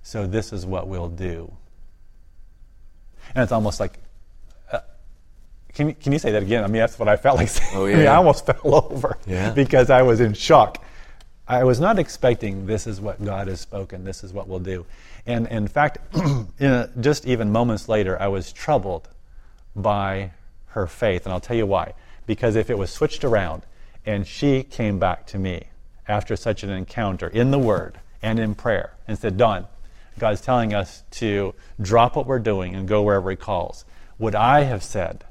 So 0.02 0.26
this 0.26 0.52
is 0.52 0.64
what 0.66 0.88
we'll 0.88 1.10
do. 1.10 1.52
And 3.34 3.42
it's 3.42 3.52
almost 3.52 3.78
like, 3.80 3.98
uh, 4.72 4.80
can, 5.74 5.88
you- 5.88 5.94
can 5.94 6.12
you 6.12 6.18
say 6.18 6.32
that 6.32 6.42
again? 6.42 6.64
I 6.64 6.66
mean, 6.68 6.80
that's 6.80 6.98
what 6.98 7.08
I 7.08 7.16
felt 7.16 7.36
like 7.36 7.48
saying. 7.50 7.70
Oh, 7.74 7.86
I 7.86 7.90
mean, 7.92 7.98
yeah. 8.04 8.12
I 8.12 8.16
almost 8.16 8.46
fell 8.46 8.56
over 8.64 9.18
Yeah. 9.26 9.50
because 9.52 9.90
I 9.90 10.00
was 10.02 10.20
in 10.20 10.32
shock. 10.32 10.82
I 11.46 11.64
was 11.64 11.78
not 11.78 11.98
expecting 11.98 12.64
this 12.66 12.86
is 12.86 12.98
what 13.00 13.22
God 13.22 13.46
has 13.48 13.60
spoken, 13.60 14.04
this 14.04 14.24
is 14.24 14.32
what 14.32 14.48
we'll 14.48 14.58
do. 14.58 14.86
And 15.26 15.46
in 15.48 15.68
fact, 15.68 15.98
just 17.00 17.26
even 17.26 17.52
moments 17.52 17.88
later, 17.90 18.20
I 18.20 18.28
was 18.28 18.52
troubled 18.52 19.08
by 19.76 20.30
her 20.68 20.86
faith. 20.86 21.26
And 21.26 21.32
I'll 21.32 21.40
tell 21.40 21.56
you 21.56 21.66
why. 21.66 21.92
Because 22.26 22.56
if 22.56 22.70
it 22.70 22.78
was 22.78 22.90
switched 22.90 23.22
around 23.22 23.62
and 24.06 24.26
she 24.26 24.62
came 24.62 24.98
back 24.98 25.26
to 25.28 25.38
me 25.38 25.64
after 26.08 26.36
such 26.36 26.62
an 26.62 26.70
encounter 26.70 27.28
in 27.28 27.50
the 27.50 27.58
Word 27.58 27.98
and 28.22 28.38
in 28.38 28.54
prayer 28.54 28.94
and 29.06 29.18
said, 29.18 29.36
Don, 29.36 29.66
God's 30.18 30.40
telling 30.40 30.74
us 30.74 31.02
to 31.12 31.54
drop 31.80 32.16
what 32.16 32.26
we're 32.26 32.38
doing 32.38 32.74
and 32.74 32.86
go 32.86 33.02
wherever 33.02 33.30
He 33.30 33.36
calls, 33.36 33.84
would 34.18 34.34
I 34.34 34.62
have 34.62 34.82
said 34.82 35.24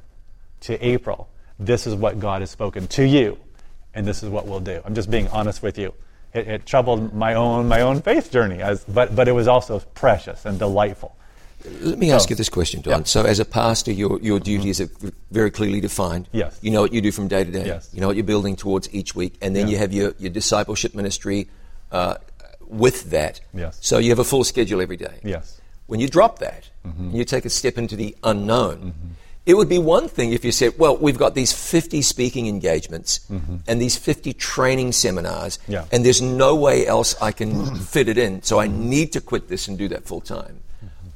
to 0.62 0.86
April, 0.86 1.30
this 1.60 1.86
is 1.86 1.96
what 1.96 2.20
God 2.20 2.42
has 2.42 2.50
spoken 2.50 2.88
to 2.88 3.06
you, 3.06 3.38
and 3.94 4.06
this 4.06 4.24
is 4.24 4.30
what 4.30 4.48
we'll 4.48 4.60
do? 4.60 4.82
I'm 4.84 4.96
just 4.96 5.12
being 5.12 5.28
honest 5.30 5.62
with 5.62 5.78
you. 5.78 5.94
It, 6.34 6.48
it 6.48 6.66
troubled 6.66 7.14
my 7.14 7.34
own 7.34 7.68
my 7.68 7.82
own 7.82 8.02
faith 8.02 8.32
journey, 8.32 8.62
as, 8.62 8.84
but 8.86 9.16
but 9.16 9.28
it 9.28 9.34
was 9.34 9.48
also 9.48 9.80
precious 9.80 10.46
and 10.46 10.58
delightful. 10.58 11.16
Let 11.82 12.00
me 12.00 12.12
ask 12.12 12.30
oh. 12.30 12.32
you 12.32 12.36
this 12.36 12.50
question, 12.50 12.82
Don. 12.82 13.06
So, 13.06 13.24
as 13.24 13.40
a 13.40 13.46
pastor, 13.46 13.92
your, 13.92 14.20
your 14.22 14.40
duties 14.40 14.82
are 14.82 14.90
very 15.32 15.52
clearly 15.52 15.82
defined. 15.82 16.28
Yes. 16.32 16.58
You 16.62 16.72
know 16.72 16.82
what 16.82 16.94
you 16.94 17.02
do 17.02 17.12
from 17.12 17.28
day 17.28 17.44
to 17.44 17.52
day. 17.52 17.66
Yes. 17.66 17.90
You 17.94 18.02
know 18.02 18.08
what 18.08 18.16
you're 18.16 18.26
building 18.26 18.56
towards 18.56 18.94
each 18.94 19.16
week. 19.16 19.38
And 19.42 19.56
then 19.56 19.68
Yeah. 19.68 19.72
you 19.72 19.78
have 19.78 19.94
your, 19.94 20.14
your 20.20 20.32
discipleship 20.32 20.96
ministry 20.96 21.50
uh, 21.92 22.16
with 22.68 23.12
that. 23.12 23.42
Yes. 23.54 23.78
So, 23.82 23.98
you 23.98 24.10
have 24.10 24.20
a 24.20 24.24
full 24.24 24.44
schedule 24.44 24.82
every 24.82 24.98
day. 24.98 25.20
Yes. 25.24 25.60
When 25.88 26.00
you 26.00 26.08
drop 26.08 26.40
that 26.40 26.70
mm-hmm. 26.88 27.10
and 27.10 27.18
you 27.18 27.26
take 27.26 27.46
a 27.46 27.50
step 27.50 27.78
into 27.78 27.96
the 27.96 28.16
unknown, 28.24 28.78
mm-hmm. 28.78 29.08
it 29.46 29.56
would 29.56 29.68
be 29.68 29.78
one 29.78 30.08
thing 30.08 30.32
if 30.32 30.46
you 30.46 30.52
said, 30.54 30.78
well, 30.78 30.96
we've 30.96 31.18
got 31.18 31.36
these 31.36 31.52
50 31.52 32.02
speaking 32.02 32.48
engagements 32.48 33.20
mm-hmm. 33.30 33.58
and 33.68 33.82
these 33.82 33.98
50 33.98 34.34
training 34.34 34.94
seminars, 34.94 35.60
Yeah. 35.68 35.86
and 35.92 36.06
there's 36.06 36.22
no 36.22 36.56
way 36.56 36.88
else 36.88 37.22
I 37.22 37.34
can 37.34 37.76
fit 37.76 38.08
it 38.08 38.18
in, 38.18 38.42
so 38.42 38.60
I 38.60 38.68
need 38.68 39.12
to 39.14 39.22
quit 39.22 39.50
this 39.50 39.68
and 39.68 39.78
do 39.78 39.90
that 39.90 40.06
full 40.06 40.22
time. 40.22 40.62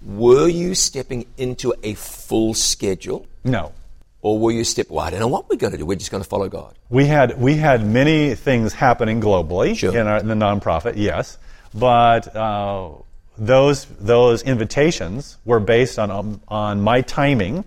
Were 0.06 0.48
you 0.48 0.76
stepping 0.76 1.26
into 1.38 1.74
a 1.84 1.96
full 1.96 2.54
schedule? 2.54 3.26
No. 3.44 3.74
Or 4.22 4.40
were 4.40 4.52
you 4.52 4.64
step, 4.64 4.88
well, 4.90 5.06
I 5.06 5.10
don't 5.10 5.20
know 5.20 5.28
what 5.28 5.50
we're 5.50 5.56
going 5.58 5.72
to 5.74 5.78
do. 5.78 5.86
We're 5.86 5.98
just 5.98 6.12
going 6.12 6.24
to 6.24 6.30
follow 6.30 6.48
God. 6.50 6.76
We 6.90 7.06
had, 7.06 7.40
we 7.40 7.56
had 7.56 7.86
many 7.86 8.34
things 8.36 8.74
happening 8.74 9.22
globally 9.22 9.76
Sure. 9.78 9.96
in, 9.96 10.08
our, 10.08 10.18
in 10.18 10.28
the 10.28 10.36
nonprofit, 10.36 10.94
yes. 10.96 11.38
But 11.74 12.36
uh, 12.36 12.90
those, 13.38 13.86
those 14.00 14.42
invitations 14.44 15.38
were 15.46 15.60
based 15.60 16.00
on, 16.00 16.10
um, 16.12 16.42
on 16.48 16.82
my 16.82 17.02
timing 17.02 17.66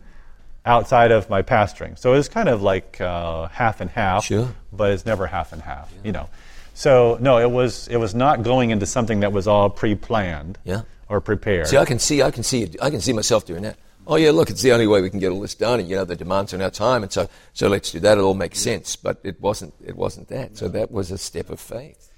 outside 0.65 1.13
of 1.13 1.31
my 1.31 1.43
pastoring. 1.43 1.99
So 1.99 2.13
it 2.13 2.17
was 2.17 2.29
kind 2.29 2.49
of 2.49 2.61
like 2.63 3.01
uh, 3.01 3.49
half 3.49 3.81
and 3.81 3.89
half, 3.91 4.25
Sure. 4.25 4.49
but 4.73 4.93
it's 4.93 5.07
never 5.07 5.27
half 5.27 5.53
and 5.53 5.63
half, 5.63 5.93
you 6.05 6.13
know. 6.13 6.29
So 6.75 7.19
no, 7.21 7.39
it 7.39 7.51
was, 7.51 7.89
it 7.89 7.97
was 7.97 8.15
not 8.15 8.43
going 8.43 8.71
into 8.71 8.87
something 8.87 9.21
that 9.21 9.33
was 9.33 9.47
all 9.49 9.71
pre-planned 9.71 10.59
Yeah. 10.65 10.83
Or 11.09 11.21
prepared. 11.21 11.67
See, 11.69 11.77
I 11.77 11.85
can 11.85 11.99
see, 11.99 12.23
I 12.23 12.31
can 12.31 12.43
see, 12.43 12.69
I 12.81 12.91
can 12.91 13.01
see 13.01 13.13
myself 13.13 13.47
doing 13.47 13.63
that. 13.63 13.79
Oh 14.07 14.17
yeah, 14.17 14.31
look, 14.31 14.49
it's 14.49 14.63
the 14.63 14.73
only 14.73 14.87
way 14.87 15.03
we 15.03 15.11
can 15.11 15.19
get 15.19 15.31
all 15.31 15.41
this 15.41 15.55
done, 15.55 15.81
and 15.81 15.89
you 15.89 15.97
know 15.97 16.05
the 16.05 16.17
demands 16.17 16.55
on 16.55 16.63
our 16.63 16.71
time, 16.71 17.03
and 17.03 17.13
so 17.13 17.29
so 17.53 17.69
let's 17.69 17.91
do 17.91 18.01
that. 18.01 18.17
It 18.17 18.21
all 18.21 18.35
makes 18.35 18.59
sense, 18.59 18.97
but 18.97 19.21
it 19.23 19.41
wasn't. 19.41 19.75
It 19.85 19.97
wasn't 19.97 20.29
that. 20.29 20.57
So 20.57 20.69
that 20.69 20.91
was 20.91 21.11
a 21.11 21.19
step 21.19 21.51
of 21.51 21.61
faith. 21.61 22.11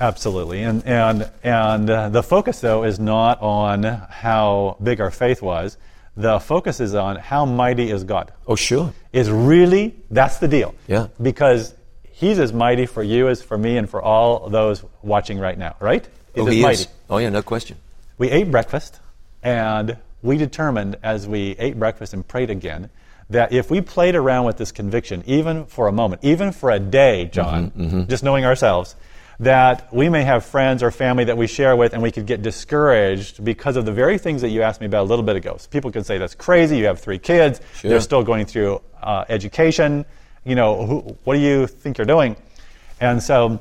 Absolutely, 0.00 0.62
and 0.62 0.82
and 0.86 1.30
and 1.42 1.90
uh, 1.90 2.08
the 2.08 2.22
focus 2.22 2.60
though 2.60 2.84
is 2.84 2.98
not 2.98 3.40
on 3.42 3.82
how 3.82 4.78
big 4.82 5.00
our 5.00 5.10
faith 5.10 5.42
was. 5.42 5.76
The 6.16 6.40
focus 6.40 6.80
is 6.80 6.94
on 6.94 7.16
how 7.16 7.44
mighty 7.44 7.90
is 7.90 8.04
God. 8.04 8.32
Oh 8.46 8.56
sure. 8.56 8.94
Is 9.12 9.30
really 9.30 9.94
that's 10.10 10.38
the 10.38 10.48
deal. 10.48 10.74
Yeah. 10.88 11.08
Because 11.20 11.74
He's 12.16 12.38
as 12.38 12.50
mighty 12.50 12.86
for 12.86 13.02
you 13.02 13.28
as 13.28 13.42
for 13.42 13.58
me 13.58 13.76
and 13.76 13.90
for 13.90 14.00
all 14.00 14.48
those 14.48 14.82
watching 15.02 15.38
right 15.38 15.58
now. 15.58 15.76
Right? 15.80 16.02
He's 16.34 16.44
oh, 16.44 16.46
he 16.46 16.62
mighty. 16.62 16.84
is. 16.84 16.88
Oh 17.10 17.18
yeah, 17.18 17.28
no 17.28 17.42
question. 17.42 17.76
We 18.18 18.30
ate 18.30 18.50
breakfast, 18.50 19.00
and 19.42 19.98
we 20.22 20.36
determined 20.38 20.96
as 21.02 21.28
we 21.28 21.50
ate 21.58 21.78
breakfast 21.78 22.14
and 22.14 22.26
prayed 22.26 22.50
again 22.50 22.90
that 23.28 23.52
if 23.52 23.70
we 23.70 23.80
played 23.80 24.14
around 24.14 24.44
with 24.44 24.56
this 24.56 24.70
conviction, 24.72 25.22
even 25.26 25.66
for 25.66 25.88
a 25.88 25.92
moment, 25.92 26.22
even 26.24 26.52
for 26.52 26.70
a 26.70 26.78
day, 26.78 27.26
John, 27.26 27.70
Mm-hmm, 27.72 28.04
just 28.08 28.22
knowing 28.22 28.44
ourselves, 28.44 28.94
that 29.40 29.92
we 29.92 30.08
may 30.08 30.22
have 30.22 30.44
friends 30.46 30.82
or 30.82 30.90
family 30.90 31.24
that 31.24 31.36
we 31.36 31.46
share 31.46 31.76
with 31.76 31.92
and 31.92 32.02
we 32.02 32.10
could 32.10 32.24
get 32.24 32.40
discouraged 32.40 33.44
because 33.44 33.76
of 33.76 33.84
the 33.84 33.92
very 33.92 34.16
things 34.16 34.40
that 34.42 34.48
you 34.48 34.62
asked 34.62 34.80
me 34.80 34.86
about 34.86 35.02
a 35.02 35.08
little 35.08 35.24
bit 35.24 35.36
ago. 35.36 35.56
So 35.58 35.68
people 35.68 35.90
could 35.90 36.06
say, 36.06 36.16
that's 36.18 36.34
crazy, 36.34 36.78
you 36.78 36.86
have 36.86 37.00
three 37.00 37.18
kids, 37.18 37.60
Sure. 37.74 37.90
they're 37.90 38.00
still 38.00 38.22
going 38.22 38.46
through 38.46 38.80
uh, 39.02 39.24
education, 39.28 40.06
you 40.44 40.54
know, 40.54 40.86
who, 40.86 41.00
what 41.24 41.34
do 41.34 41.40
you 41.40 41.66
think 41.66 41.98
you're 41.98 42.06
doing? 42.06 42.36
And 43.00 43.22
so 43.22 43.58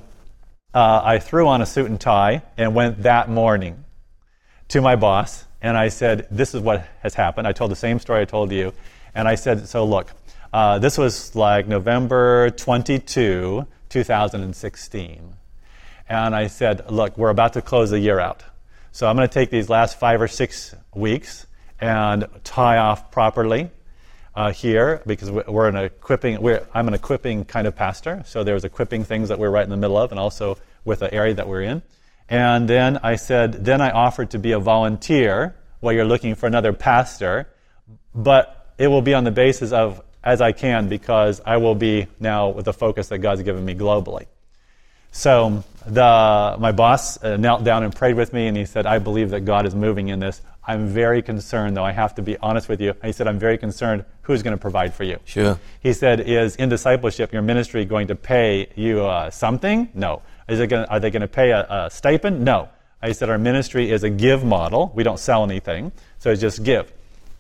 uh, 0.74 1.02
I 1.04 1.20
threw 1.20 1.48
on 1.48 1.62
a 1.62 1.66
suit 1.66 1.90
and 1.90 2.00
tie 2.00 2.44
and 2.58 2.74
went 2.76 3.02
that 3.04 3.30
morning 3.30 3.84
to 4.70 4.82
my 4.82 4.96
boss 4.96 5.46
and 5.62 5.78
I 5.78 5.90
said, 5.90 6.28
This 6.30 6.54
is 6.54 6.62
what 6.62 6.88
has 7.02 7.14
happened. 7.14 7.48
I 7.48 7.52
told 7.52 7.72
the 7.72 7.76
same 7.76 8.00
story 8.00 8.22
I 8.22 8.26
told 8.26 8.52
you. 8.52 8.74
And 9.14 9.28
I 9.28 9.36
said, 9.36 9.68
So 9.68 9.86
look, 9.86 10.12
uh, 10.54 10.80
this 10.80 10.98
was 10.98 11.36
like 11.36 11.68
November 11.68 12.50
22, 12.52 13.66
2016. 13.90 15.34
And 16.08 16.36
I 16.36 16.48
said, 16.48 16.92
Look, 16.92 17.18
we're 17.18 17.30
about 17.30 17.54
to 17.54 17.62
close 17.62 17.90
the 17.90 18.00
year 18.00 18.20
out. 18.20 18.44
So 18.92 19.08
I'm 19.08 19.16
going 19.16 19.28
to 19.28 19.34
take 19.34 19.50
these 19.50 19.70
last 19.70 20.00
five 20.00 20.22
or 20.22 20.28
six 20.28 20.76
weeks 20.94 21.48
and 21.82 22.28
tie 22.44 22.78
off 22.78 23.12
properly 23.12 23.70
uh, 24.36 24.52
here 24.52 25.02
because 25.06 25.32
we- 25.32 25.44
we're 25.48 25.68
an 25.68 25.76
equipping. 25.76 26.42
We're, 26.42 26.66
I'm 26.74 26.88
an 26.88 26.94
equipping 26.94 27.46
kind 27.46 27.68
of 27.68 27.76
pastor, 27.76 28.24
so 28.26 28.44
there's 28.44 28.64
equipping 28.64 29.04
things 29.04 29.30
that 29.30 29.40
we're 29.40 29.50
right 29.50 29.64
in 29.64 29.70
the 29.70 29.78
middle 29.78 29.98
of, 29.98 30.12
and 30.12 30.20
also 30.20 30.58
with 30.84 31.00
the 31.00 31.14
area 31.14 31.34
that 31.34 31.48
we're 31.48 31.64
in. 31.64 31.82
And 32.30 32.68
then 32.68 32.98
I 33.04 33.16
said, 33.16 33.66
then 33.66 33.82
I 33.82 33.92
offered 33.92 34.32
to 34.32 34.40
be 34.40 34.52
a 34.52 34.60
volunteer 34.60 35.56
while 35.80 35.94
you're 35.94 36.06
looking 36.06 36.36
for 36.36 36.48
another 36.48 36.74
pastor, 36.74 37.48
but 38.14 38.74
it 38.78 38.88
will 38.88 39.02
be 39.02 39.14
on 39.14 39.24
the 39.24 39.32
basis 39.32 39.72
of 39.72 40.02
as 40.24 40.42
I 40.42 40.52
can 40.52 40.90
because 40.90 41.40
I 41.46 41.58
will 41.58 41.76
be 41.76 42.08
now 42.20 42.50
with 42.50 42.66
the 42.66 42.74
focus 42.74 43.10
that 43.10 43.20
God's 43.20 43.44
given 43.44 43.64
me 43.64 43.76
globally. 43.76 44.26
So 45.12 45.64
the, 45.86 46.58
my 46.60 46.72
boss 46.74 47.24
uh, 47.24 47.38
knelt 47.38 47.64
down 47.64 47.84
and 47.84 47.96
prayed 47.96 48.16
with 48.16 48.34
me, 48.34 48.48
and 48.48 48.58
he 48.58 48.66
said, 48.66 48.86
I 48.86 49.00
believe 49.00 49.30
that 49.30 49.46
God 49.46 49.66
is 49.66 49.74
moving 49.74 50.10
in 50.10 50.20
this. 50.20 50.42
I'm 50.68 50.88
very 50.88 51.22
concerned, 51.22 51.78
though. 51.78 51.86
I 51.86 51.94
have 51.94 52.16
to 52.16 52.22
be 52.22 52.38
honest 52.40 52.68
with 52.68 52.82
you. 52.82 52.96
He 53.02 53.12
said, 53.12 53.28
I'm 53.28 53.40
very 53.40 53.58
concerned 53.58 54.04
who's 54.24 54.44
going 54.44 54.58
to 54.58 54.60
provide 54.60 54.94
for 54.94 55.04
you. 55.04 55.20
Sure. 55.24 55.58
He 55.80 55.94
said, 55.94 56.20
Is 56.20 56.56
in 56.58 56.70
discipleship 56.70 57.32
your 57.32 57.44
ministry 57.44 57.86
going 57.86 58.08
to 58.08 58.16
pay 58.16 58.68
you 58.76 59.06
uh, 59.06 59.30
something? 59.30 59.90
No. 59.94 60.22
Is 60.48 60.60
it 60.60 60.68
going 60.68 60.86
are 60.86 61.00
they 61.00 61.12
going 61.12 61.22
to 61.22 61.28
pay 61.28 61.52
a, 61.52 61.66
a 61.70 61.90
stipend? 61.90 62.44
No. 62.44 62.70
I 63.02 63.12
said, 63.12 63.30
Our 63.30 63.38
ministry 63.38 63.92
is 63.92 64.04
a 64.04 64.10
give 64.10 64.44
model. 64.44 64.92
We 64.96 65.04
don't 65.04 65.20
sell 65.20 65.44
anything, 65.44 65.92
so 66.18 66.32
it's 66.32 66.42
just 66.42 66.64
give. 66.64 66.92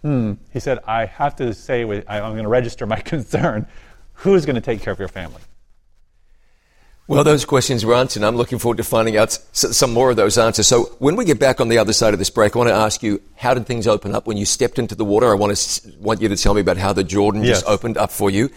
Hmm. 0.01 0.33
He 0.53 0.59
said, 0.59 0.79
I 0.85 1.05
have 1.05 1.35
to 1.37 1.53
say, 1.53 1.81
I'm 1.81 2.33
going 2.33 2.43
to 2.43 2.49
register 2.49 2.85
my 2.85 2.99
concern. 3.13 3.67
Who's 4.19 4.45
going 4.45 4.55
to 4.55 4.61
take 4.61 4.81
care 4.81 4.93
of 4.93 4.99
your 4.99 5.07
family? 5.07 5.41
Well, 7.07 7.23
those 7.23 7.45
questions 7.45 7.85
were 7.85 7.93
answered. 7.93 8.23
I'm 8.23 8.35
looking 8.35 8.57
forward 8.57 8.77
to 8.77 8.83
finding 8.83 9.15
out 9.15 9.31
some 9.51 9.93
more 9.93 10.09
of 10.09 10.15
those 10.15 10.39
answers. 10.39 10.67
So, 10.67 10.85
when 10.97 11.15
we 11.15 11.23
get 11.23 11.39
back 11.39 11.61
on 11.61 11.69
the 11.69 11.77
other 11.77 11.93
side 11.93 12.13
of 12.13 12.19
this 12.19 12.31
break, 12.31 12.55
I 12.55 12.59
want 12.59 12.69
to 12.69 12.75
ask 12.75 13.03
you, 13.03 13.21
how 13.35 13.53
did 13.53 13.67
things 13.67 13.85
open 13.85 14.15
up 14.15 14.25
when 14.25 14.37
you 14.37 14.45
stepped 14.45 14.79
into 14.79 14.95
the 14.95 15.05
water? 15.05 15.29
I 15.31 15.35
want 15.35 15.55
to 15.55 15.93
want 15.99 16.21
you 16.21 16.29
to 16.29 16.35
tell 16.35 16.55
me 16.55 16.61
about 16.61 16.77
how 16.77 16.93
the 16.93 17.03
Jordan 17.03 17.43
just 17.43 17.65
opened 17.67 17.97
up 17.97 18.11
for 18.11 18.31
you. 18.31 18.49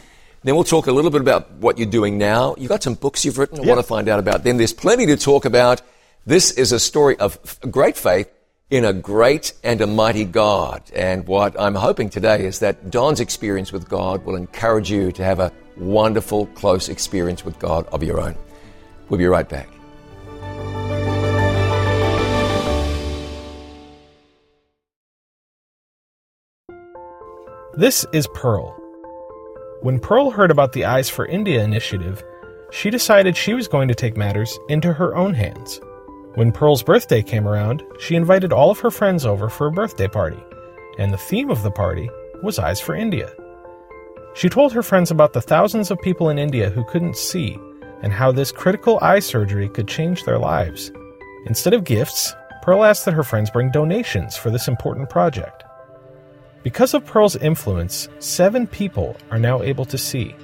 Then 0.45 0.55
we'll 0.55 0.65
talk 0.65 0.87
a 0.87 0.93
little 0.93 1.11
bit 1.11 1.21
about 1.21 1.51
what 1.55 1.79
you're 1.79 1.91
doing 1.91 2.17
now. 2.17 2.55
You've 2.59 2.69
got 2.69 2.83
some 2.83 2.95
books 2.95 3.25
you've 3.25 3.39
written. 3.39 3.59
I 3.61 3.63
Yeah. 3.63 3.69
want 3.71 3.81
to 3.81 3.87
find 3.87 4.09
out 4.09 4.19
about 4.19 4.45
them. 4.45 4.57
There's 4.57 4.73
plenty 4.73 5.07
to 5.07 5.17
talk 5.17 5.45
about. 5.45 5.83
This 6.27 6.51
is 6.53 6.73
a 6.73 6.79
story 6.79 7.17
of 7.19 7.39
great 7.71 7.97
faith 7.97 8.29
in 8.71 8.85
a 8.85 8.93
great 8.93 9.53
and 9.65 9.81
a 9.81 9.87
mighty 9.87 10.25
God. 10.25 10.83
And 10.95 11.27
what 11.27 11.59
I'm 11.59 11.75
hoping 11.75 12.09
today 12.11 12.45
is 12.45 12.61
that 12.61 12.91
Don's 12.91 13.19
experience 13.19 13.73
with 13.73 13.89
God 13.89 14.25
will 14.25 14.37
encourage 14.37 14.91
you 14.91 15.11
to 15.13 15.25
have 15.25 15.41
a 15.41 15.51
wonderful, 15.77 16.47
close 16.55 16.89
experience 16.89 17.45
with 17.45 17.59
God 17.59 17.87
of 17.93 18.03
your 18.03 18.21
own. 18.21 18.35
We'll 19.09 19.19
be 19.19 19.27
right 19.27 19.49
back. 19.49 19.69
This 27.77 28.05
is 28.13 28.27
Pearl. 28.35 28.75
When 29.81 30.01
Pearl 30.01 30.33
heard 30.33 30.51
about 30.51 30.73
the 30.73 30.85
Eyes 30.85 31.09
for 31.09 31.25
India 31.25 31.63
initiative, 31.63 32.25
she 32.73 32.91
decided 32.91 33.37
she 33.37 33.55
was 33.55 33.69
going 33.69 33.87
to 33.87 33.95
take 33.95 34.17
matters 34.17 34.59
into 34.69 34.93
her 34.93 35.15
own 35.15 35.35
hands. 35.35 35.81
When 36.35 36.51
Pearl's 36.51 36.83
birthday 36.83 37.23
came 37.23 37.47
around, 37.47 37.85
she 38.01 38.17
invited 38.17 38.53
all 38.53 38.73
of 38.73 38.81
her 38.81 38.91
friends 38.91 39.25
over 39.25 39.49
for 39.49 39.69
a 39.69 39.73
birthday 39.73 40.09
party, 40.09 40.43
and 40.99 41.13
the 41.13 41.17
theme 41.17 41.49
of 41.49 41.63
the 41.63 41.71
party 41.71 42.11
was 42.43 42.59
Eyes 42.59 42.81
for 42.81 42.97
India. 42.97 43.33
She 44.35 44.49
told 44.49 44.73
her 44.73 44.83
friends 44.83 45.13
about 45.13 45.33
the 45.33 45.41
thousands 45.41 45.93
of 45.93 46.01
people 46.03 46.29
in 46.29 46.41
India 46.41 46.71
who 46.71 46.83
couldn't 46.85 47.17
see 47.17 47.57
and 48.03 48.13
how 48.13 48.33
this 48.33 48.51
critical 48.51 48.99
eye 49.01 49.21
surgery 49.21 49.69
could 49.69 49.87
change 49.87 50.25
their 50.25 50.39
lives. 50.41 50.91
Instead 51.47 51.73
of 51.73 51.85
gifts, 51.85 52.35
Pearl 52.63 52.85
asked 52.85 53.05
that 53.05 53.15
her 53.15 53.23
friends 53.23 53.49
bring 53.49 53.71
donations 53.71 54.37
for 54.37 54.51
this 54.51 54.67
important 54.67 55.09
project. 55.09 55.63
Because 56.65 56.93
of 56.93 57.07
Pearl's 57.07 57.37
influence, 57.37 58.09
seven 58.19 58.67
people 58.67 59.17
are 59.31 59.39
now 59.39 59.63
able 59.63 59.85
to 59.85 59.97
see. 59.97 60.35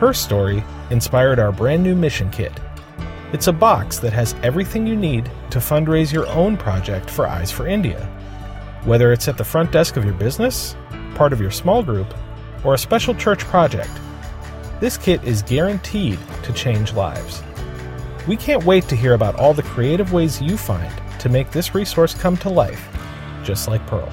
Her 0.00 0.12
story 0.12 0.64
inspired 0.90 1.38
our 1.38 1.52
brand 1.52 1.84
new 1.84 1.94
mission 1.94 2.28
kit. 2.30 2.52
It's 3.32 3.46
a 3.46 3.52
box 3.52 4.00
that 4.00 4.12
has 4.12 4.34
everything 4.42 4.84
you 4.84 4.96
need 4.96 5.30
to 5.50 5.60
fundraise 5.60 6.12
your 6.12 6.26
own 6.26 6.56
project 6.56 7.08
for 7.08 7.28
Eyes 7.28 7.52
for 7.52 7.68
India. 7.68 8.04
Whether 8.84 9.12
it's 9.12 9.28
at 9.28 9.38
the 9.38 9.44
front 9.44 9.70
desk 9.70 9.96
of 9.96 10.04
your 10.04 10.14
business, 10.14 10.74
part 11.14 11.32
of 11.32 11.40
your 11.40 11.52
small 11.52 11.84
group, 11.84 12.12
or 12.64 12.74
a 12.74 12.78
special 12.78 13.14
church 13.14 13.44
project, 13.44 13.92
this 14.80 14.98
kit 14.98 15.22
is 15.22 15.42
guaranteed 15.42 16.18
to 16.42 16.52
change 16.52 16.94
lives. 16.94 17.44
We 18.26 18.36
can't 18.36 18.64
wait 18.64 18.88
to 18.88 18.96
hear 18.96 19.14
about 19.14 19.36
all 19.36 19.54
the 19.54 19.62
creative 19.62 20.12
ways 20.12 20.42
you 20.42 20.56
find 20.56 20.92
to 21.20 21.28
make 21.28 21.52
this 21.52 21.76
resource 21.76 22.12
come 22.12 22.36
to 22.38 22.48
life, 22.48 22.88
just 23.44 23.68
like 23.68 23.86
Pearl. 23.86 24.12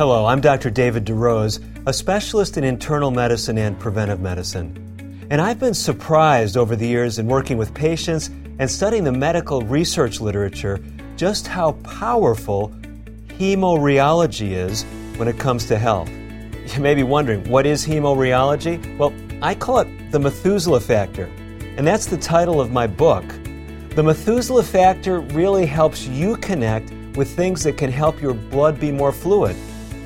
Hello, 0.00 0.24
I'm 0.24 0.40
Dr. 0.40 0.70
David 0.70 1.04
DeRose, 1.04 1.60
a 1.86 1.92
specialist 1.92 2.56
in 2.56 2.64
internal 2.64 3.10
medicine 3.10 3.58
and 3.58 3.78
preventive 3.78 4.18
medicine. 4.18 5.26
And 5.28 5.42
I've 5.42 5.60
been 5.60 5.74
surprised 5.74 6.56
over 6.56 6.74
the 6.74 6.86
years 6.86 7.18
in 7.18 7.26
working 7.26 7.58
with 7.58 7.74
patients 7.74 8.28
and 8.58 8.70
studying 8.70 9.04
the 9.04 9.12
medical 9.12 9.60
research 9.60 10.18
literature 10.18 10.82
just 11.16 11.46
how 11.46 11.72
powerful 11.82 12.74
hemorrheology 13.38 14.52
is 14.52 14.84
when 15.18 15.28
it 15.28 15.38
comes 15.38 15.66
to 15.66 15.76
health. 15.76 16.08
You 16.08 16.80
may 16.80 16.94
be 16.94 17.02
wondering, 17.02 17.46
what 17.50 17.66
is 17.66 17.86
hemorrheology? 17.86 18.96
Well, 18.96 19.12
I 19.42 19.54
call 19.54 19.80
it 19.80 20.12
the 20.12 20.18
Methuselah 20.18 20.80
factor, 20.80 21.26
and 21.76 21.86
that's 21.86 22.06
the 22.06 22.16
title 22.16 22.58
of 22.58 22.72
my 22.72 22.86
book. 22.86 23.26
The 23.96 24.02
Methuselah 24.02 24.62
factor 24.62 25.20
really 25.20 25.66
helps 25.66 26.06
you 26.06 26.38
connect 26.38 26.90
with 27.16 27.28
things 27.36 27.62
that 27.64 27.76
can 27.76 27.92
help 27.92 28.22
your 28.22 28.32
blood 28.32 28.80
be 28.80 28.90
more 28.90 29.12
fluid. 29.12 29.54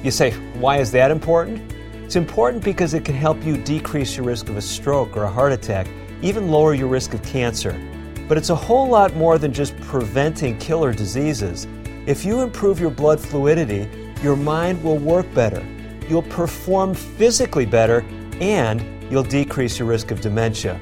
You 0.05 0.11
say, 0.11 0.33
why 0.61 0.81
is 0.81 0.93
that 0.93 1.11
important? 1.11 1.73
It's 1.95 2.15
important 2.15 2.63
because 2.63 2.93
it 2.93 3.07
can 3.07 3.15
help 3.15 3.43
you 3.43 3.57
decrease 3.57 4.19
your 4.19 4.27
risk 4.27 4.51
of 4.51 4.59
a 4.59 4.61
stroke 4.61 5.17
or 5.17 5.23
a 5.23 5.31
heart 5.31 5.51
attack, 5.51 5.89
even 6.21 6.51
lower 6.51 6.75
your 6.75 6.89
risk 6.89 7.15
of 7.15 7.23
cancer. 7.23 7.81
But 8.29 8.37
it's 8.37 8.51
a 8.51 8.55
whole 8.55 8.87
lot 8.87 9.17
more 9.17 9.39
than 9.39 9.51
just 9.51 9.75
preventing 9.81 10.59
killer 10.59 10.93
diseases. 10.93 11.67
If 12.05 12.23
you 12.23 12.43
improve 12.43 12.79
your 12.79 12.91
blood 12.91 13.19
fluidity, 13.19 13.89
your 14.23 14.37
mind 14.37 14.85
will 14.85 14.99
work 14.99 15.25
better. 15.33 15.65
you'll 16.07 16.21
perform 16.21 16.93
physically 16.93 17.65
better 17.65 18.05
and 18.39 19.11
you'll 19.11 19.23
decrease 19.23 19.79
your 19.79 19.89
risk 19.89 20.11
of 20.11 20.21
dementia. 20.21 20.79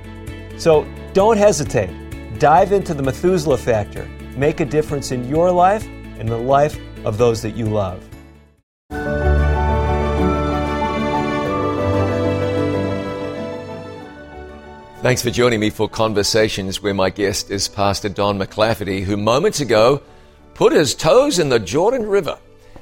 So 0.58 0.84
don't 1.12 1.36
hesitate. 1.36 2.40
Dive 2.40 2.72
into 2.72 2.92
the 2.92 3.04
Methuselah 3.04 3.58
Factor. 3.58 4.04
Make 4.36 4.58
a 4.58 4.64
difference 4.64 5.12
in 5.12 5.28
your 5.28 5.52
life 5.52 5.86
and 6.18 6.28
the 6.28 6.36
life 6.36 6.76
of 7.04 7.18
those 7.18 7.40
that 7.42 7.52
you 7.52 7.66
love. 7.66 8.02
Thanks 15.02 15.20
for 15.20 15.30
joining 15.30 15.58
me 15.58 15.70
for 15.70 15.88
Conversations 15.88 16.80
where 16.80 16.94
my 16.94 17.10
guest 17.10 17.50
is 17.50 17.66
Pastor 17.66 18.08
Don 18.08 18.38
MacLafferty, 18.38 19.02
who 19.02 19.16
moments 19.16 19.58
ago 19.58 20.00
put 20.54 20.72
his 20.72 20.94
toes 20.94 21.40
in 21.40 21.48
the 21.48 21.58
Jordan 21.58 22.06
River. 22.06 22.38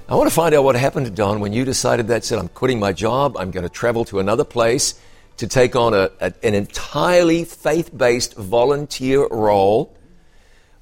I 0.06 0.14
want 0.16 0.28
to 0.28 0.34
find 0.34 0.54
out 0.54 0.62
what 0.62 0.76
happened 0.76 1.06
to 1.06 1.12
Don 1.12 1.40
when 1.40 1.54
you 1.54 1.64
decided 1.64 2.08
that 2.08 2.22
said, 2.22 2.38
I'm 2.38 2.48
quitting 2.48 2.78
my 2.78 2.92
job, 2.92 3.38
I'm 3.38 3.50
going 3.50 3.62
to 3.62 3.70
travel 3.70 4.04
to 4.04 4.18
another 4.18 4.44
place 4.44 5.00
to 5.38 5.46
take 5.46 5.74
on 5.74 5.94
a, 5.94 6.10
a, 6.20 6.30
an 6.42 6.52
entirely 6.52 7.44
faith 7.44 7.96
based 7.96 8.34
volunteer 8.34 9.26
role. 9.28 9.96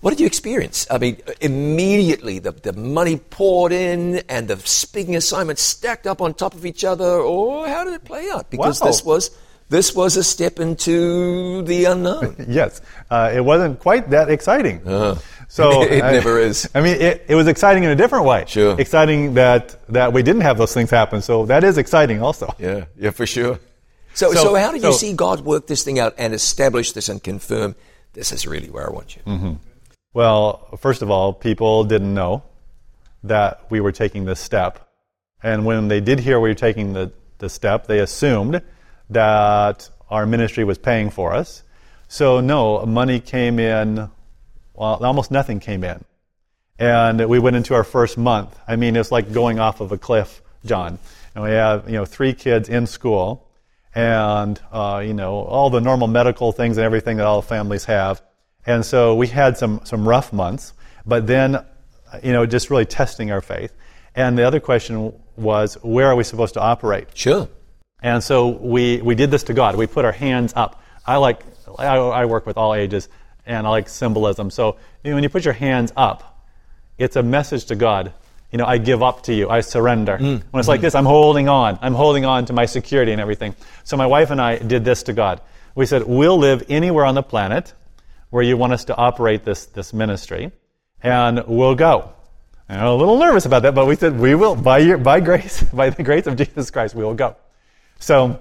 What 0.00 0.10
did 0.10 0.18
you 0.18 0.26
experience? 0.26 0.88
I 0.90 0.98
mean, 0.98 1.18
immediately 1.40 2.40
the, 2.40 2.50
the 2.50 2.72
money 2.72 3.16
poured 3.16 3.70
in 3.70 4.22
and 4.28 4.48
the 4.48 4.56
speaking 4.58 5.14
assignments 5.14 5.62
stacked 5.62 6.08
up 6.08 6.20
on 6.20 6.34
top 6.34 6.54
of 6.54 6.66
each 6.66 6.82
other, 6.82 7.06
or 7.20 7.68
how 7.68 7.84
did 7.84 7.94
it 7.94 8.02
play 8.02 8.28
out? 8.28 8.50
Because 8.50 8.80
Wow. 8.80 8.86
this 8.88 9.04
was 9.04 9.30
this 9.68 9.94
was 9.94 10.16
a 10.16 10.24
step 10.24 10.58
into 10.60 11.62
the 11.62 11.84
unknown. 11.86 12.36
yes, 12.48 12.80
uh, 13.10 13.30
it 13.34 13.40
wasn't 13.44 13.78
quite 13.80 14.10
that 14.10 14.30
exciting. 14.30 14.80
so 15.48 15.82
It 15.82 16.02
I- 16.02 16.12
never 16.12 16.38
is. 16.38 16.68
I 16.74 16.80
mean, 16.80 17.00
it, 17.00 17.24
it 17.28 17.34
was 17.34 17.46
exciting 17.48 17.84
in 17.84 17.90
a 17.90 17.96
different 17.96 18.24
way. 18.24 18.44
Sure. 18.46 18.78
Exciting 18.80 19.34
that 19.34 19.76
that 19.92 20.12
we 20.12 20.22
didn't 20.22 20.42
have 20.42 20.58
those 20.58 20.72
things 20.74 20.90
happen. 20.90 21.22
So 21.22 21.46
that 21.46 21.64
is 21.64 21.78
exciting, 21.78 22.22
also. 22.22 22.54
Yeah, 22.58 22.84
yeah, 22.98 23.10
for 23.10 23.26
sure. 23.26 23.58
So, 24.14 24.32
so, 24.32 24.42
So- 24.42 24.54
how 24.56 24.72
did 24.72 24.82
you 24.82 24.92
so- 24.92 24.98
see 24.98 25.12
God 25.12 25.40
work 25.40 25.66
this 25.66 25.82
thing 25.84 25.98
out 25.98 26.14
and 26.18 26.34
establish 26.34 26.92
this 26.92 27.08
and 27.08 27.22
confirm 27.22 27.74
this 28.14 28.32
is 28.32 28.46
really 28.46 28.70
where 28.70 28.86
I 28.88 28.90
want 28.92 29.16
you? 29.16 29.22
Mm-hmm. 29.26 29.52
Well, 30.14 30.78
first 30.80 31.02
of 31.02 31.10
all, 31.10 31.32
people 31.32 31.84
didn't 31.84 32.14
know 32.14 32.42
that 33.24 33.60
we 33.70 33.80
were 33.80 33.92
taking 33.92 34.24
this 34.24 34.40
step. 34.40 34.88
And 35.42 35.64
when 35.64 35.88
they 35.88 36.00
did 36.00 36.18
hear 36.18 36.40
we 36.40 36.48
were 36.48 36.54
taking 36.54 36.94
the, 36.94 37.12
the 37.38 37.48
step, 37.48 37.86
they 37.86 38.00
assumed 38.00 38.62
that 39.10 39.88
our 40.10 40.26
ministry 40.26 40.64
was 40.64 40.78
paying 40.78 41.10
for 41.10 41.34
us. 41.34 41.62
So, 42.08 42.40
no, 42.40 42.84
money 42.86 43.20
came 43.20 43.58
in, 43.58 43.96
well, 44.74 45.04
almost 45.04 45.30
nothing 45.30 45.60
came 45.60 45.84
in. 45.84 46.04
And 46.78 47.28
we 47.28 47.38
went 47.38 47.56
into 47.56 47.74
our 47.74 47.84
first 47.84 48.16
month. 48.16 48.58
I 48.66 48.76
mean, 48.76 48.96
it's 48.96 49.10
like 49.10 49.32
going 49.32 49.58
off 49.58 49.80
of 49.80 49.92
a 49.92 49.98
cliff, 49.98 50.40
John. 50.64 50.98
And 51.34 51.44
we 51.44 51.50
have, 51.50 51.88
you 51.88 51.96
know, 51.96 52.04
three 52.04 52.32
kids 52.32 52.68
in 52.68 52.86
school 52.86 53.48
and, 53.94 54.60
uh, 54.72 55.02
you 55.04 55.12
know, 55.12 55.34
all 55.34 55.70
the 55.70 55.80
normal 55.80 56.08
medical 56.08 56.52
things 56.52 56.76
and 56.76 56.84
everything 56.84 57.16
that 57.16 57.26
all 57.26 57.42
families 57.42 57.84
have. 57.86 58.22
And 58.64 58.84
so 58.84 59.14
we 59.14 59.26
had 59.26 59.58
some, 59.58 59.80
some 59.84 60.08
rough 60.08 60.32
months, 60.32 60.72
but 61.04 61.26
then, 61.26 61.64
you 62.22 62.32
know, 62.32 62.46
just 62.46 62.70
really 62.70 62.86
testing 62.86 63.32
our 63.32 63.40
faith. 63.40 63.72
And 64.14 64.38
the 64.38 64.44
other 64.44 64.60
question 64.60 65.12
was, 65.36 65.74
where 65.82 66.06
are 66.06 66.16
we 66.16 66.24
supposed 66.24 66.54
to 66.54 66.60
operate? 66.60 67.08
Sure. 67.14 67.48
And 68.02 68.22
so 68.22 68.48
we, 68.48 69.00
we 69.02 69.14
did 69.14 69.30
this 69.30 69.44
to 69.44 69.54
God. 69.54 69.76
We 69.76 69.86
put 69.86 70.04
our 70.04 70.12
hands 70.12 70.52
up. 70.54 70.82
I 71.06 71.16
like, 71.16 71.40
I, 71.78 71.96
I 71.96 72.24
work 72.26 72.46
with 72.46 72.56
all 72.56 72.74
ages, 72.74 73.08
and 73.46 73.66
I 73.66 73.70
like 73.70 73.88
symbolism. 73.88 74.50
So 74.50 74.76
you 75.02 75.10
know, 75.10 75.16
when 75.16 75.22
you 75.22 75.28
put 75.28 75.44
your 75.44 75.54
hands 75.54 75.92
up, 75.96 76.46
it's 76.96 77.16
a 77.16 77.22
message 77.22 77.66
to 77.66 77.74
God. 77.74 78.12
You 78.52 78.58
know, 78.58 78.66
I 78.66 78.78
give 78.78 79.02
up 79.02 79.24
to 79.24 79.34
you. 79.34 79.48
I 79.48 79.60
surrender. 79.60 80.16
Mm. 80.18 80.42
When 80.50 80.58
it's 80.58 80.68
like 80.68 80.80
mm. 80.80 80.84
this, 80.84 80.94
I'm 80.94 81.04
holding 81.04 81.48
on. 81.48 81.78
I'm 81.82 81.94
holding 81.94 82.24
on 82.24 82.46
to 82.46 82.52
my 82.52 82.66
security 82.66 83.12
and 83.12 83.20
everything. 83.20 83.54
So 83.84 83.96
my 83.96 84.06
wife 84.06 84.30
and 84.30 84.40
I 84.40 84.58
did 84.58 84.84
this 84.84 85.02
to 85.04 85.12
God. 85.12 85.40
We 85.74 85.86
said, 85.86 86.04
we'll 86.04 86.38
live 86.38 86.64
anywhere 86.68 87.04
on 87.04 87.14
the 87.14 87.22
planet 87.22 87.72
where 88.30 88.42
you 88.42 88.56
want 88.56 88.72
us 88.72 88.86
to 88.86 88.96
operate 88.96 89.44
this, 89.44 89.66
this 89.66 89.92
ministry, 89.92 90.50
and 91.02 91.44
we'll 91.46 91.74
go. 91.74 92.12
And 92.68 92.80
I'm 92.80 92.86
a 92.86 92.94
little 92.94 93.18
nervous 93.18 93.46
about 93.46 93.62
that, 93.62 93.74
but 93.74 93.86
we 93.86 93.94
said, 93.94 94.18
we 94.18 94.34
will, 94.34 94.54
by, 94.54 94.78
your, 94.78 94.98
by 94.98 95.20
grace, 95.20 95.62
by 95.72 95.90
the 95.90 96.02
grace 96.02 96.26
of 96.26 96.36
Jesus 96.36 96.70
Christ, 96.70 96.94
we 96.94 97.04
will 97.04 97.14
go. 97.14 97.36
So, 97.98 98.40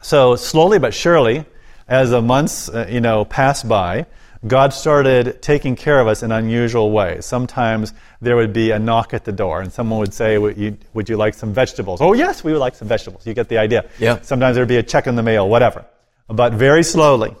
so 0.00 0.36
slowly 0.36 0.78
but 0.78 0.94
surely, 0.94 1.44
as 1.88 2.10
the 2.10 2.22
months 2.22 2.68
uh, 2.68 2.86
you 2.88 3.00
know 3.00 3.24
passed 3.24 3.68
by, 3.68 4.06
God 4.46 4.74
started 4.74 5.40
taking 5.40 5.74
care 5.74 5.98
of 6.00 6.06
us 6.06 6.22
in 6.22 6.30
unusual 6.30 6.90
ways. 6.90 7.24
Sometimes 7.24 7.94
there 8.20 8.36
would 8.36 8.52
be 8.52 8.70
a 8.72 8.78
knock 8.78 9.14
at 9.14 9.24
the 9.24 9.32
door, 9.32 9.62
and 9.62 9.72
someone 9.72 9.98
would 10.00 10.12
say, 10.12 10.36
"Would 10.36 10.58
you, 10.58 10.76
would 10.92 11.08
you 11.08 11.16
like 11.16 11.34
some 11.34 11.54
vegetables?" 11.54 12.00
Oh, 12.00 12.12
yes, 12.12 12.44
we 12.44 12.52
would 12.52 12.58
like 12.58 12.74
some 12.74 12.88
vegetables. 12.88 13.26
You 13.26 13.34
get 13.34 13.48
the 13.48 13.58
idea. 13.58 13.88
Yeah. 13.98 14.20
Sometimes 14.20 14.56
there'd 14.56 14.68
be 14.68 14.76
a 14.76 14.82
check 14.82 15.06
in 15.06 15.16
the 15.16 15.22
mail, 15.22 15.48
whatever. 15.48 15.86
But 16.28 16.52
very 16.52 16.82
slowly, 16.82 17.34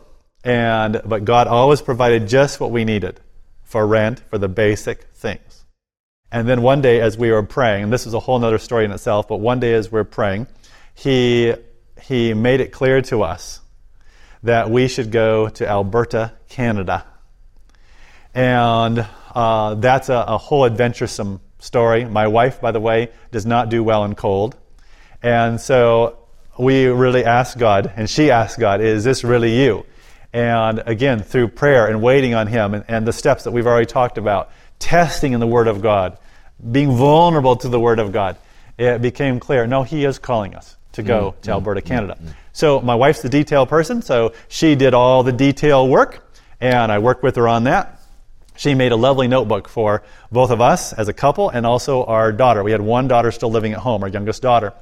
and 0.44 1.00
but 1.04 1.24
God 1.24 1.46
always 1.46 1.82
provided 1.82 2.26
just 2.26 2.58
what 2.58 2.70
we 2.70 2.84
needed 2.84 3.20
for 3.62 3.86
rent, 3.86 4.20
for 4.30 4.38
the 4.38 4.48
basic 4.48 5.04
things. 5.14 5.64
And 6.32 6.48
then 6.48 6.62
one 6.62 6.80
day, 6.80 7.00
as 7.00 7.18
we 7.18 7.30
were 7.30 7.42
praying, 7.42 7.84
and 7.84 7.92
this 7.92 8.06
is 8.06 8.14
a 8.14 8.20
whole 8.20 8.42
other 8.44 8.58
story 8.58 8.84
in 8.84 8.92
itself, 8.92 9.28
but 9.28 9.36
one 9.36 9.60
day 9.60 9.74
as 9.74 9.92
we 9.92 10.00
are 10.00 10.04
praying, 10.04 10.46
he, 10.94 11.54
he 12.00 12.34
made 12.34 12.60
it 12.60 12.72
clear 12.72 13.02
to 13.02 13.22
us 13.22 13.60
that 14.42 14.70
we 14.70 14.88
should 14.88 15.10
go 15.10 15.48
to 15.48 15.68
Alberta, 15.68 16.32
Canada. 16.48 17.04
And 18.34 19.06
uh, 19.34 19.74
that's 19.74 20.08
a, 20.08 20.24
a 20.28 20.38
whole 20.38 20.66
adventuresome 20.66 21.40
story. 21.58 22.04
My 22.04 22.28
wife, 22.28 22.60
by 22.60 22.72
the 22.72 22.80
way, 22.80 23.10
does 23.32 23.46
not 23.46 23.70
do 23.70 23.82
well 23.82 24.04
in 24.04 24.14
cold. 24.14 24.56
And 25.22 25.60
so 25.60 26.18
we 26.58 26.86
really 26.86 27.24
asked 27.24 27.58
God, 27.58 27.92
and 27.96 28.08
she 28.08 28.30
asked 28.30 28.58
God, 28.58 28.80
Is 28.80 29.02
this 29.02 29.24
really 29.24 29.62
you? 29.62 29.86
And 30.32 30.82
again, 30.84 31.20
through 31.20 31.48
prayer 31.48 31.86
and 31.86 32.02
waiting 32.02 32.34
on 32.34 32.46
Him 32.46 32.74
and, 32.74 32.84
and 32.88 33.06
the 33.06 33.12
steps 33.12 33.44
that 33.44 33.52
we've 33.52 33.66
already 33.66 33.86
talked 33.86 34.18
about, 34.18 34.50
testing 34.78 35.32
in 35.32 35.40
the 35.40 35.46
Word 35.46 35.68
of 35.68 35.80
God, 35.80 36.18
being 36.70 36.96
vulnerable 36.96 37.56
to 37.56 37.68
the 37.68 37.80
Word 37.80 37.98
of 37.98 38.12
God, 38.12 38.36
it 38.76 39.00
became 39.00 39.40
clear 39.40 39.66
no, 39.66 39.84
He 39.84 40.04
is 40.04 40.18
calling 40.18 40.54
us 40.54 40.76
to 40.94 41.02
go 41.02 41.32
mm, 41.32 41.40
to 41.42 41.50
mm, 41.50 41.54
Alberta, 41.54 41.80
mm, 41.80 41.86
Canada. 41.86 42.18
So 42.52 42.80
my 42.80 42.94
wife's 42.94 43.22
the 43.22 43.28
detail 43.28 43.66
person, 43.66 44.02
so 44.02 44.32
she 44.48 44.74
did 44.74 44.94
all 44.94 45.22
the 45.22 45.32
detail 45.32 45.86
work, 45.86 46.26
and 46.60 46.90
I 46.90 46.98
worked 46.98 47.22
with 47.22 47.36
her 47.36 47.46
on 47.46 47.64
that. 47.64 48.00
She 48.56 48.74
made 48.74 48.92
a 48.92 48.96
lovely 48.96 49.26
notebook 49.26 49.68
for 49.68 50.04
both 50.30 50.50
of 50.50 50.60
us 50.60 50.92
as 50.92 51.08
a 51.08 51.12
couple 51.12 51.50
and 51.50 51.66
also 51.66 52.04
our 52.04 52.30
daughter. 52.30 52.62
We 52.62 52.70
had 52.70 52.80
one 52.80 53.08
daughter 53.08 53.32
still 53.32 53.50
living 53.50 53.72
at 53.72 53.80
home, 53.80 54.02
our 54.04 54.08
youngest 54.08 54.42
daughter. 54.42 54.72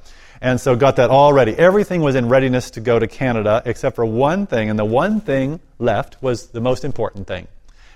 And 0.41 0.61
so 0.61 0.75
got 0.75 0.97
that 0.97 1.09
all 1.09 1.33
ready. 1.33 1.53
Everything 1.57 2.01
was 2.01 2.15
in 2.15 2.29
readiness 2.29 2.69
to 2.71 2.81
go 2.81 2.99
to 2.99 3.07
Canada 3.07 3.63
except 3.65 3.95
for 3.95 4.05
one 4.05 4.45
thing, 4.45 4.69
and 4.69 4.77
the 4.77 4.85
one 4.85 5.21
thing 5.21 5.59
left 5.79 6.21
was 6.21 6.47
the 6.47 6.61
most 6.61 6.85
important 6.85 7.27
thing. 7.27 7.47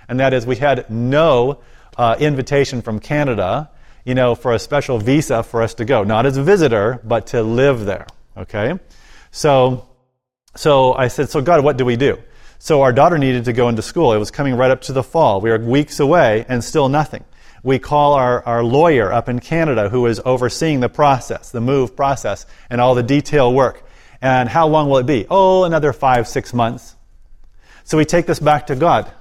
And 0.08 0.18
that 0.18 0.32
is 0.32 0.46
we 0.46 0.56
had 0.56 0.88
no 0.90 1.60
uh, 1.96 2.16
invitation 2.18 2.82
from 2.82 2.98
Canada, 2.98 3.70
you 4.08 4.14
know, 4.14 4.34
for 4.34 4.52
a 4.52 4.58
special 4.58 4.98
visa 4.98 5.42
for 5.42 5.62
us 5.62 5.74
to 5.74 5.84
go. 5.84 6.02
Not 6.02 6.26
as 6.26 6.36
a 6.36 6.42
visitor, 6.42 7.00
but 7.04 7.28
to 7.28 7.42
live 7.42 7.84
there. 7.84 8.06
Okay? 8.36 8.78
So 9.30 9.88
so 10.58 10.92
I 10.92 11.06
said, 11.06 11.30
So, 11.30 11.40
God, 11.40 11.62
what 11.62 11.76
do 11.76 11.84
we 11.84 11.94
do? 11.94 12.18
So, 12.58 12.82
our 12.82 12.92
daughter 12.92 13.16
needed 13.16 13.44
to 13.44 13.52
go 13.52 13.68
into 13.68 13.80
school. 13.80 14.12
It 14.12 14.18
was 14.18 14.32
coming 14.32 14.56
right 14.56 14.72
up 14.72 14.80
to 14.82 14.92
the 14.92 15.04
fall. 15.04 15.40
We 15.40 15.50
were 15.50 15.58
weeks 15.58 16.00
away 16.00 16.44
and 16.48 16.64
still 16.64 16.88
nothing. 16.88 17.24
We 17.62 17.78
call 17.78 18.14
our, 18.14 18.44
our 18.44 18.64
lawyer 18.64 19.12
up 19.12 19.28
in 19.28 19.38
Canada 19.38 19.88
who 19.88 20.06
is 20.06 20.20
overseeing 20.24 20.80
the 20.80 20.88
process, 20.88 21.52
the 21.52 21.60
move 21.60 21.94
process, 21.94 22.44
and 22.70 22.80
all 22.80 22.96
the 22.96 23.04
detail 23.04 23.54
work. 23.54 23.84
And 24.20 24.48
how 24.48 24.66
long 24.66 24.88
will 24.88 24.98
it 24.98 25.06
be? 25.06 25.26
Oh, 25.30 25.62
another 25.62 25.92
five, 25.92 26.26
six 26.26 26.52
months. 26.52 26.96
So, 27.84 27.96
we 27.96 28.04
take 28.04 28.26
this 28.26 28.40
back 28.40 28.66
to 28.66 28.74
God. 28.74 29.12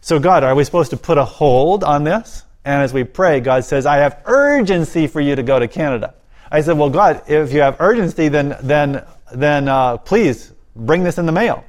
So, 0.00 0.18
God, 0.18 0.42
are 0.42 0.56
we 0.56 0.64
supposed 0.64 0.90
to 0.90 0.96
put 0.96 1.18
a 1.18 1.24
hold 1.24 1.84
on 1.84 2.02
this? 2.02 2.42
And 2.64 2.82
as 2.82 2.92
we 2.92 3.04
pray, 3.04 3.40
God 3.40 3.64
says, 3.64 3.86
I 3.86 3.98
have 3.98 4.22
urgency 4.24 5.06
for 5.06 5.20
you 5.20 5.36
to 5.36 5.42
go 5.42 5.58
to 5.58 5.68
Canada. 5.68 6.14
I 6.50 6.60
said, 6.62 6.78
Well, 6.78 6.90
God, 6.90 7.22
if 7.28 7.52
you 7.52 7.60
have 7.60 7.80
urgency, 7.80 8.28
then, 8.28 8.56
then, 8.62 9.04
then 9.34 9.68
uh, 9.68 9.98
please 9.98 10.52
bring 10.74 11.02
this 11.02 11.18
in 11.18 11.26
the 11.26 11.32
mail. 11.32 11.64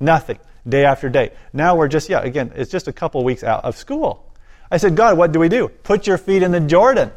Nothing. 0.00 0.38
Day 0.68 0.84
after 0.84 1.08
day. 1.08 1.32
Now 1.52 1.76
we're 1.76 1.88
just, 1.88 2.08
yeah, 2.08 2.22
again, 2.22 2.52
it's 2.56 2.70
just 2.70 2.88
a 2.88 2.92
couple 2.92 3.22
weeks 3.22 3.44
out 3.44 3.64
of 3.64 3.76
school. 3.76 4.32
I 4.70 4.78
said, 4.78 4.96
God, 4.96 5.16
what 5.16 5.30
do 5.30 5.38
we 5.38 5.48
do? 5.48 5.68
Put 5.68 6.08
your 6.08 6.18
feet 6.18 6.42
in 6.42 6.50
the 6.50 6.60
Jordan. 6.60 7.12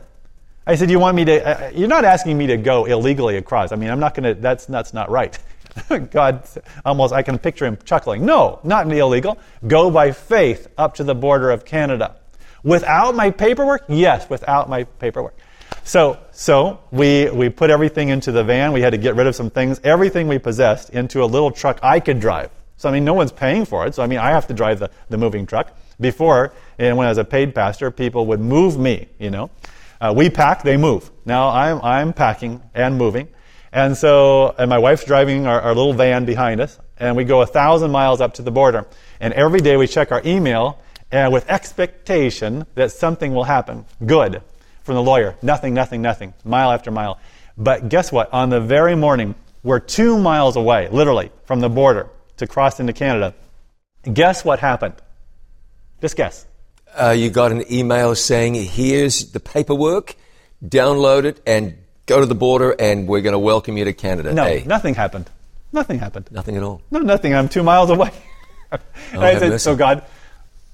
I 0.67 0.75
said, 0.75 0.91
you 0.91 0.99
want 0.99 1.15
me 1.15 1.25
to, 1.25 1.67
uh, 1.67 1.71
you're 1.73 1.87
not 1.87 2.05
asking 2.05 2.37
me 2.37 2.47
to 2.47 2.57
go 2.57 2.85
illegally 2.85 3.37
across. 3.37 3.71
I 3.71 3.75
mean, 3.75 3.89
I'm 3.89 3.99
not 3.99 4.13
going 4.13 4.35
to, 4.35 4.39
that's, 4.39 4.67
that's 4.67 4.93
not 4.93 5.09
right. 5.09 5.37
God, 6.11 6.47
almost, 6.85 7.11
I 7.11 7.23
can 7.23 7.39
picture 7.39 7.65
him 7.65 7.79
chuckling. 7.85 8.23
No, 8.23 8.59
not 8.63 8.91
illegal. 8.91 9.39
Go 9.67 9.89
by 9.89 10.11
faith 10.11 10.67
up 10.77 10.95
to 10.95 11.03
the 11.03 11.15
border 11.15 11.49
of 11.49 11.65
Canada. 11.65 12.17
Without 12.63 13.15
my 13.15 13.31
paperwork? 13.31 13.85
Yes, 13.87 14.29
without 14.29 14.69
my 14.69 14.83
paperwork. 14.83 15.35
So, 15.83 16.19
so 16.31 16.79
we, 16.91 17.29
we 17.29 17.49
put 17.49 17.69
everything 17.69 18.09
into 18.09 18.31
the 18.31 18.43
van. 18.43 18.73
We 18.73 18.81
had 18.81 18.91
to 18.91 18.97
get 18.97 19.15
rid 19.15 19.27
of 19.27 19.35
some 19.35 19.49
things, 19.49 19.79
everything 19.83 20.27
we 20.27 20.37
possessed, 20.37 20.89
into 20.91 21.23
a 21.23 21.25
little 21.25 21.51
truck 21.51 21.79
I 21.81 21.99
could 21.99 22.19
drive. 22.19 22.51
So, 22.77 22.89
I 22.89 22.91
mean, 22.91 23.03
no 23.03 23.13
one's 23.13 23.31
paying 23.31 23.65
for 23.65 23.85
it. 23.87 23.95
So, 23.95 24.03
I 24.03 24.07
mean, 24.07 24.19
I 24.19 24.29
have 24.29 24.47
to 24.47 24.53
drive 24.53 24.79
the, 24.79 24.89
the 25.09 25.17
moving 25.17 25.45
truck. 25.45 25.75
Before, 25.99 26.53
and 26.77 26.95
when 26.95 27.07
I 27.07 27.09
was 27.09 27.17
a 27.17 27.25
paid 27.25 27.53
pastor, 27.53 27.91
people 27.91 28.25
would 28.27 28.39
move 28.39 28.79
me, 28.79 29.09
you 29.19 29.29
know. 29.29 29.49
Uh, 29.99 30.13
we 30.15 30.29
pack, 30.29 30.63
they 30.63 30.77
move. 30.77 31.11
Now 31.25 31.49
I'm, 31.49 31.81
I'm 31.81 32.13
packing 32.13 32.63
and 32.73 32.97
moving. 32.97 33.27
And 33.73 33.97
so, 33.97 34.55
and 34.57 34.69
my 34.69 34.77
wife's 34.77 35.03
driving 35.03 35.45
our, 35.45 35.59
our 35.59 35.75
little 35.75 35.93
van 35.93 36.23
behind 36.23 36.61
us, 36.61 36.79
and 36.97 37.17
we 37.17 37.25
go 37.25 37.41
a 37.41 37.45
thousand 37.45 37.91
miles 37.91 38.21
up 38.21 38.35
to 38.35 38.41
the 38.41 38.51
border. 38.51 38.87
And 39.19 39.33
every 39.33 39.59
day 39.59 39.75
we 39.75 39.87
check 39.87 40.11
our 40.11 40.21
email 40.25 40.79
and 41.11 41.31
with 41.33 41.49
expectation 41.49 42.65
that 42.75 42.91
something 42.91 43.33
will 43.33 43.43
happen 43.45 43.85
good 44.05 44.41
from 44.83 44.95
the 44.95 45.01
lawyer. 45.03 45.35
Nothing, 45.41 45.73
nothing, 45.73 46.01
nothing, 46.01 46.33
mile 46.43 46.71
after 46.71 46.91
mile. 46.91 47.19
But 47.57 47.89
guess 47.89 48.11
what? 48.11 48.31
On 48.33 48.49
the 48.49 48.59
very 48.61 48.95
morning, 48.95 49.35
we're 49.63 49.79
two 49.79 50.17
miles 50.17 50.55
away, 50.55 50.87
literally, 50.89 51.31
from 51.45 51.59
the 51.59 51.69
border 51.69 52.09
to 52.37 52.47
cross 52.47 52.79
into 52.79 52.93
Canada. 52.93 53.33
Guess 54.11 54.45
what 54.45 54.59
happened? 54.59 54.93
Just 56.01 56.15
guess. 56.15 56.45
Uh, 56.95 57.09
you 57.11 57.29
got 57.29 57.51
an 57.51 57.71
email 57.71 58.15
saying, 58.15 58.55
here's 58.55 59.31
the 59.31 59.39
paperwork, 59.39 60.15
download 60.65 61.25
it, 61.25 61.41
and 61.45 61.77
go 62.05 62.19
to 62.19 62.25
the 62.25 62.35
border, 62.35 62.75
and 62.79 63.07
we're 63.07 63.21
going 63.21 63.33
to 63.33 63.39
welcome 63.39 63.77
you 63.77 63.85
to 63.85 63.93
Canada. 63.93 64.33
No, 64.33 64.45
Hey, 64.45 64.63
nothing 64.65 64.95
happened. 64.95 65.29
Nothing 65.71 65.99
happened. 65.99 66.29
nothing 66.31 66.55
at 66.57 66.63
all. 66.63 66.81
No, 66.89 66.99
nothing. 66.99 67.35
I'm 67.35 67.47
two 67.49 67.61
miles 67.61 67.89
away. 67.91 68.09
and 68.71 68.81
I 69.23 69.33
said, 69.37 69.49
mercy. 69.49 69.59
so 69.59 69.75
God, 69.75 70.03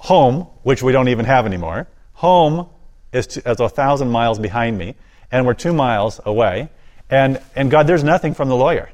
home, 0.06 0.42
which 0.62 0.84
we 0.84 0.92
don't 0.92 1.08
even 1.08 1.26
have 1.26 1.46
anymore, 1.48 1.88
home 2.14 2.70
is, 3.12 3.26
to, 3.26 3.50
is 3.50 3.60
a 3.60 3.68
thousand 3.68 4.10
miles 4.10 4.38
behind 4.38 4.78
me, 4.78 4.94
and 5.32 5.46
we're 5.46 5.56
two 5.56 5.74
miles 5.74 6.22
away. 6.26 6.70
And, 7.10 7.42
and 7.56 7.72
God, 7.72 7.88
there's 7.88 8.04
nothing 8.04 8.36
from 8.36 8.48
the 8.50 8.56
lawyer. 8.56 8.92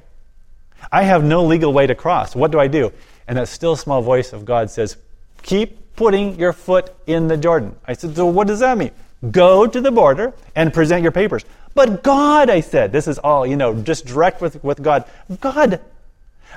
I 0.89 1.03
have 1.03 1.23
no 1.23 1.43
legal 1.45 1.73
way 1.73 1.85
to 1.85 1.95
cross. 1.95 2.33
What 2.33 2.51
do 2.51 2.59
I 2.59 2.67
do? 2.67 2.93
And 3.27 3.37
that 3.37 3.49
still 3.49 3.75
small 3.75 4.01
voice 4.01 4.31
of 4.31 4.45
God 4.45 4.69
says, 4.69 4.95
Keep 5.43 5.95
putting 5.95 6.39
your 6.39 6.53
foot 6.53 6.93
in 7.05 7.27
the 7.27 7.37
Jordan. 7.37 7.75
I 7.85 7.93
said, 7.93 8.15
So 8.15 8.25
what 8.25 8.47
does 8.47 8.61
that 8.61 8.77
mean? 8.77 8.91
Go 9.29 9.67
to 9.67 9.81
the 9.81 9.91
border 9.91 10.33
and 10.55 10.73
present 10.73 11.03
your 11.03 11.11
papers. 11.11 11.43
But 11.73 12.03
God, 12.03 12.49
I 12.49 12.61
said, 12.61 12.91
this 12.91 13.07
is 13.07 13.17
all, 13.19 13.45
you 13.45 13.55
know, 13.55 13.73
just 13.73 14.05
direct 14.05 14.41
with, 14.41 14.63
with 14.63 14.81
God. 14.81 15.05
God, 15.39 15.79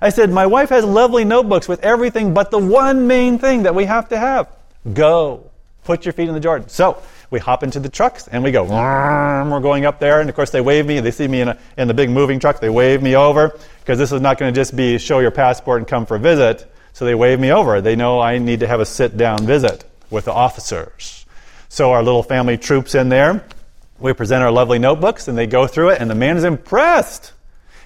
I 0.00 0.10
said, 0.10 0.30
my 0.30 0.46
wife 0.46 0.70
has 0.70 0.84
lovely 0.84 1.24
notebooks 1.24 1.68
with 1.68 1.82
everything 1.82 2.34
but 2.34 2.50
the 2.50 2.58
one 2.58 3.06
main 3.06 3.38
thing 3.38 3.62
that 3.64 3.74
we 3.74 3.84
have 3.84 4.08
to 4.10 4.18
have. 4.18 4.48
Go. 4.92 5.50
Put 5.84 6.04
your 6.06 6.12
feet 6.12 6.28
in 6.28 6.34
the 6.34 6.40
Jordan. 6.40 6.68
So 6.68 7.02
we 7.30 7.38
hop 7.38 7.62
into 7.62 7.80
the 7.80 7.88
trucks 7.88 8.26
and 8.28 8.42
we 8.42 8.50
go. 8.52 8.64
We're 8.64 9.60
going 9.60 9.84
up 9.84 9.98
there, 9.98 10.20
and 10.20 10.30
of 10.30 10.36
course 10.36 10.50
they 10.50 10.60
wave 10.60 10.86
me. 10.86 11.00
They 11.00 11.10
see 11.10 11.28
me 11.28 11.40
in, 11.42 11.48
a, 11.48 11.58
in 11.76 11.88
the 11.88 11.94
big 11.94 12.10
moving 12.10 12.40
truck. 12.40 12.60
They 12.60 12.70
wave 12.70 13.02
me 13.02 13.16
over 13.16 13.58
because 13.80 13.98
this 13.98 14.12
is 14.12 14.20
not 14.20 14.38
going 14.38 14.52
to 14.52 14.58
just 14.58 14.74
be 14.74 14.98
show 14.98 15.18
your 15.18 15.30
passport 15.30 15.78
and 15.78 15.88
come 15.88 16.06
for 16.06 16.16
a 16.16 16.20
visit. 16.20 16.70
So 16.94 17.04
they 17.04 17.14
wave 17.14 17.40
me 17.40 17.50
over. 17.50 17.80
They 17.80 17.96
know 17.96 18.20
I 18.20 18.38
need 18.38 18.60
to 18.60 18.66
have 18.66 18.80
a 18.80 18.86
sit 18.86 19.16
down 19.16 19.44
visit 19.46 19.84
with 20.10 20.24
the 20.26 20.32
officers. 20.32 21.26
So 21.68 21.90
our 21.90 22.02
little 22.02 22.22
family 22.22 22.56
troops 22.56 22.94
in 22.94 23.08
there. 23.08 23.44
We 23.98 24.12
present 24.12 24.42
our 24.42 24.50
lovely 24.50 24.78
notebooks, 24.78 25.28
and 25.28 25.36
they 25.36 25.46
go 25.46 25.66
through 25.66 25.90
it, 25.90 26.00
and 26.00 26.08
the 26.08 26.14
man 26.14 26.36
is 26.36 26.44
impressed. 26.44 27.32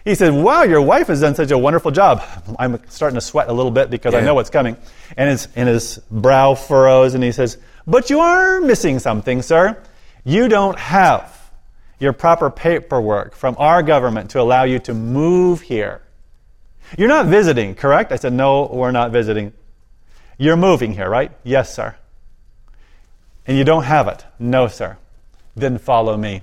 He 0.08 0.14
said, 0.14 0.32
Wow, 0.32 0.62
your 0.62 0.80
wife 0.80 1.08
has 1.08 1.20
done 1.20 1.34
such 1.34 1.50
a 1.50 1.58
wonderful 1.58 1.90
job. 1.90 2.22
I'm 2.58 2.80
starting 2.88 3.16
to 3.16 3.20
sweat 3.20 3.50
a 3.50 3.52
little 3.52 3.70
bit 3.70 3.90
because 3.90 4.14
I 4.14 4.22
know 4.22 4.34
what's 4.34 4.48
coming. 4.48 4.78
And 5.18 5.28
his, 5.28 5.48
and 5.54 5.68
his 5.68 5.98
brow 6.10 6.54
furrows, 6.54 7.12
and 7.12 7.22
he 7.22 7.30
says, 7.30 7.58
But 7.86 8.08
you 8.08 8.20
are 8.20 8.58
missing 8.62 9.00
something, 9.00 9.42
sir. 9.42 9.76
You 10.24 10.48
don't 10.48 10.78
have 10.78 11.50
your 11.98 12.14
proper 12.14 12.48
paperwork 12.48 13.34
from 13.34 13.54
our 13.58 13.82
government 13.82 14.30
to 14.30 14.40
allow 14.40 14.62
you 14.62 14.78
to 14.78 14.94
move 14.94 15.60
here. 15.60 16.00
You're 16.96 17.08
not 17.08 17.26
visiting, 17.26 17.74
correct? 17.74 18.10
I 18.10 18.16
said, 18.16 18.32
No, 18.32 18.66
we're 18.72 18.92
not 18.92 19.10
visiting. 19.10 19.52
You're 20.38 20.56
moving 20.56 20.94
here, 20.94 21.10
right? 21.10 21.32
Yes, 21.44 21.74
sir. 21.74 21.96
And 23.46 23.58
you 23.58 23.64
don't 23.64 23.84
have 23.84 24.08
it? 24.08 24.24
No, 24.38 24.68
sir. 24.68 24.96
Then 25.54 25.76
follow 25.76 26.16
me. 26.16 26.40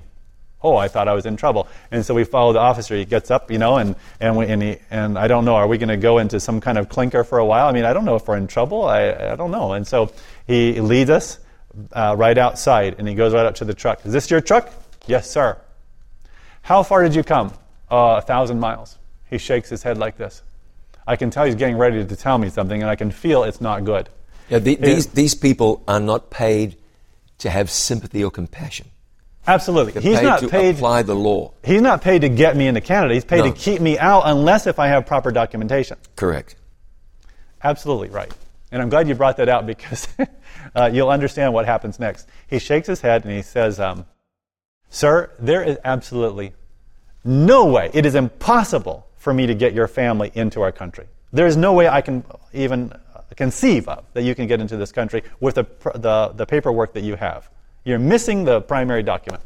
Oh, 0.66 0.76
I 0.76 0.88
thought 0.88 1.08
I 1.08 1.14
was 1.14 1.26
in 1.26 1.38
trouble. 1.38 1.68
And 1.92 2.04
so 2.04 2.16
we 2.16 2.24
follow 2.24 2.52
the 2.54 2.60
officer. 2.60 2.96
He 2.96 3.06
gets 3.06 3.30
up, 3.30 3.52
you 3.52 3.60
know, 3.60 3.78
and, 3.78 3.96
and, 4.20 4.36
we, 4.36 4.48
and, 4.48 4.64
he, 4.64 4.78
and 4.90 5.18
I 5.18 5.28
don't 5.28 5.46
know, 5.46 5.56
are 5.56 5.68
we 5.68 5.78
going 5.78 5.90
to 5.90 5.98
go 5.98 6.18
into 6.18 6.40
some 6.40 6.60
kind 6.60 6.78
of 6.78 6.90
clinker 6.90 7.24
for 7.24 7.38
a 7.38 7.46
while? 7.46 7.68
I 7.68 7.72
mean, 7.72 7.86
I 7.86 7.94
don't 7.94 8.06
know 8.06 8.16
if 8.16 8.28
we're 8.28 8.38
in 8.38 8.48
trouble. 8.48 8.86
I, 8.86 9.12
I 9.12 9.36
don't 9.36 9.52
know. 9.52 9.74
And 9.74 9.86
so 9.86 10.12
he 10.48 10.82
leads 10.82 11.12
us 11.12 11.38
uh, 11.94 12.16
right 12.18 12.38
outside, 12.38 12.96
and 12.98 13.08
he 13.08 13.14
goes 13.14 13.34
right 13.34 13.46
up 13.46 13.56
to 13.56 13.66
the 13.66 13.74
truck. 13.74 14.06
Is 14.06 14.12
this 14.12 14.32
your 14.32 14.42
truck? 14.42 14.72
Yes, 15.06 15.30
sir. 15.30 15.58
How 16.64 16.82
far 16.82 17.04
did 17.04 17.14
you 17.14 17.24
come? 17.24 17.54
Uh, 17.92 18.16
a 18.18 18.22
thousand 18.22 18.60
miles. 18.60 18.98
He 19.30 19.38
shakes 19.38 19.70
his 19.70 19.84
head 19.84 20.00
like 20.00 20.18
this. 20.18 20.42
I 21.06 21.16
can 21.16 21.30
tell 21.30 21.46
he's 21.46 21.56
getting 21.56 21.78
ready 21.78 22.04
to 22.04 22.16
tell 22.16 22.40
me 22.40 22.50
something, 22.50 22.82
and 22.82 22.90
I 22.90 22.96
can 22.96 23.12
feel 23.12 23.44
it's 23.44 23.62
not 23.62 23.86
good. 23.86 24.10
Yeah, 24.50 24.60
the, 24.60 24.76
these, 24.76 25.08
these 25.08 25.36
people 25.36 25.84
are 25.88 26.00
not 26.00 26.32
paid 26.32 26.78
to 27.40 27.50
have 27.50 27.70
sympathy 27.70 28.24
or 28.24 28.32
compassion. 28.32 28.90
Absolutely. 29.48 30.02
He's 30.02 30.18
paid 30.18 30.24
not 30.24 30.40
to 30.40 30.48
paid. 30.48 30.76
apply 30.76 31.04
the 31.04 31.16
law. 31.16 31.52
He's 31.64 31.82
not 31.82 32.02
paid 32.02 32.22
to 32.22 32.30
get 32.30 32.58
me 32.58 32.68
into 32.68 32.82
Canada. 32.82 33.14
He's 33.14 33.26
paid 33.26 33.40
No. 33.46 33.52
to 33.52 33.58
keep 33.58 33.80
me 33.82 33.98
out 34.00 34.24
unless 34.26 34.66
if 34.68 34.80
I 34.80 34.88
have 34.88 35.06
proper 35.06 35.32
documentation. 35.32 35.98
Correct. 36.16 36.56
Absolutely 37.64 38.10
right. 38.10 38.32
And 38.72 38.82
I'm 38.82 38.90
glad 38.90 39.08
you 39.08 39.16
brought 39.16 39.38
that 39.38 39.50
out 39.50 39.66
because 39.66 40.08
uh, 40.76 40.90
you'll 40.92 41.10
understand 41.10 41.54
what 41.54 41.66
happens 41.66 42.00
next. 42.00 42.28
He 42.48 42.60
shakes 42.60 42.88
his 42.88 43.02
head 43.02 43.24
and 43.24 43.34
he 43.34 43.42
says, 43.42 43.80
um, 43.80 44.06
Sir, 44.90 45.32
there 45.40 45.64
is 45.64 45.78
absolutely 45.84 46.54
no 47.24 47.66
way, 47.66 47.90
it 47.94 48.06
is 48.06 48.14
impossible 48.16 49.08
for 49.18 49.34
me 49.34 49.48
to 49.48 49.56
get 49.56 49.74
your 49.74 49.88
family 49.88 50.32
into 50.36 50.62
our 50.62 50.72
country. 50.72 51.08
There 51.34 51.48
is 51.48 51.58
no 51.58 51.74
way 51.74 51.88
I 51.88 52.02
can 52.02 52.24
even 52.54 52.94
conceive 53.36 53.88
of 53.88 54.06
that 54.14 54.22
you 54.24 54.36
can 54.36 54.46
get 54.48 54.62
into 54.62 54.78
this 54.78 54.92
country 54.92 55.24
with 55.40 55.56
the, 55.56 55.66
the, 55.96 56.32
the 56.36 56.46
paperwork 56.46 56.94
that 56.94 57.02
you 57.04 57.16
have. 57.16 57.50
You're 57.86 58.00
missing 58.00 58.44
the 58.44 58.60
primary 58.60 59.04
document. 59.04 59.44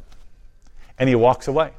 And 0.98 1.08
he 1.08 1.16
walks 1.16 1.48
away. 1.48 1.72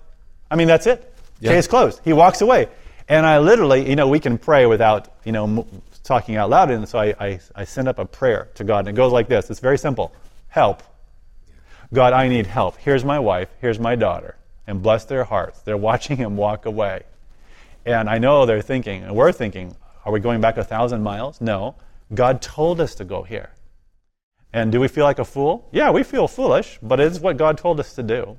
I 0.50 0.56
mean, 0.56 0.68
that's 0.68 0.86
it. 0.86 1.12
Yeah. 1.40 1.52
Case 1.52 1.66
closed. 1.66 2.00
He 2.04 2.12
walks 2.12 2.40
away. 2.40 2.68
And 3.08 3.26
I 3.26 3.38
literally, 3.38 3.88
you 3.88 3.96
know, 3.96 4.06
we 4.06 4.20
can 4.20 4.38
pray 4.38 4.66
without, 4.66 5.08
you 5.24 5.32
know, 5.32 5.44
m- 5.44 5.82
talking 6.04 6.36
out 6.36 6.50
loud. 6.50 6.70
And 6.70 6.88
so 6.88 6.98
I, 6.98 7.14
I, 7.18 7.40
I 7.56 7.64
send 7.64 7.88
up 7.88 7.98
a 7.98 8.04
prayer 8.04 8.48
to 8.54 8.64
God. 8.64 8.80
And 8.80 8.88
it 8.88 8.94
goes 8.94 9.12
like 9.12 9.26
this 9.26 9.50
it's 9.50 9.60
very 9.60 9.78
simple 9.78 10.14
Help. 10.48 10.82
God, 11.92 12.12
I 12.12 12.28
need 12.28 12.46
help. 12.46 12.76
Here's 12.76 13.04
my 13.04 13.18
wife. 13.18 13.48
Here's 13.60 13.78
my 13.78 13.96
daughter. 13.96 14.36
And 14.66 14.82
bless 14.82 15.04
their 15.04 15.24
hearts. 15.24 15.60
They're 15.62 15.76
watching 15.90 16.16
him 16.16 16.36
walk 16.36 16.66
away. 16.66 17.02
And 17.86 18.10
I 18.10 18.18
know 18.18 18.46
they're 18.46 18.62
thinking, 18.62 19.02
and 19.02 19.16
we're 19.16 19.32
thinking, 19.32 19.74
are 20.04 20.12
we 20.12 20.20
going 20.20 20.40
back 20.40 20.56
a 20.56 20.64
thousand 20.64 21.02
miles? 21.02 21.40
No. 21.40 21.76
God 22.12 22.42
told 22.42 22.80
us 22.80 22.94
to 22.96 23.04
go 23.04 23.22
here. 23.22 23.50
And 24.52 24.72
do 24.72 24.80
we 24.80 24.88
feel 24.88 25.04
like 25.04 25.18
a 25.18 25.24
fool? 25.24 25.68
Yeah, 25.72 25.90
we 25.90 26.02
feel 26.02 26.26
foolish, 26.26 26.78
but 26.82 26.98
it's 27.00 27.20
what 27.20 27.36
God 27.36 27.58
told 27.58 27.78
us 27.78 27.94
to 27.94 28.02
do. 28.02 28.36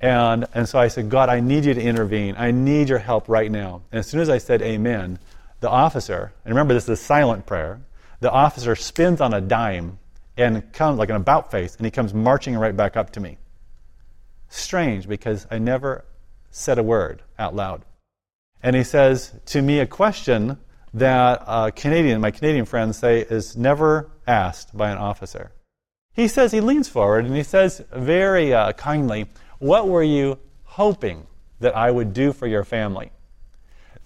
And, 0.00 0.46
and 0.54 0.68
so 0.68 0.78
I 0.78 0.88
said, 0.88 1.10
God, 1.10 1.28
I 1.28 1.40
need 1.40 1.64
you 1.64 1.74
to 1.74 1.80
intervene. 1.80 2.34
I 2.38 2.50
need 2.50 2.88
your 2.88 2.98
help 2.98 3.28
right 3.28 3.50
now. 3.50 3.82
And 3.92 3.98
as 3.98 4.06
soon 4.06 4.20
as 4.20 4.30
I 4.30 4.38
said 4.38 4.62
amen, 4.62 5.18
the 5.60 5.68
officer, 5.68 6.32
and 6.44 6.54
remember 6.54 6.74
this 6.74 6.84
is 6.84 6.90
a 6.90 6.96
silent 6.96 7.46
prayer, 7.46 7.80
the 8.20 8.30
officer 8.30 8.74
spins 8.74 9.20
on 9.20 9.34
a 9.34 9.40
dime 9.40 9.98
and 10.36 10.72
comes 10.72 10.98
like 10.98 11.10
an 11.10 11.16
about 11.16 11.50
face, 11.50 11.76
and 11.76 11.84
he 11.84 11.90
comes 11.90 12.14
marching 12.14 12.56
right 12.56 12.76
back 12.76 12.96
up 12.96 13.10
to 13.12 13.20
me. 13.20 13.36
Strange 14.48 15.06
because 15.06 15.46
I 15.50 15.58
never 15.58 16.04
said 16.50 16.78
a 16.78 16.82
word 16.82 17.22
out 17.38 17.54
loud. 17.54 17.84
And 18.62 18.74
he 18.74 18.84
says 18.84 19.32
to 19.46 19.62
me 19.62 19.78
a 19.80 19.86
question 19.86 20.58
that 20.94 21.42
uh, 21.46 21.70
Canadian, 21.70 22.20
my 22.20 22.30
Canadian 22.30 22.64
friends 22.64 22.98
say 22.98 23.20
is 23.20 23.56
never 23.56 24.10
asked 24.26 24.76
by 24.76 24.90
an 24.90 24.98
officer. 24.98 25.52
He 26.12 26.26
says, 26.28 26.52
he 26.52 26.60
leans 26.60 26.88
forward 26.88 27.24
and 27.24 27.36
he 27.36 27.42
says 27.42 27.82
very 27.92 28.52
uh, 28.52 28.72
kindly, 28.72 29.26
What 29.58 29.88
were 29.88 30.02
you 30.02 30.38
hoping 30.64 31.26
that 31.60 31.76
I 31.76 31.90
would 31.90 32.12
do 32.12 32.32
for 32.32 32.46
your 32.46 32.64
family? 32.64 33.12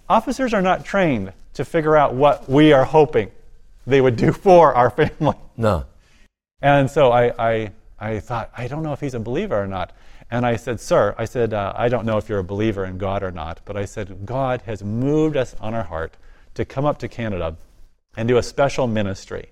Officers 0.07 0.53
are 0.53 0.61
not 0.61 0.85
trained 0.85 1.33
to 1.55 1.65
figure 1.65 1.97
out 1.97 2.13
what 2.13 2.47
we 2.47 2.73
are 2.73 2.85
hoping 2.85 3.31
they 3.87 4.01
would 4.01 4.15
do 4.15 4.31
for 4.47 4.73
our 4.75 4.89
family. 4.89 5.37
No. 5.57 5.85
And 6.61 6.89
so 6.89 7.11
I, 7.11 7.33
I, 7.39 7.71
I 7.99 8.19
thought, 8.19 8.51
I 8.55 8.67
don't 8.67 8.83
know 8.83 8.93
if 8.93 8.99
he's 8.99 9.13
a 9.13 9.19
believer 9.19 9.61
or 9.61 9.67
not. 9.67 9.91
And 10.29 10.45
I 10.45 10.55
said, 10.55 10.79
Sir, 10.79 11.15
I 11.17 11.25
said, 11.25 11.53
uh, 11.53 11.73
I 11.75 11.87
don't 11.87 12.05
know 12.05 12.17
if 12.17 12.29
you're 12.29 12.39
a 12.39 12.43
believer 12.43 12.85
in 12.85 12.97
God 12.97 13.23
or 13.23 13.31
not, 13.31 13.61
but 13.65 13.77
I 13.77 13.85
said, 13.85 14.25
God 14.25 14.61
has 14.65 14.83
moved 14.83 15.37
us 15.37 15.55
on 15.59 15.73
our 15.73 15.83
heart 15.83 16.17
to 16.55 16.65
come 16.65 16.85
up 16.85 16.99
to 16.99 17.07
Canada 17.07 17.55
and 18.17 18.27
do 18.27 18.37
a 18.37 18.43
special 18.43 18.87
ministry 18.87 19.49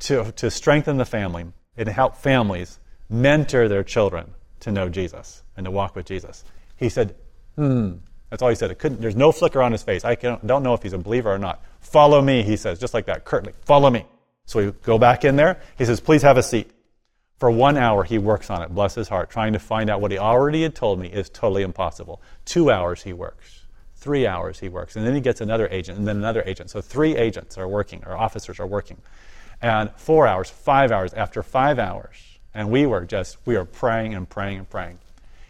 to, 0.00 0.32
to 0.32 0.50
strengthen 0.50 0.96
the 0.96 1.04
family 1.04 1.46
and 1.76 1.88
help 1.88 2.16
families 2.16 2.78
mentor 3.08 3.68
their 3.68 3.84
children 3.84 4.32
to 4.60 4.72
know 4.72 4.88
Jesus 4.88 5.42
and 5.56 5.64
to 5.64 5.70
walk 5.70 5.94
with 5.94 6.06
Jesus. 6.06 6.44
He 6.76 6.88
said, 6.88 7.14
hmm. 7.56 7.94
That's 8.30 8.42
all 8.42 8.50
he 8.50 8.54
said. 8.54 8.78
There's 8.78 9.16
no 9.16 9.32
flicker 9.32 9.62
on 9.62 9.72
his 9.72 9.82
face. 9.82 10.04
I 10.04 10.14
can, 10.14 10.38
don't 10.44 10.62
know 10.62 10.74
if 10.74 10.82
he's 10.82 10.92
a 10.92 10.98
believer 10.98 11.32
or 11.32 11.38
not. 11.38 11.64
Follow 11.80 12.20
me, 12.20 12.42
he 12.42 12.56
says, 12.56 12.78
just 12.78 12.92
like 12.92 13.06
that, 13.06 13.24
curtly. 13.24 13.54
Follow 13.64 13.88
me. 13.88 14.04
So 14.44 14.58
we 14.58 14.72
go 14.82 14.98
back 14.98 15.24
in 15.24 15.36
there. 15.36 15.60
He 15.78 15.86
says, 15.86 16.00
please 16.00 16.22
have 16.22 16.36
a 16.36 16.42
seat. 16.42 16.70
For 17.38 17.50
one 17.50 17.78
hour, 17.78 18.04
he 18.04 18.18
works 18.18 18.50
on 18.50 18.62
it, 18.62 18.74
bless 18.74 18.94
his 18.94 19.08
heart, 19.08 19.30
trying 19.30 19.52
to 19.54 19.58
find 19.58 19.88
out 19.88 20.00
what 20.00 20.10
he 20.10 20.18
already 20.18 20.62
had 20.62 20.74
told 20.74 20.98
me 20.98 21.08
is 21.08 21.30
totally 21.30 21.62
impossible. 21.62 22.20
Two 22.44 22.70
hours 22.70 23.02
he 23.02 23.12
works. 23.12 23.57
Three 24.00 24.26
hours 24.28 24.60
he 24.60 24.68
works. 24.68 24.94
And 24.94 25.04
then 25.04 25.14
he 25.14 25.20
gets 25.20 25.40
another 25.40 25.68
agent, 25.70 25.98
and 25.98 26.06
then 26.06 26.16
another 26.16 26.42
agent. 26.46 26.70
So 26.70 26.80
three 26.80 27.16
agents 27.16 27.58
are 27.58 27.66
working, 27.66 28.04
or 28.06 28.16
officers 28.16 28.60
are 28.60 28.66
working. 28.66 28.98
And 29.60 29.90
four 29.96 30.26
hours, 30.26 30.48
five 30.48 30.92
hours. 30.92 31.12
After 31.14 31.42
five 31.42 31.78
hours, 31.80 32.16
And 32.54 32.70
we 32.70 32.86
were 32.86 33.04
just, 33.04 33.36
we 33.44 33.56
were 33.56 33.64
praying 33.64 34.14
and 34.14 34.28
praying 34.28 34.58
and 34.58 34.70
praying. 34.70 34.98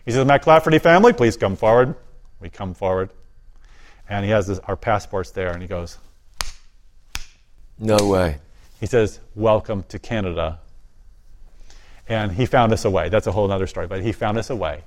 He 0.05 0.13
says, 0.13 0.27
MacLafferty 0.27 0.81
family, 0.81 1.13
please 1.13 1.37
come 1.37 1.57
forward. 1.57 1.95
We 2.41 2.49
come 2.49 2.73
forward. 2.75 3.11
And 4.09 4.25
he 4.25 4.31
has 4.31 4.47
this, 4.47 4.59
our 4.61 4.77
passports 4.77 5.31
there, 5.31 5.51
and 5.51 5.61
he 5.61 5.69
goes, 5.69 5.99
No 7.79 7.99
way. 8.09 8.39
he 8.81 8.87
says, 8.87 9.21
Welcome 9.35 9.85
to 9.89 9.99
Canada. 9.99 10.61
And 12.09 12.33
he 12.33 12.47
found 12.47 12.73
us 12.73 12.87
a 12.87 12.91
way. 12.91 13.11
That's 13.11 13.27
a 13.27 13.33
whole 13.33 13.53
other 13.53 13.67
story, 13.67 13.87
but 13.87 14.01
he 14.03 14.13
found 14.13 14.39
us 14.39 14.49
a 14.49 14.57
way. 14.57 14.85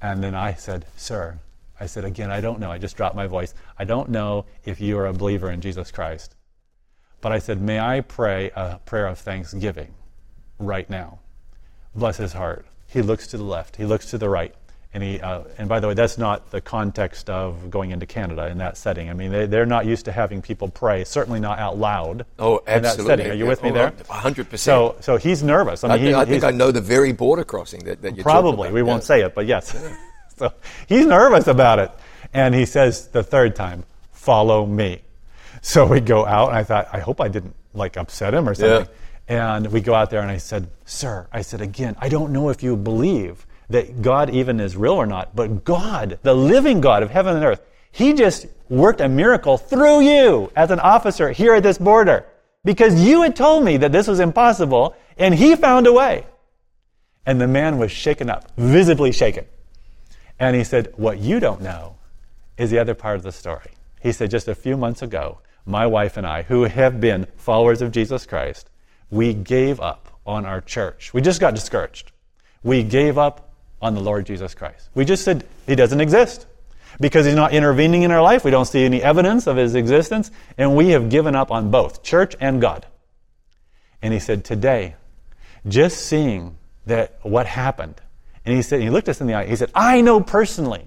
And 0.00 0.22
then 0.24 0.34
I 0.34 0.54
said, 0.54 0.86
Sir, 0.96 1.38
I 1.80 1.86
said, 1.86 2.04
again, 2.04 2.30
I 2.30 2.40
don't 2.40 2.60
know. 2.60 2.70
I 2.70 2.78
just 2.78 2.96
dropped 2.96 3.16
my 3.16 3.26
voice. 3.26 3.52
I 3.78 3.84
don't 3.84 4.08
know 4.10 4.44
if 4.64 4.80
you 4.80 4.96
are 4.98 5.06
a 5.06 5.12
believer 5.12 5.50
in 5.50 5.60
Jesus 5.60 5.90
Christ. 5.90 6.36
But 7.20 7.32
I 7.32 7.38
said, 7.38 7.60
May 7.60 7.80
I 7.80 8.00
pray 8.00 8.50
a 8.54 8.80
prayer 8.84 9.06
of 9.06 9.18
thanksgiving 9.18 9.94
right 10.58 10.88
now? 10.88 11.18
Bless 11.94 12.16
his 12.18 12.32
heart. 12.32 12.66
He 12.86 13.02
looks 13.02 13.26
to 13.28 13.38
the 13.38 13.44
left, 13.44 13.76
he 13.76 13.84
looks 13.84 14.10
to 14.10 14.18
the 14.18 14.28
right. 14.28 14.54
And, 14.92 15.02
he, 15.02 15.20
uh, 15.20 15.42
and 15.58 15.68
by 15.68 15.80
the 15.80 15.88
way, 15.88 15.94
that's 15.94 16.18
not 16.18 16.52
the 16.52 16.60
context 16.60 17.28
of 17.28 17.68
going 17.68 17.90
into 17.90 18.06
Canada 18.06 18.46
in 18.46 18.58
that 18.58 18.76
setting. 18.76 19.10
I 19.10 19.12
mean, 19.14 19.32
they, 19.32 19.46
they're 19.46 19.66
not 19.66 19.86
used 19.86 20.04
to 20.04 20.12
having 20.12 20.40
people 20.40 20.68
pray, 20.68 21.02
certainly 21.02 21.40
not 21.40 21.58
out 21.58 21.76
loud 21.76 22.26
Oh, 22.38 22.58
in 22.58 22.64
that 22.66 22.84
absolutely. 22.84 23.06
setting. 23.10 23.30
Are 23.32 23.34
you 23.34 23.46
with 23.46 23.60
me 23.64 23.70
Oh, 23.70 23.74
there? 23.74 23.90
100%. 23.90 24.56
So, 24.56 24.94
so 25.00 25.16
he's 25.16 25.42
nervous. 25.42 25.82
I 25.82 25.94
I, 25.94 25.98
he, 25.98 26.04
think, 26.04 26.16
I 26.16 26.24
think 26.24 26.44
I 26.44 26.52
know 26.52 26.70
the 26.70 26.80
very 26.80 27.10
border 27.10 27.42
crossing 27.42 27.82
that, 27.86 28.02
that 28.02 28.14
you're 28.14 28.22
Probably. 28.22 28.70
We 28.70 28.82
about. 28.82 28.88
won't 28.88 29.02
Yeah. 29.02 29.06
say 29.06 29.22
it, 29.22 29.34
but 29.34 29.46
yes. 29.46 29.74
so 30.38 30.52
he's 30.86 31.06
nervous 31.06 31.46
about 31.46 31.78
it. 31.78 31.90
And 32.32 32.54
he 32.54 32.66
says 32.66 33.08
the 33.08 33.22
third 33.22 33.54
time, 33.54 33.84
follow 34.12 34.66
me. 34.66 35.02
So 35.62 35.86
we 35.86 36.00
go 36.00 36.26
out, 36.26 36.48
and 36.48 36.58
I 36.58 36.64
thought, 36.64 36.88
I 36.92 37.00
hope 37.00 37.20
I 37.20 37.28
didn't 37.28 37.54
like 37.72 37.96
upset 37.96 38.34
him 38.34 38.48
or 38.48 38.54
something. 38.54 38.94
And 39.28 39.72
we 39.72 39.80
go 39.80 39.94
out 39.94 40.10
there, 40.10 40.20
and 40.20 40.30
I 40.30 40.36
said, 40.36 40.68
Sir, 40.84 41.26
I 41.32 41.40
said 41.42 41.60
again, 41.60 41.96
I 41.98 42.08
don't 42.08 42.32
know 42.32 42.50
if 42.50 42.62
you 42.62 42.76
believe 42.76 43.46
that 43.70 44.02
God 44.02 44.28
even 44.30 44.60
is 44.60 44.76
real 44.76 44.92
or 44.92 45.06
not, 45.06 45.34
but 45.34 45.64
God, 45.64 46.18
the 46.22 46.34
living 46.34 46.80
God 46.80 47.02
of 47.02 47.10
heaven 47.10 47.34
and 47.36 47.44
earth, 47.44 47.62
He 47.90 48.12
just 48.12 48.46
worked 48.68 49.00
a 49.00 49.08
miracle 49.08 49.56
through 49.56 50.00
you 50.00 50.52
as 50.54 50.70
an 50.70 50.80
officer 50.80 51.30
here 51.30 51.54
at 51.54 51.62
this 51.62 51.78
border 51.78 52.26
because 52.64 53.02
you 53.02 53.22
had 53.22 53.36
told 53.36 53.64
me 53.64 53.76
that 53.78 53.92
this 53.92 54.06
was 54.06 54.20
impossible, 54.20 54.94
and 55.16 55.34
He 55.34 55.56
found 55.56 55.86
a 55.86 55.92
way. 55.92 56.26
And 57.24 57.40
the 57.40 57.48
man 57.48 57.78
was 57.78 57.90
shaken 57.90 58.28
up, 58.28 58.50
visibly 58.56 59.12
shaken. 59.12 59.46
And 60.38 60.56
he 60.56 60.64
said, 60.64 60.92
What 60.96 61.18
you 61.18 61.40
don't 61.40 61.60
know 61.60 61.96
is 62.56 62.70
the 62.70 62.78
other 62.78 62.94
part 62.94 63.16
of 63.16 63.22
the 63.22 63.32
story. 63.32 63.72
He 64.00 64.12
said, 64.12 64.30
Just 64.30 64.48
a 64.48 64.54
few 64.54 64.76
months 64.76 65.02
ago, 65.02 65.38
my 65.66 65.86
wife 65.86 66.16
and 66.16 66.26
I, 66.26 66.42
who 66.42 66.64
have 66.64 67.00
been 67.00 67.26
followers 67.36 67.80
of 67.80 67.92
Jesus 67.92 68.26
Christ, 68.26 68.68
we 69.10 69.32
gave 69.32 69.80
up 69.80 70.18
on 70.26 70.44
our 70.44 70.60
church. 70.60 71.14
We 71.14 71.20
just 71.20 71.40
got 71.40 71.54
discouraged. 71.54 72.12
We 72.62 72.82
gave 72.82 73.18
up 73.18 73.50
on 73.80 73.94
the 73.94 74.00
Lord 74.00 74.26
Jesus 74.26 74.54
Christ. 74.54 74.88
We 74.94 75.04
just 75.04 75.24
said, 75.24 75.46
He 75.66 75.74
doesn't 75.74 76.00
exist. 76.00 76.46
Because 77.00 77.26
He's 77.26 77.34
not 77.34 77.52
intervening 77.52 78.02
in 78.02 78.10
our 78.10 78.22
life, 78.22 78.44
we 78.44 78.50
don't 78.50 78.66
see 78.66 78.84
any 78.84 79.02
evidence 79.02 79.46
of 79.46 79.56
His 79.56 79.74
existence, 79.74 80.30
and 80.56 80.76
we 80.76 80.90
have 80.90 81.10
given 81.10 81.34
up 81.34 81.50
on 81.50 81.70
both 81.70 82.02
church 82.02 82.36
and 82.40 82.60
God. 82.60 82.86
And 84.04 84.12
he 84.12 84.20
said, 84.20 84.44
Today, 84.44 84.96
just 85.66 86.04
seeing 86.04 86.58
that 86.84 87.18
what 87.22 87.46
happened, 87.46 88.02
and 88.44 88.54
he 88.54 88.62
said, 88.62 88.80
he 88.80 88.90
looked 88.90 89.08
us 89.08 89.20
in 89.20 89.26
the 89.26 89.34
eye, 89.34 89.46
he 89.46 89.56
said, 89.56 89.70
I 89.74 90.00
know 90.00 90.20
personally 90.20 90.86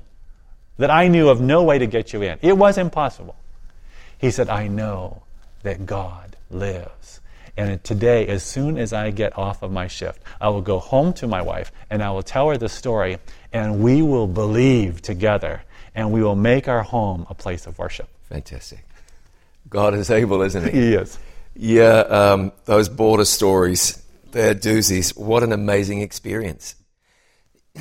that 0.78 0.92
I 0.92 1.08
knew 1.08 1.30
of 1.30 1.42
no 1.42 1.64
way 1.64 1.80
to 1.80 1.88
get 1.88 2.14
you 2.14 2.22
in. 2.22 2.38
It 2.42 2.58
was 2.58 2.78
impossible. 2.78 3.36
He 4.18 4.32
said, 4.32 4.50
I 4.50 4.68
know 4.68 5.24
that 5.64 5.86
God 5.86 6.36
lives. 6.50 7.22
And 7.58 7.84
today, 7.84 8.28
as 8.28 8.44
soon 8.44 8.78
as 8.78 8.94
I 8.94 9.10
get 9.10 9.36
off 9.38 9.64
of 9.64 9.72
my 9.72 9.88
shift, 9.88 10.22
I 10.40 10.50
will 10.50 10.62
go 10.62 10.78
home 10.78 11.14
to 11.14 11.28
my 11.28 11.42
wife 11.42 11.72
and 11.90 12.04
I 12.04 12.12
will 12.12 12.22
tell 12.22 12.50
her 12.50 12.58
the 12.58 12.70
story, 12.70 13.18
and 13.52 13.80
we 13.82 14.04
will 14.04 14.28
believe 14.28 15.02
together, 15.02 15.64
and 15.96 16.12
we 16.12 16.22
will 16.22 16.36
make 16.36 16.68
our 16.68 16.84
home 16.84 17.26
a 17.30 17.34
place 17.34 17.66
of 17.66 17.80
worship. 17.80 18.08
Fantastic. 18.30 18.86
God 19.70 19.96
is 19.96 20.12
able, 20.12 20.42
isn't 20.44 20.66
he? 20.66 20.72
He 20.80 20.94
is. 20.94 21.18
Yeah, 21.56 22.02
um, 22.02 22.52
those 22.66 22.88
border 22.88 23.26
stories, 23.26 24.04
they're 24.32 24.54
doozies. 24.54 25.18
What 25.18 25.42
an 25.42 25.52
amazing 25.52 26.02
experience. 26.02 26.76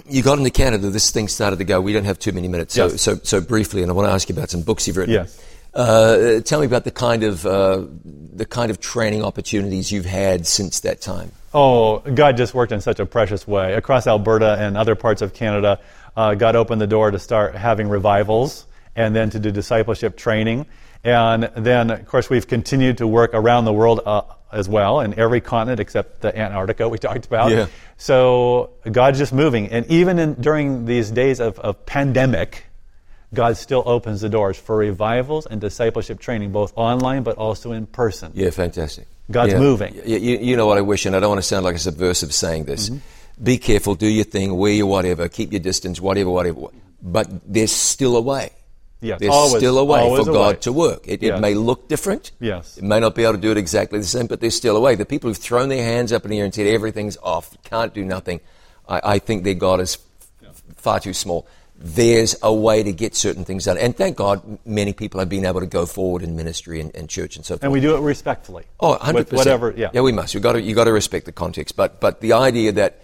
You 0.08 0.22
got 0.22 0.38
into 0.38 0.50
Canada, 0.50 0.90
this 0.90 1.10
thing 1.10 1.28
started 1.28 1.58
to 1.58 1.64
go. 1.64 1.80
We 1.80 1.92
don't 1.92 2.04
have 2.04 2.18
too 2.18 2.32
many 2.32 2.48
minutes, 2.48 2.74
so, 2.74 2.88
Yes. 2.88 3.02
so, 3.02 3.16
so 3.22 3.40
briefly, 3.40 3.82
and 3.82 3.90
I 3.90 3.94
want 3.94 4.08
to 4.08 4.12
ask 4.12 4.28
you 4.28 4.34
about 4.34 4.50
some 4.50 4.62
books 4.62 4.86
you've 4.86 4.96
written. 4.96 5.14
Yes. 5.14 5.42
Uh, 5.74 6.40
tell 6.40 6.60
me 6.60 6.66
about 6.66 6.84
the 6.84 6.90
kind 6.90 7.22
of 7.22 7.44
uh, 7.44 7.82
the 8.04 8.46
kind 8.46 8.70
of 8.70 8.80
training 8.80 9.22
opportunities 9.22 9.92
you've 9.92 10.06
had 10.06 10.46
since 10.46 10.80
that 10.80 11.02
time. 11.02 11.32
Oh, 11.52 11.98
God 11.98 12.36
just 12.38 12.54
worked 12.54 12.72
in 12.72 12.80
such 12.80 12.98
a 12.98 13.04
precious 13.06 13.46
way. 13.46 13.74
Across 13.74 14.06
Alberta 14.06 14.56
and 14.58 14.76
other 14.76 14.94
parts 14.94 15.20
of 15.20 15.34
Canada, 15.34 15.78
uh, 16.16 16.34
God 16.34 16.56
opened 16.56 16.80
the 16.80 16.86
door 16.86 17.10
to 17.10 17.18
start 17.18 17.54
having 17.54 17.88
revivals 17.88 18.66
and 18.94 19.14
then 19.14 19.28
to 19.30 19.38
do 19.38 19.50
discipleship 19.50 20.16
training. 20.16 20.66
And 21.04 21.44
then, 21.54 21.90
of 21.90 22.06
course, 22.06 22.28
we've 22.30 22.46
continued 22.46 22.98
to 22.98 23.06
work 23.06 23.30
around 23.34 23.64
the 23.66 23.72
world 23.72 24.00
uh, 24.04 24.22
as 24.52 24.68
well, 24.68 25.00
in 25.00 25.18
every 25.18 25.40
continent 25.40 25.80
except 25.80 26.20
the 26.20 26.36
Antarctica 26.36 26.88
we 26.88 26.98
talked 27.08 27.26
about. 27.26 27.50
Yeah. 27.50 27.66
So 27.96 28.70
God's 28.90 29.18
just 29.18 29.32
moving. 29.32 29.68
And 29.68 29.86
even 29.86 30.18
in, 30.18 30.34
during 30.34 30.84
these 30.86 31.10
days 31.10 31.40
of, 31.40 31.58
of 31.58 31.84
pandemic, 31.86 32.64
God 33.34 33.56
still 33.56 33.82
opens 33.86 34.20
the 34.20 34.28
doors 34.28 34.56
for 34.56 34.76
revivals 34.76 35.46
and 35.46 35.60
discipleship 35.60 36.20
training, 36.20 36.52
both 36.52 36.72
online 36.76 37.22
but 37.22 37.36
also 37.36 37.72
in 37.72 37.86
person. 37.86 38.32
Yeah, 38.34 38.50
fantastic. 38.50 39.06
God's 39.30 39.52
Yeah. 39.54 39.58
moving. 39.58 40.00
You, 40.06 40.18
you 40.18 40.56
know 40.56 40.66
what 40.66 40.78
I 40.78 40.82
wish, 40.82 41.06
and 41.06 41.16
I 41.16 41.20
don't 41.20 41.30
want 41.30 41.40
to 41.40 41.46
sound 41.46 41.64
like 41.64 41.74
a 41.74 41.80
subversive 41.80 42.32
saying 42.32 42.64
this. 42.64 42.88
Mm-hmm. 42.88 43.44
Be 43.44 43.58
careful, 43.58 43.94
do 43.96 44.06
your 44.06 44.24
thing, 44.24 44.56
wear 44.56 44.72
your 44.72 44.86
whatever, 44.86 45.28
keep 45.28 45.52
your 45.52 45.60
distance, 45.60 46.00
whatever, 46.00 46.30
whatever. 46.30 46.68
But 47.02 47.28
there's 47.52 47.72
still 47.72 48.16
a 48.16 48.20
way. 48.20 48.50
Yes, 49.00 49.20
There's 49.20 49.32
always- 49.32 49.56
still 49.58 49.78
a 49.78 49.84
way 49.84 50.00
for 50.08 50.20
a 50.22 50.32
God 50.32 50.54
way. 50.56 50.60
to 50.60 50.72
work. 50.72 51.06
It, 51.06 51.22
it 51.22 51.38
may 51.38 51.54
look 51.54 51.88
different. 51.88 52.32
Yes. 52.40 52.78
It 52.78 52.84
may 52.84 52.98
not 52.98 53.14
be 53.14 53.22
able 53.24 53.34
to 53.34 53.40
do 53.40 53.50
it 53.50 53.56
exactly 53.58 53.98
the 53.98 54.06
same, 54.06 54.26
but 54.26 54.40
there's 54.40 54.56
still 54.56 54.76
a 54.76 54.80
way. 54.80 54.94
The 54.94 55.04
people 55.04 55.28
who've 55.28 55.36
thrown 55.36 55.68
their 55.68 55.84
hands 55.84 56.12
up 56.12 56.24
in 56.24 56.30
the 56.30 56.38
air 56.38 56.44
and 56.44 56.54
said 56.54 56.66
everything's 56.66 57.16
off, 57.18 57.56
can't 57.64 57.92
do 57.92 58.04
nothing, 58.04 58.40
I, 58.88 59.00
I 59.04 59.18
think 59.18 59.44
their 59.44 59.54
God 59.54 59.80
is 59.80 59.98
f- 60.42 60.62
far 60.76 60.98
too 61.00 61.12
small. 61.12 61.46
There's 61.78 62.34
a 62.42 62.52
way 62.54 62.82
to 62.82 62.90
get 62.90 63.14
certain 63.14 63.44
things 63.44 63.66
done. 63.66 63.76
And 63.76 63.94
thank 63.94 64.16
God 64.16 64.58
many 64.64 64.94
people 64.94 65.20
have 65.20 65.28
been 65.28 65.44
able 65.44 65.60
to 65.60 65.66
go 65.66 65.84
forward 65.84 66.22
in 66.22 66.34
ministry 66.34 66.80
and, 66.80 66.94
and 66.96 67.06
church 67.06 67.36
and 67.36 67.44
so 67.44 67.54
forth. 67.56 67.64
And 67.64 67.72
we 67.72 67.80
do 67.82 67.94
it 67.96 68.00
respectfully. 68.00 68.64
Oh, 68.80 68.96
100%. 68.96 69.12
With 69.14 69.32
whatever, 69.34 69.74
yeah. 69.76 69.90
Yeah, 69.92 70.00
we 70.00 70.12
must. 70.12 70.32
You've 70.32 70.42
got 70.42 70.52
to, 70.52 70.62
you 70.62 70.74
got 70.74 70.84
to 70.84 70.92
respect 70.92 71.26
the 71.26 71.32
context. 71.32 71.76
But, 71.76 72.00
but 72.00 72.22
the 72.22 72.32
idea 72.32 72.72
that 72.72 73.02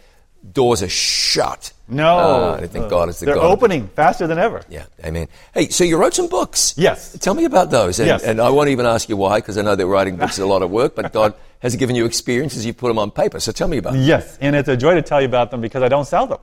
doors 0.51 0.83
are 0.83 0.89
shut. 0.89 1.73
No. 1.89 2.19
Uh, 2.19 2.61
I 2.63 2.67
think 2.67 2.89
God 2.89 3.09
is 3.09 3.21
the 3.21 3.27
They're 3.27 3.35
God. 3.37 3.45
of- 3.45 3.51
opening 3.53 3.89
faster 3.89 4.27
than 4.27 4.39
ever. 4.39 4.63
Yeah, 4.69 4.87
amen. 5.05 5.29
Hey, 5.55 5.69
so 5.69 5.85
you 5.85 5.97
wrote 5.99 6.15
some 6.15 6.29
books. 6.29 6.75
Yes. 6.77 7.17
Tell 7.19 7.35
me 7.35 7.45
about 7.45 7.71
those. 7.71 7.99
And, 8.01 8.09
Yes. 8.09 8.23
and 8.25 8.41
I 8.41 8.51
won't 8.51 8.71
even 8.71 8.87
ask 8.87 9.09
you 9.09 9.17
why, 9.17 9.39
because 9.39 9.59
I 9.59 9.63
know 9.63 9.77
that 9.77 9.87
writing 9.87 10.17
books 10.17 10.35
is 10.35 10.39
a 10.41 10.47
lot 10.47 10.63
of 10.63 10.71
work, 10.71 10.95
but 10.97 11.13
God 11.13 11.35
has 11.61 11.77
given 11.77 11.95
you 11.95 12.05
experiences, 12.07 12.65
you 12.67 12.73
put 12.75 12.89
them 12.89 12.99
on 12.99 13.11
paper. 13.11 13.39
So 13.41 13.53
tell 13.53 13.69
me 13.69 13.77
about 13.79 13.93
them. 13.93 14.03
Yes, 14.03 14.39
and 14.41 14.57
it's 14.57 14.69
a 14.69 14.77
joy 14.77 14.95
to 14.95 15.03
tell 15.03 15.21
you 15.21 15.27
about 15.29 15.51
them 15.51 15.61
because 15.61 15.83
I 15.83 15.89
don't 15.89 16.07
sell 16.07 16.27
them. 16.27 16.39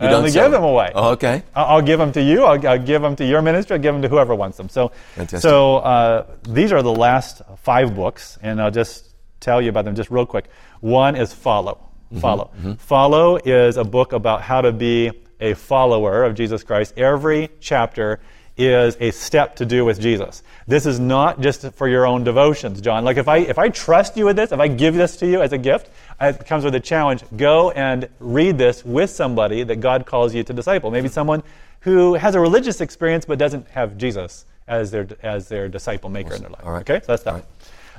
You 0.00 0.06
I 0.06 0.10
don't 0.10 0.18
only 0.20 0.30
give 0.30 0.50
them 0.50 0.62
away. 0.64 0.92
Oh, 0.94 1.10
okay. 1.10 1.42
I'll, 1.54 1.66
I'll 1.76 1.82
give 1.82 1.98
them 1.98 2.10
to 2.12 2.22
you. 2.22 2.44
I'll, 2.44 2.66
I'll 2.66 2.78
give 2.78 3.02
them 3.02 3.16
to 3.16 3.24
your 3.24 3.42
ministry. 3.42 3.74
I'll 3.74 3.82
give 3.82 3.92
them 3.92 4.00
to 4.02 4.08
whoever 4.08 4.34
wants 4.34 4.56
them. 4.56 4.68
So, 4.70 4.92
Fantastic. 5.14 5.40
so 5.42 5.76
uh, 5.78 6.26
these 6.44 6.72
are 6.72 6.82
the 6.82 6.92
last 6.92 7.42
five 7.58 7.94
books, 7.94 8.38
and 8.42 8.62
I'll 8.62 8.70
just 8.70 9.08
tell 9.40 9.60
you 9.60 9.68
about 9.68 9.84
them 9.84 9.94
just 9.94 10.10
real 10.10 10.24
quick. 10.24 10.46
One 10.80 11.16
is 11.16 11.34
Follow. 11.34 11.86
Mm-hmm. 12.10 12.20
Follow. 12.20 12.50
Follow 12.78 13.36
is 13.36 13.76
a 13.76 13.84
book 13.84 14.12
about 14.12 14.42
how 14.42 14.60
to 14.60 14.72
be 14.72 15.12
a 15.40 15.54
follower 15.54 16.24
of 16.24 16.34
Jesus 16.34 16.62
Christ. 16.62 16.94
Every 16.98 17.50
chapter 17.60 18.20
is 18.56 18.96
a 19.00 19.10
step 19.10 19.56
to 19.56 19.64
do 19.64 19.84
with 19.84 20.00
Jesus. 20.00 20.42
This 20.66 20.84
is 20.86 21.00
not 21.00 21.40
just 21.40 21.72
for 21.72 21.88
your 21.88 22.06
own 22.06 22.24
devotions, 22.24 22.80
John. 22.80 23.04
Like 23.04 23.16
if 23.16 23.26
I 23.26 23.38
if 23.38 23.58
I 23.58 23.70
trust 23.70 24.16
you 24.16 24.26
with 24.26 24.36
this, 24.36 24.52
if 24.52 24.60
I 24.60 24.68
give 24.68 24.94
this 24.94 25.16
to 25.18 25.26
you 25.26 25.40
as 25.40 25.52
a 25.52 25.58
gift, 25.58 25.88
it 26.20 26.46
comes 26.46 26.64
with 26.64 26.74
a 26.74 26.80
challenge. 26.80 27.24
Go 27.36 27.70
and 27.70 28.08
read 28.18 28.58
this 28.58 28.84
with 28.84 29.10
somebody 29.10 29.62
that 29.62 29.76
God 29.76 30.04
calls 30.04 30.34
you 30.34 30.42
to 30.44 30.52
disciple. 30.52 30.90
Maybe 30.90 31.08
someone 31.08 31.42
who 31.80 32.14
has 32.14 32.34
a 32.34 32.40
religious 32.40 32.80
experience 32.80 33.24
but 33.24 33.38
doesn't 33.38 33.66
have 33.68 33.96
Jesus 33.96 34.44
as 34.68 34.90
their 34.90 35.08
as 35.22 35.48
their 35.48 35.68
disciple 35.68 36.10
maker 36.10 36.34
in 36.34 36.42
their 36.42 36.50
life. 36.50 36.64
Right. 36.64 36.90
Okay, 36.90 37.00
so 37.00 37.12
that's 37.12 37.22
that. 37.22 37.34
one. 37.34 37.42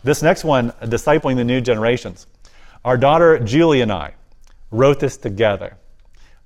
This 0.03 0.21
next 0.21 0.43
one, 0.43 0.71
discipling 0.81 1.35
the 1.35 1.43
new 1.43 1.61
generations. 1.61 2.27
Our 2.83 2.97
daughter 2.97 3.37
Julie 3.37 3.81
and 3.81 3.91
I 3.91 4.15
wrote 4.71 4.99
this 4.99 5.17
together. 5.17 5.77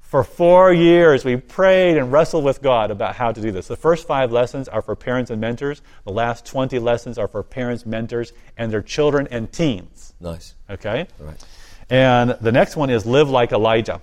For 0.02 0.24
four 0.24 0.72
years, 0.72 1.26
we 1.26 1.38
prayed 1.38 1.98
and 1.98 2.12
wrestled 2.12 2.44
with 2.44 2.62
God 2.62 2.92
about 2.92 3.16
how 3.16 3.32
to 3.32 3.42
do 3.42 3.52
this. 3.52 3.68
The 3.68 3.76
first 3.76 4.06
five 4.06 4.32
lessons 4.32 4.68
are 4.68 4.82
for 4.82 4.96
parents 4.96 5.32
and 5.32 5.42
mentors. 5.42 5.82
The 6.04 6.12
last 6.12 6.46
20 6.46 6.78
lessons 6.80 7.18
are 7.18 7.28
for 7.28 7.42
parents, 7.42 7.86
mentors, 7.86 8.32
and 8.58 8.72
their 8.72 8.82
children 8.82 9.28
and 9.32 9.52
teens. 9.52 10.14
Nice. 10.20 10.56
Okay? 10.70 11.08
All 11.20 11.28
right. 11.28 11.46
And 11.90 12.38
the 12.42 12.52
next 12.52 12.76
one 12.76 12.90
is 12.90 13.06
Live 13.06 13.30
Like 13.30 13.52
Elijah. 13.52 14.02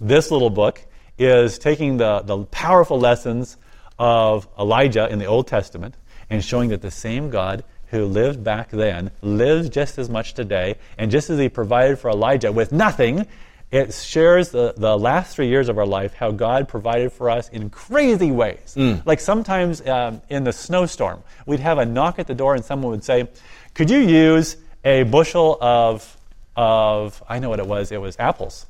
This 0.00 0.30
little 0.30 0.50
book 0.50 0.80
is 1.18 1.58
taking 1.58 1.96
the, 1.96 2.20
the 2.20 2.44
powerful 2.44 2.98
lessons 2.98 3.56
of 3.98 4.48
Elijah 4.58 5.08
in 5.08 5.18
the 5.18 5.26
Old 5.26 5.46
Testament 5.46 5.94
and 6.30 6.44
showing 6.44 6.70
that 6.70 6.82
the 6.82 6.90
same 6.90 7.30
God 7.30 7.64
who 7.90 8.04
lived 8.06 8.42
back 8.44 8.70
then 8.70 9.10
lives 9.22 9.68
just 9.68 9.98
as 9.98 10.08
much 10.08 10.34
today. 10.34 10.76
And 10.98 11.10
just 11.10 11.30
as 11.30 11.38
he 11.38 11.48
provided 11.48 11.98
for 11.98 12.10
Elijah 12.10 12.52
with 12.52 12.72
nothing, 12.72 13.26
It 13.70 13.92
shares 13.92 14.48
the, 14.48 14.72
the 14.78 14.96
last 14.96 15.36
three 15.36 15.48
years 15.48 15.68
of 15.68 15.76
our 15.76 15.84
life, 15.86 16.14
how 16.14 16.30
God 16.30 16.68
provided 16.68 17.12
for 17.12 17.28
us 17.28 17.50
in 17.50 17.68
crazy 17.68 18.30
ways. 18.32 18.74
Like 19.04 19.20
sometimes 19.20 19.86
um, 19.86 20.22
in 20.30 20.44
the 20.44 20.52
snowstorm, 20.52 21.22
we'd 21.44 21.60
have 21.60 21.76
a 21.76 21.84
knock 21.84 22.18
at 22.18 22.26
the 22.26 22.34
door 22.34 22.54
and 22.54 22.64
someone 22.64 22.92
would 22.92 23.04
say, 23.04 23.28
Could 23.74 23.90
you 23.90 23.98
use 23.98 24.56
a 24.84 25.02
bushel 25.02 25.58
of, 25.60 26.16
of 26.56 27.22
I 27.28 27.40
know 27.40 27.50
what 27.50 27.58
it 27.58 27.66
was, 27.66 27.92
it 27.92 28.00
was 28.00 28.16
apples. 28.18 28.64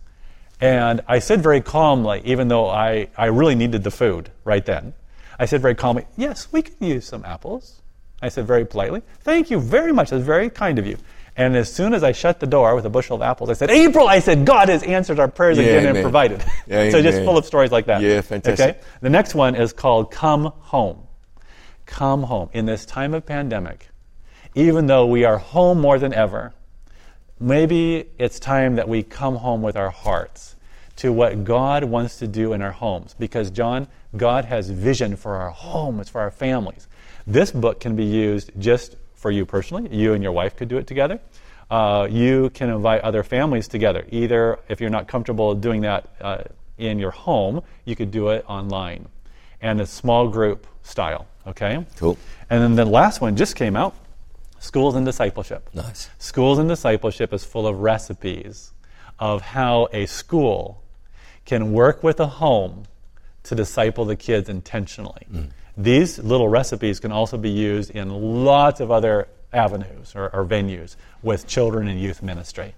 And 0.60 1.00
I 1.06 1.20
said 1.20 1.44
very 1.44 1.60
calmly, 1.60 2.20
even 2.24 2.48
though 2.48 2.68
I, 2.68 3.06
I 3.16 3.26
really 3.26 3.54
needed 3.54 3.84
the 3.84 3.92
food 3.92 4.30
right 4.42 4.66
then, 4.66 4.94
I 5.38 5.46
said 5.46 5.62
very 5.62 5.76
calmly, 5.76 6.06
Yes, 6.16 6.48
we 6.50 6.62
can 6.62 6.74
use 6.84 7.06
some 7.06 7.24
apples. 7.24 7.82
I 8.20 8.28
said 8.28 8.46
very 8.46 8.64
politely, 8.64 9.02
Thank 9.20 9.50
you 9.50 9.60
very 9.60 9.92
much. 9.92 10.10
That's 10.10 10.24
very 10.24 10.50
kind 10.50 10.78
of 10.78 10.86
you. 10.86 10.98
And 11.38 11.56
as 11.56 11.72
soon 11.72 11.94
as 11.94 12.02
I 12.02 12.10
shut 12.10 12.40
the 12.40 12.48
door 12.48 12.74
with 12.74 12.84
a 12.84 12.90
bushel 12.90 13.14
of 13.14 13.22
apples, 13.22 13.48
I 13.48 13.52
said, 13.52 13.70
April, 13.70 14.08
I 14.08 14.18
said, 14.18 14.44
God 14.44 14.68
has 14.68 14.82
answered 14.82 15.20
our 15.20 15.28
prayers 15.28 15.56
Yeah, 15.56 15.64
again 15.66 15.94
and 15.94 16.02
provided. 16.02 16.44
Yeah, 16.66 16.90
so 16.90 17.00
just 17.00 17.18
full 17.18 17.38
of 17.38 17.46
stories 17.46 17.70
like 17.70 17.86
that. 17.86 18.02
Yeah, 18.02 18.20
fantastic. 18.22 18.76
Okay? 18.76 18.80
The 19.02 19.10
next 19.10 19.36
one 19.36 19.54
is 19.54 19.72
called 19.72 20.10
Come 20.10 20.46
Home. 20.46 21.06
Come 21.86 22.24
home. 22.24 22.50
In 22.52 22.66
this 22.66 22.84
time 22.84 23.14
of 23.14 23.24
pandemic, 23.24 23.88
even 24.56 24.88
though 24.88 25.06
we 25.06 25.24
are 25.24 25.38
home 25.38 25.80
more 25.80 26.00
than 26.00 26.12
ever, 26.12 26.54
maybe 27.38 28.06
it's 28.18 28.40
time 28.40 28.74
that 28.74 28.88
we 28.88 29.04
come 29.04 29.36
home 29.36 29.62
with 29.62 29.76
our 29.76 29.90
hearts 29.90 30.56
to 30.96 31.12
what 31.12 31.44
God 31.44 31.84
wants 31.84 32.18
to 32.18 32.26
do 32.26 32.52
in 32.52 32.62
our 32.62 32.72
homes. 32.72 33.14
Because, 33.16 33.52
John, 33.52 33.86
God 34.16 34.44
has 34.46 34.70
vision 34.70 35.14
for 35.14 35.36
our 35.36 35.50
homes, 35.50 36.08
for 36.08 36.20
our 36.20 36.32
families. 36.32 36.87
This 37.28 37.50
book 37.52 37.78
can 37.78 37.94
be 37.94 38.06
used 38.06 38.52
just 38.58 38.96
for 39.12 39.30
you 39.30 39.44
personally. 39.44 39.94
You 39.94 40.14
and 40.14 40.22
your 40.22 40.32
wife 40.32 40.56
could 40.56 40.68
do 40.68 40.78
it 40.78 40.86
together. 40.86 41.20
Uh, 41.70 42.08
you 42.10 42.48
can 42.54 42.70
invite 42.70 43.02
other 43.02 43.22
families 43.22 43.68
together. 43.68 44.06
Either, 44.10 44.58
if 44.70 44.80
you're 44.80 44.88
not 44.88 45.08
comfortable 45.08 45.54
doing 45.54 45.82
that 45.82 46.08
uh, 46.22 46.44
in 46.78 46.98
your 46.98 47.10
home, 47.10 47.62
you 47.84 47.94
could 47.94 48.10
do 48.10 48.28
it 48.28 48.46
online 48.48 49.06
and 49.60 49.78
a 49.78 49.86
small 49.86 50.28
group 50.28 50.66
style. 50.82 51.26
Okay? 51.46 51.84
Cool. 51.98 52.16
And 52.48 52.62
then 52.62 52.76
the 52.76 52.86
last 52.86 53.20
one 53.20 53.36
just 53.36 53.56
came 53.56 53.76
out 53.76 53.94
Schools 54.58 54.94
and 54.94 55.04
Discipleship. 55.04 55.68
Nice. 55.74 56.08
Schools 56.18 56.58
and 56.58 56.66
Discipleship 56.66 57.34
is 57.34 57.44
full 57.44 57.66
of 57.66 57.80
recipes 57.80 58.72
of 59.18 59.42
how 59.42 59.88
a 59.92 60.06
school 60.06 60.82
can 61.44 61.72
work 61.72 62.02
with 62.02 62.20
a 62.20 62.26
home 62.26 62.84
to 63.42 63.54
disciple 63.54 64.06
the 64.06 64.16
kids 64.16 64.48
intentionally. 64.48 65.26
These 65.78 66.18
little 66.18 66.48
recipes 66.48 66.98
can 66.98 67.12
also 67.12 67.38
be 67.38 67.50
used 67.50 67.90
in 67.92 68.10
lots 68.44 68.80
of 68.80 68.90
other 68.90 69.28
avenues 69.52 70.12
or, 70.16 70.28
or 70.34 70.44
venues 70.44 70.96
with 71.22 71.46
children 71.46 71.86
and 71.86 72.00
youth 72.00 72.20
ministry. 72.20 72.74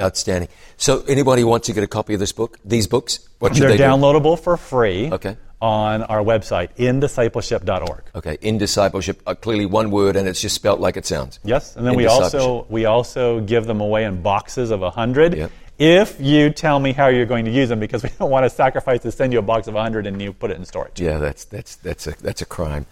Outstanding. 0.00 0.48
So, 0.76 1.02
anybody 1.08 1.42
wants 1.42 1.66
to 1.66 1.72
get 1.72 1.82
a 1.82 1.86
copy 1.88 2.14
of 2.14 2.20
this 2.20 2.30
book? 2.32 2.58
These 2.64 2.86
books? 2.86 3.28
What 3.40 3.54
should 3.54 3.62
They're 3.62 3.70
they 3.70 3.76
do? 3.78 3.82
downloadable 3.82 4.38
for 4.38 4.56
free 4.56 5.10
Okay. 5.10 5.36
on 5.60 6.02
our 6.04 6.20
website, 6.22 6.68
indiscipleship.org. 6.76 8.02
Okay, 8.14 8.36
in 8.42 8.58
discipleship, 8.58 9.20
uh, 9.26 9.34
clearly 9.34 9.66
one 9.66 9.90
word, 9.90 10.14
and 10.16 10.28
it's 10.28 10.40
just 10.40 10.54
spelt 10.54 10.80
like 10.80 10.96
it 10.96 11.06
sounds. 11.06 11.40
Yes, 11.44 11.74
and 11.76 11.86
then 11.86 11.96
we 11.96 12.06
also 12.06 12.66
we 12.68 12.84
also 12.84 13.40
give 13.40 13.66
them 13.66 13.80
away 13.80 14.04
in 14.04 14.22
boxes 14.22 14.70
of 14.70 14.82
a 14.82 14.90
hundred. 14.90 15.34
Yep. 15.34 15.50
If 15.78 16.18
you 16.20 16.50
tell 16.50 16.80
me 16.80 16.92
how 16.92 17.08
you're 17.08 17.26
going 17.26 17.44
to 17.44 17.50
use 17.50 17.68
them, 17.68 17.80
because 17.80 18.02
we 18.02 18.08
don't 18.18 18.30
want 18.30 18.44
to 18.44 18.50
sacrifice 18.50 19.02
to 19.02 19.12
send 19.12 19.32
you 19.32 19.38
a 19.38 19.42
box 19.42 19.66
of 19.68 19.74
hundred 19.74 20.06
and 20.06 20.20
you 20.20 20.32
put 20.32 20.50
it 20.50 20.56
in 20.56 20.64
storage. 20.64 21.00
Yeah, 21.00 21.18
that's 21.18 21.44
that's 21.44 21.76
that's 21.76 22.06
a 22.06 22.12
that's 22.22 22.42
a 22.42 22.46
crime. 22.46 22.86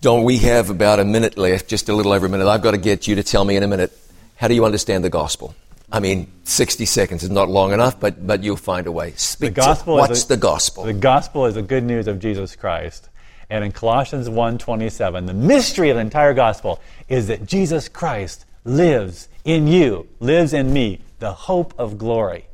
Don, 0.00 0.22
we 0.24 0.38
have 0.38 0.70
about 0.70 0.98
a 1.00 1.04
minute 1.04 1.36
left, 1.36 1.68
just 1.68 1.88
a 1.88 1.94
little 1.94 2.12
over 2.12 2.26
a 2.26 2.28
minute. 2.28 2.46
I've 2.48 2.62
got 2.62 2.70
to 2.70 2.78
get 2.78 3.06
you 3.06 3.16
to 3.16 3.22
tell 3.22 3.44
me 3.44 3.56
in 3.56 3.62
a 3.62 3.68
minute 3.68 3.92
how 4.36 4.48
do 4.48 4.54
you 4.54 4.64
understand 4.64 5.04
the 5.04 5.10
gospel. 5.10 5.54
I 5.92 5.98
mean, 5.98 6.30
sixty 6.44 6.86
seconds 6.86 7.24
is 7.24 7.30
not 7.30 7.48
long 7.48 7.72
enough, 7.72 7.98
but 7.98 8.24
but 8.26 8.44
you'll 8.44 8.56
find 8.56 8.86
a 8.86 8.92
way. 8.92 9.10
The 9.10 9.18
Speak 9.18 9.54
to- 9.56 9.60
gospel. 9.62 9.96
what's 9.96 10.18
is 10.18 10.24
a- 10.24 10.28
the 10.28 10.36
gospel? 10.36 10.84
The 10.84 10.92
gospel 10.92 11.46
is 11.46 11.54
the 11.56 11.62
good 11.62 11.82
news 11.84 12.06
of 12.06 12.20
Jesus 12.20 12.54
Christ. 12.54 13.08
And 13.50 13.64
in 13.64 13.72
Colossians 13.72 14.28
1:27, 14.28 15.26
the 15.26 15.34
mystery 15.34 15.90
of 15.90 15.96
the 15.96 16.00
entire 16.00 16.32
gospel 16.34 16.78
is 17.08 17.26
that 17.26 17.44
Jesus 17.44 17.88
Christ 17.88 18.44
lives 18.64 19.28
in 19.44 19.66
you, 19.66 20.06
lives 20.20 20.52
in 20.52 20.72
me, 20.72 21.00
the 21.20 21.32
hope 21.32 21.72
of 21.78 21.96
glory. 21.96 22.46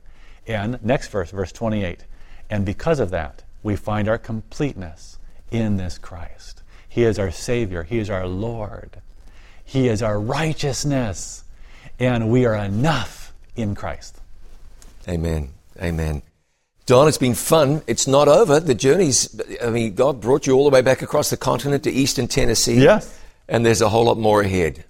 And 0.47 0.83
next 0.85 1.09
verse, 1.09 1.31
verse 1.31 1.53
28. 1.53 2.05
And 2.51 2.65
because 2.65 3.01
of 3.01 3.11
that, 3.11 3.43
we 3.63 3.75
find 3.75 4.09
our 4.09 4.19
completeness 4.19 5.19
in 5.51 5.77
this 5.77 5.99
Christ. 5.99 6.63
He 6.89 7.03
is 7.03 7.19
our 7.19 7.31
Savior. 7.31 7.83
He 7.83 7.99
is 7.99 8.11
our 8.11 8.27
Lord. 8.27 9.03
He 9.65 9.89
is 9.89 10.03
our 10.03 10.21
righteousness. 10.21 11.45
And 11.99 12.31
we 12.31 12.45
are 12.45 12.55
enough 12.55 13.33
in 13.57 13.75
Christ. 13.75 14.21
Amen. 15.09 15.51
Amen. 15.81 16.23
Don, 16.87 17.09
it's 17.09 17.19
been 17.19 17.35
fun. 17.35 17.83
It's 17.89 18.07
not 18.07 18.29
over. 18.29 18.61
The 18.61 18.75
journey's, 18.75 19.41
I 19.61 19.71
mean, 19.71 19.95
God 19.95 20.21
brought 20.21 20.47
you 20.47 20.55
all 20.55 20.65
the 20.65 20.71
way 20.71 20.83
back 20.83 21.03
across 21.03 21.31
the 21.31 21.37
continent 21.37 21.83
to 21.85 21.91
eastern 21.91 22.29
Tennessee. 22.29 22.81
Yes. 22.81 23.21
And 23.49 23.67
there's 23.67 23.81
a 23.81 23.89
whole 23.89 24.05
lot 24.05 24.19
more 24.19 24.41
ahead. 24.43 24.85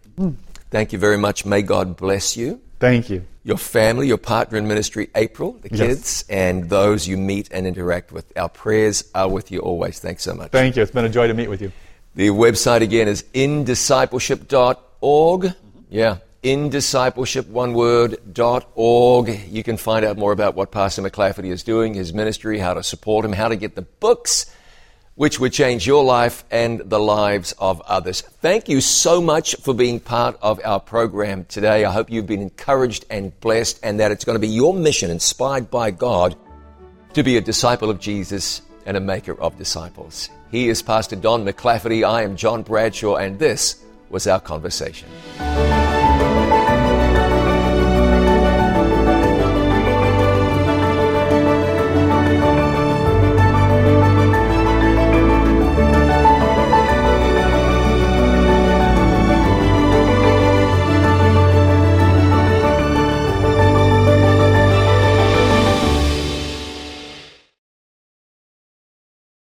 Thank 0.71 0.93
you 0.93 0.99
very 0.99 1.17
much. 1.17 1.47
May 1.47 1.63
God 1.63 1.97
bless 1.97 2.37
you, 2.37 2.61
Thank 2.79 3.09
you. 3.11 3.25
your 3.43 3.57
family, 3.57 4.07
your 4.09 4.19
partner 4.19 4.59
in 4.59 4.67
ministry, 4.67 5.09
April, 5.15 5.57
the 5.63 5.69
Yes. 5.71 5.81
kids, 5.81 6.25
and 6.29 6.69
those 6.69 7.07
you 7.07 7.17
meet 7.17 7.49
and 7.53 7.65
interact 7.67 8.11
with. 8.11 8.25
Our 8.37 8.49
prayers 8.49 9.05
are 9.15 9.29
with 9.29 9.53
you 9.53 9.61
always. 9.61 10.01
Thanks 10.01 10.25
so 10.25 10.35
much. 10.35 10.51
Thank 10.51 10.75
you. 10.77 10.83
It's 10.83 10.91
been 10.91 11.05
a 11.05 11.09
joy 11.09 11.29
to 11.29 11.35
meet 11.35 11.49
with 11.49 11.63
you. 11.63 11.71
The 12.17 12.31
website 12.31 12.81
again 12.81 13.07
is 13.09 13.23
indiscipleship.org. 13.35 15.53
Yeah, 15.91 16.17
indiscipleship, 16.43 17.47
one 17.49 17.75
word, 17.75 18.17
dot 18.33 18.69
org. 18.75 19.29
You 19.49 19.63
can 19.63 19.77
find 19.77 20.05
out 20.05 20.17
more 20.17 20.33
about 20.33 20.55
what 20.57 20.73
Pastor 20.73 21.03
MacLafferty 21.03 21.51
is 21.51 21.63
doing, 21.63 21.95
his 21.95 22.13
ministry, 22.13 22.59
how 22.59 22.75
to 22.75 22.83
support 22.83 23.25
him, 23.25 23.33
how 23.33 23.47
to 23.49 23.55
get 23.57 23.77
the 23.77 23.83
books, 23.83 24.47
which 25.17 25.41
would 25.41 25.53
change 25.53 25.87
your 25.87 26.05
life 26.05 26.45
and 26.51 26.81
the 26.81 27.01
lives 27.01 27.53
of 27.59 27.81
others. 27.83 28.21
Thank 28.21 28.69
you 28.69 28.81
so 28.81 29.21
much 29.21 29.57
for 29.57 29.75
being 29.75 29.99
part 29.99 30.39
of 30.41 30.61
our 30.65 30.79
program 30.79 31.47
today. 31.47 31.85
I 31.85 31.91
hope 31.91 32.11
you've 32.11 32.27
been 32.27 32.43
encouraged 32.43 33.07
and 33.11 33.39
blessed, 33.41 33.81
and 33.83 33.99
that 33.99 34.13
it's 34.13 34.25
going 34.25 34.37
to 34.37 34.41
be 34.41 34.49
your 34.49 34.75
mission, 34.75 35.11
inspired 35.11 35.71
by 35.71 35.91
God, 35.91 36.37
to 37.15 37.23
be 37.23 37.39
a 37.39 37.41
disciple 37.41 37.91
of 37.91 37.99
Jesus 37.99 38.63
and 38.85 38.97
a 38.97 39.01
maker 39.01 39.41
of 39.41 39.57
disciples. 39.59 40.29
He 40.51 40.69
is 40.69 40.83
Pastor 40.83 41.17
Don 41.17 41.45
MacLafferty. 41.45 42.07
I 42.07 42.23
am 42.23 42.37
John 42.37 42.63
Bradshaw, 42.63 43.17
and 43.17 43.39
this 43.39 43.83
was 44.11 44.27
our 44.27 44.39
conversation. 44.39 45.09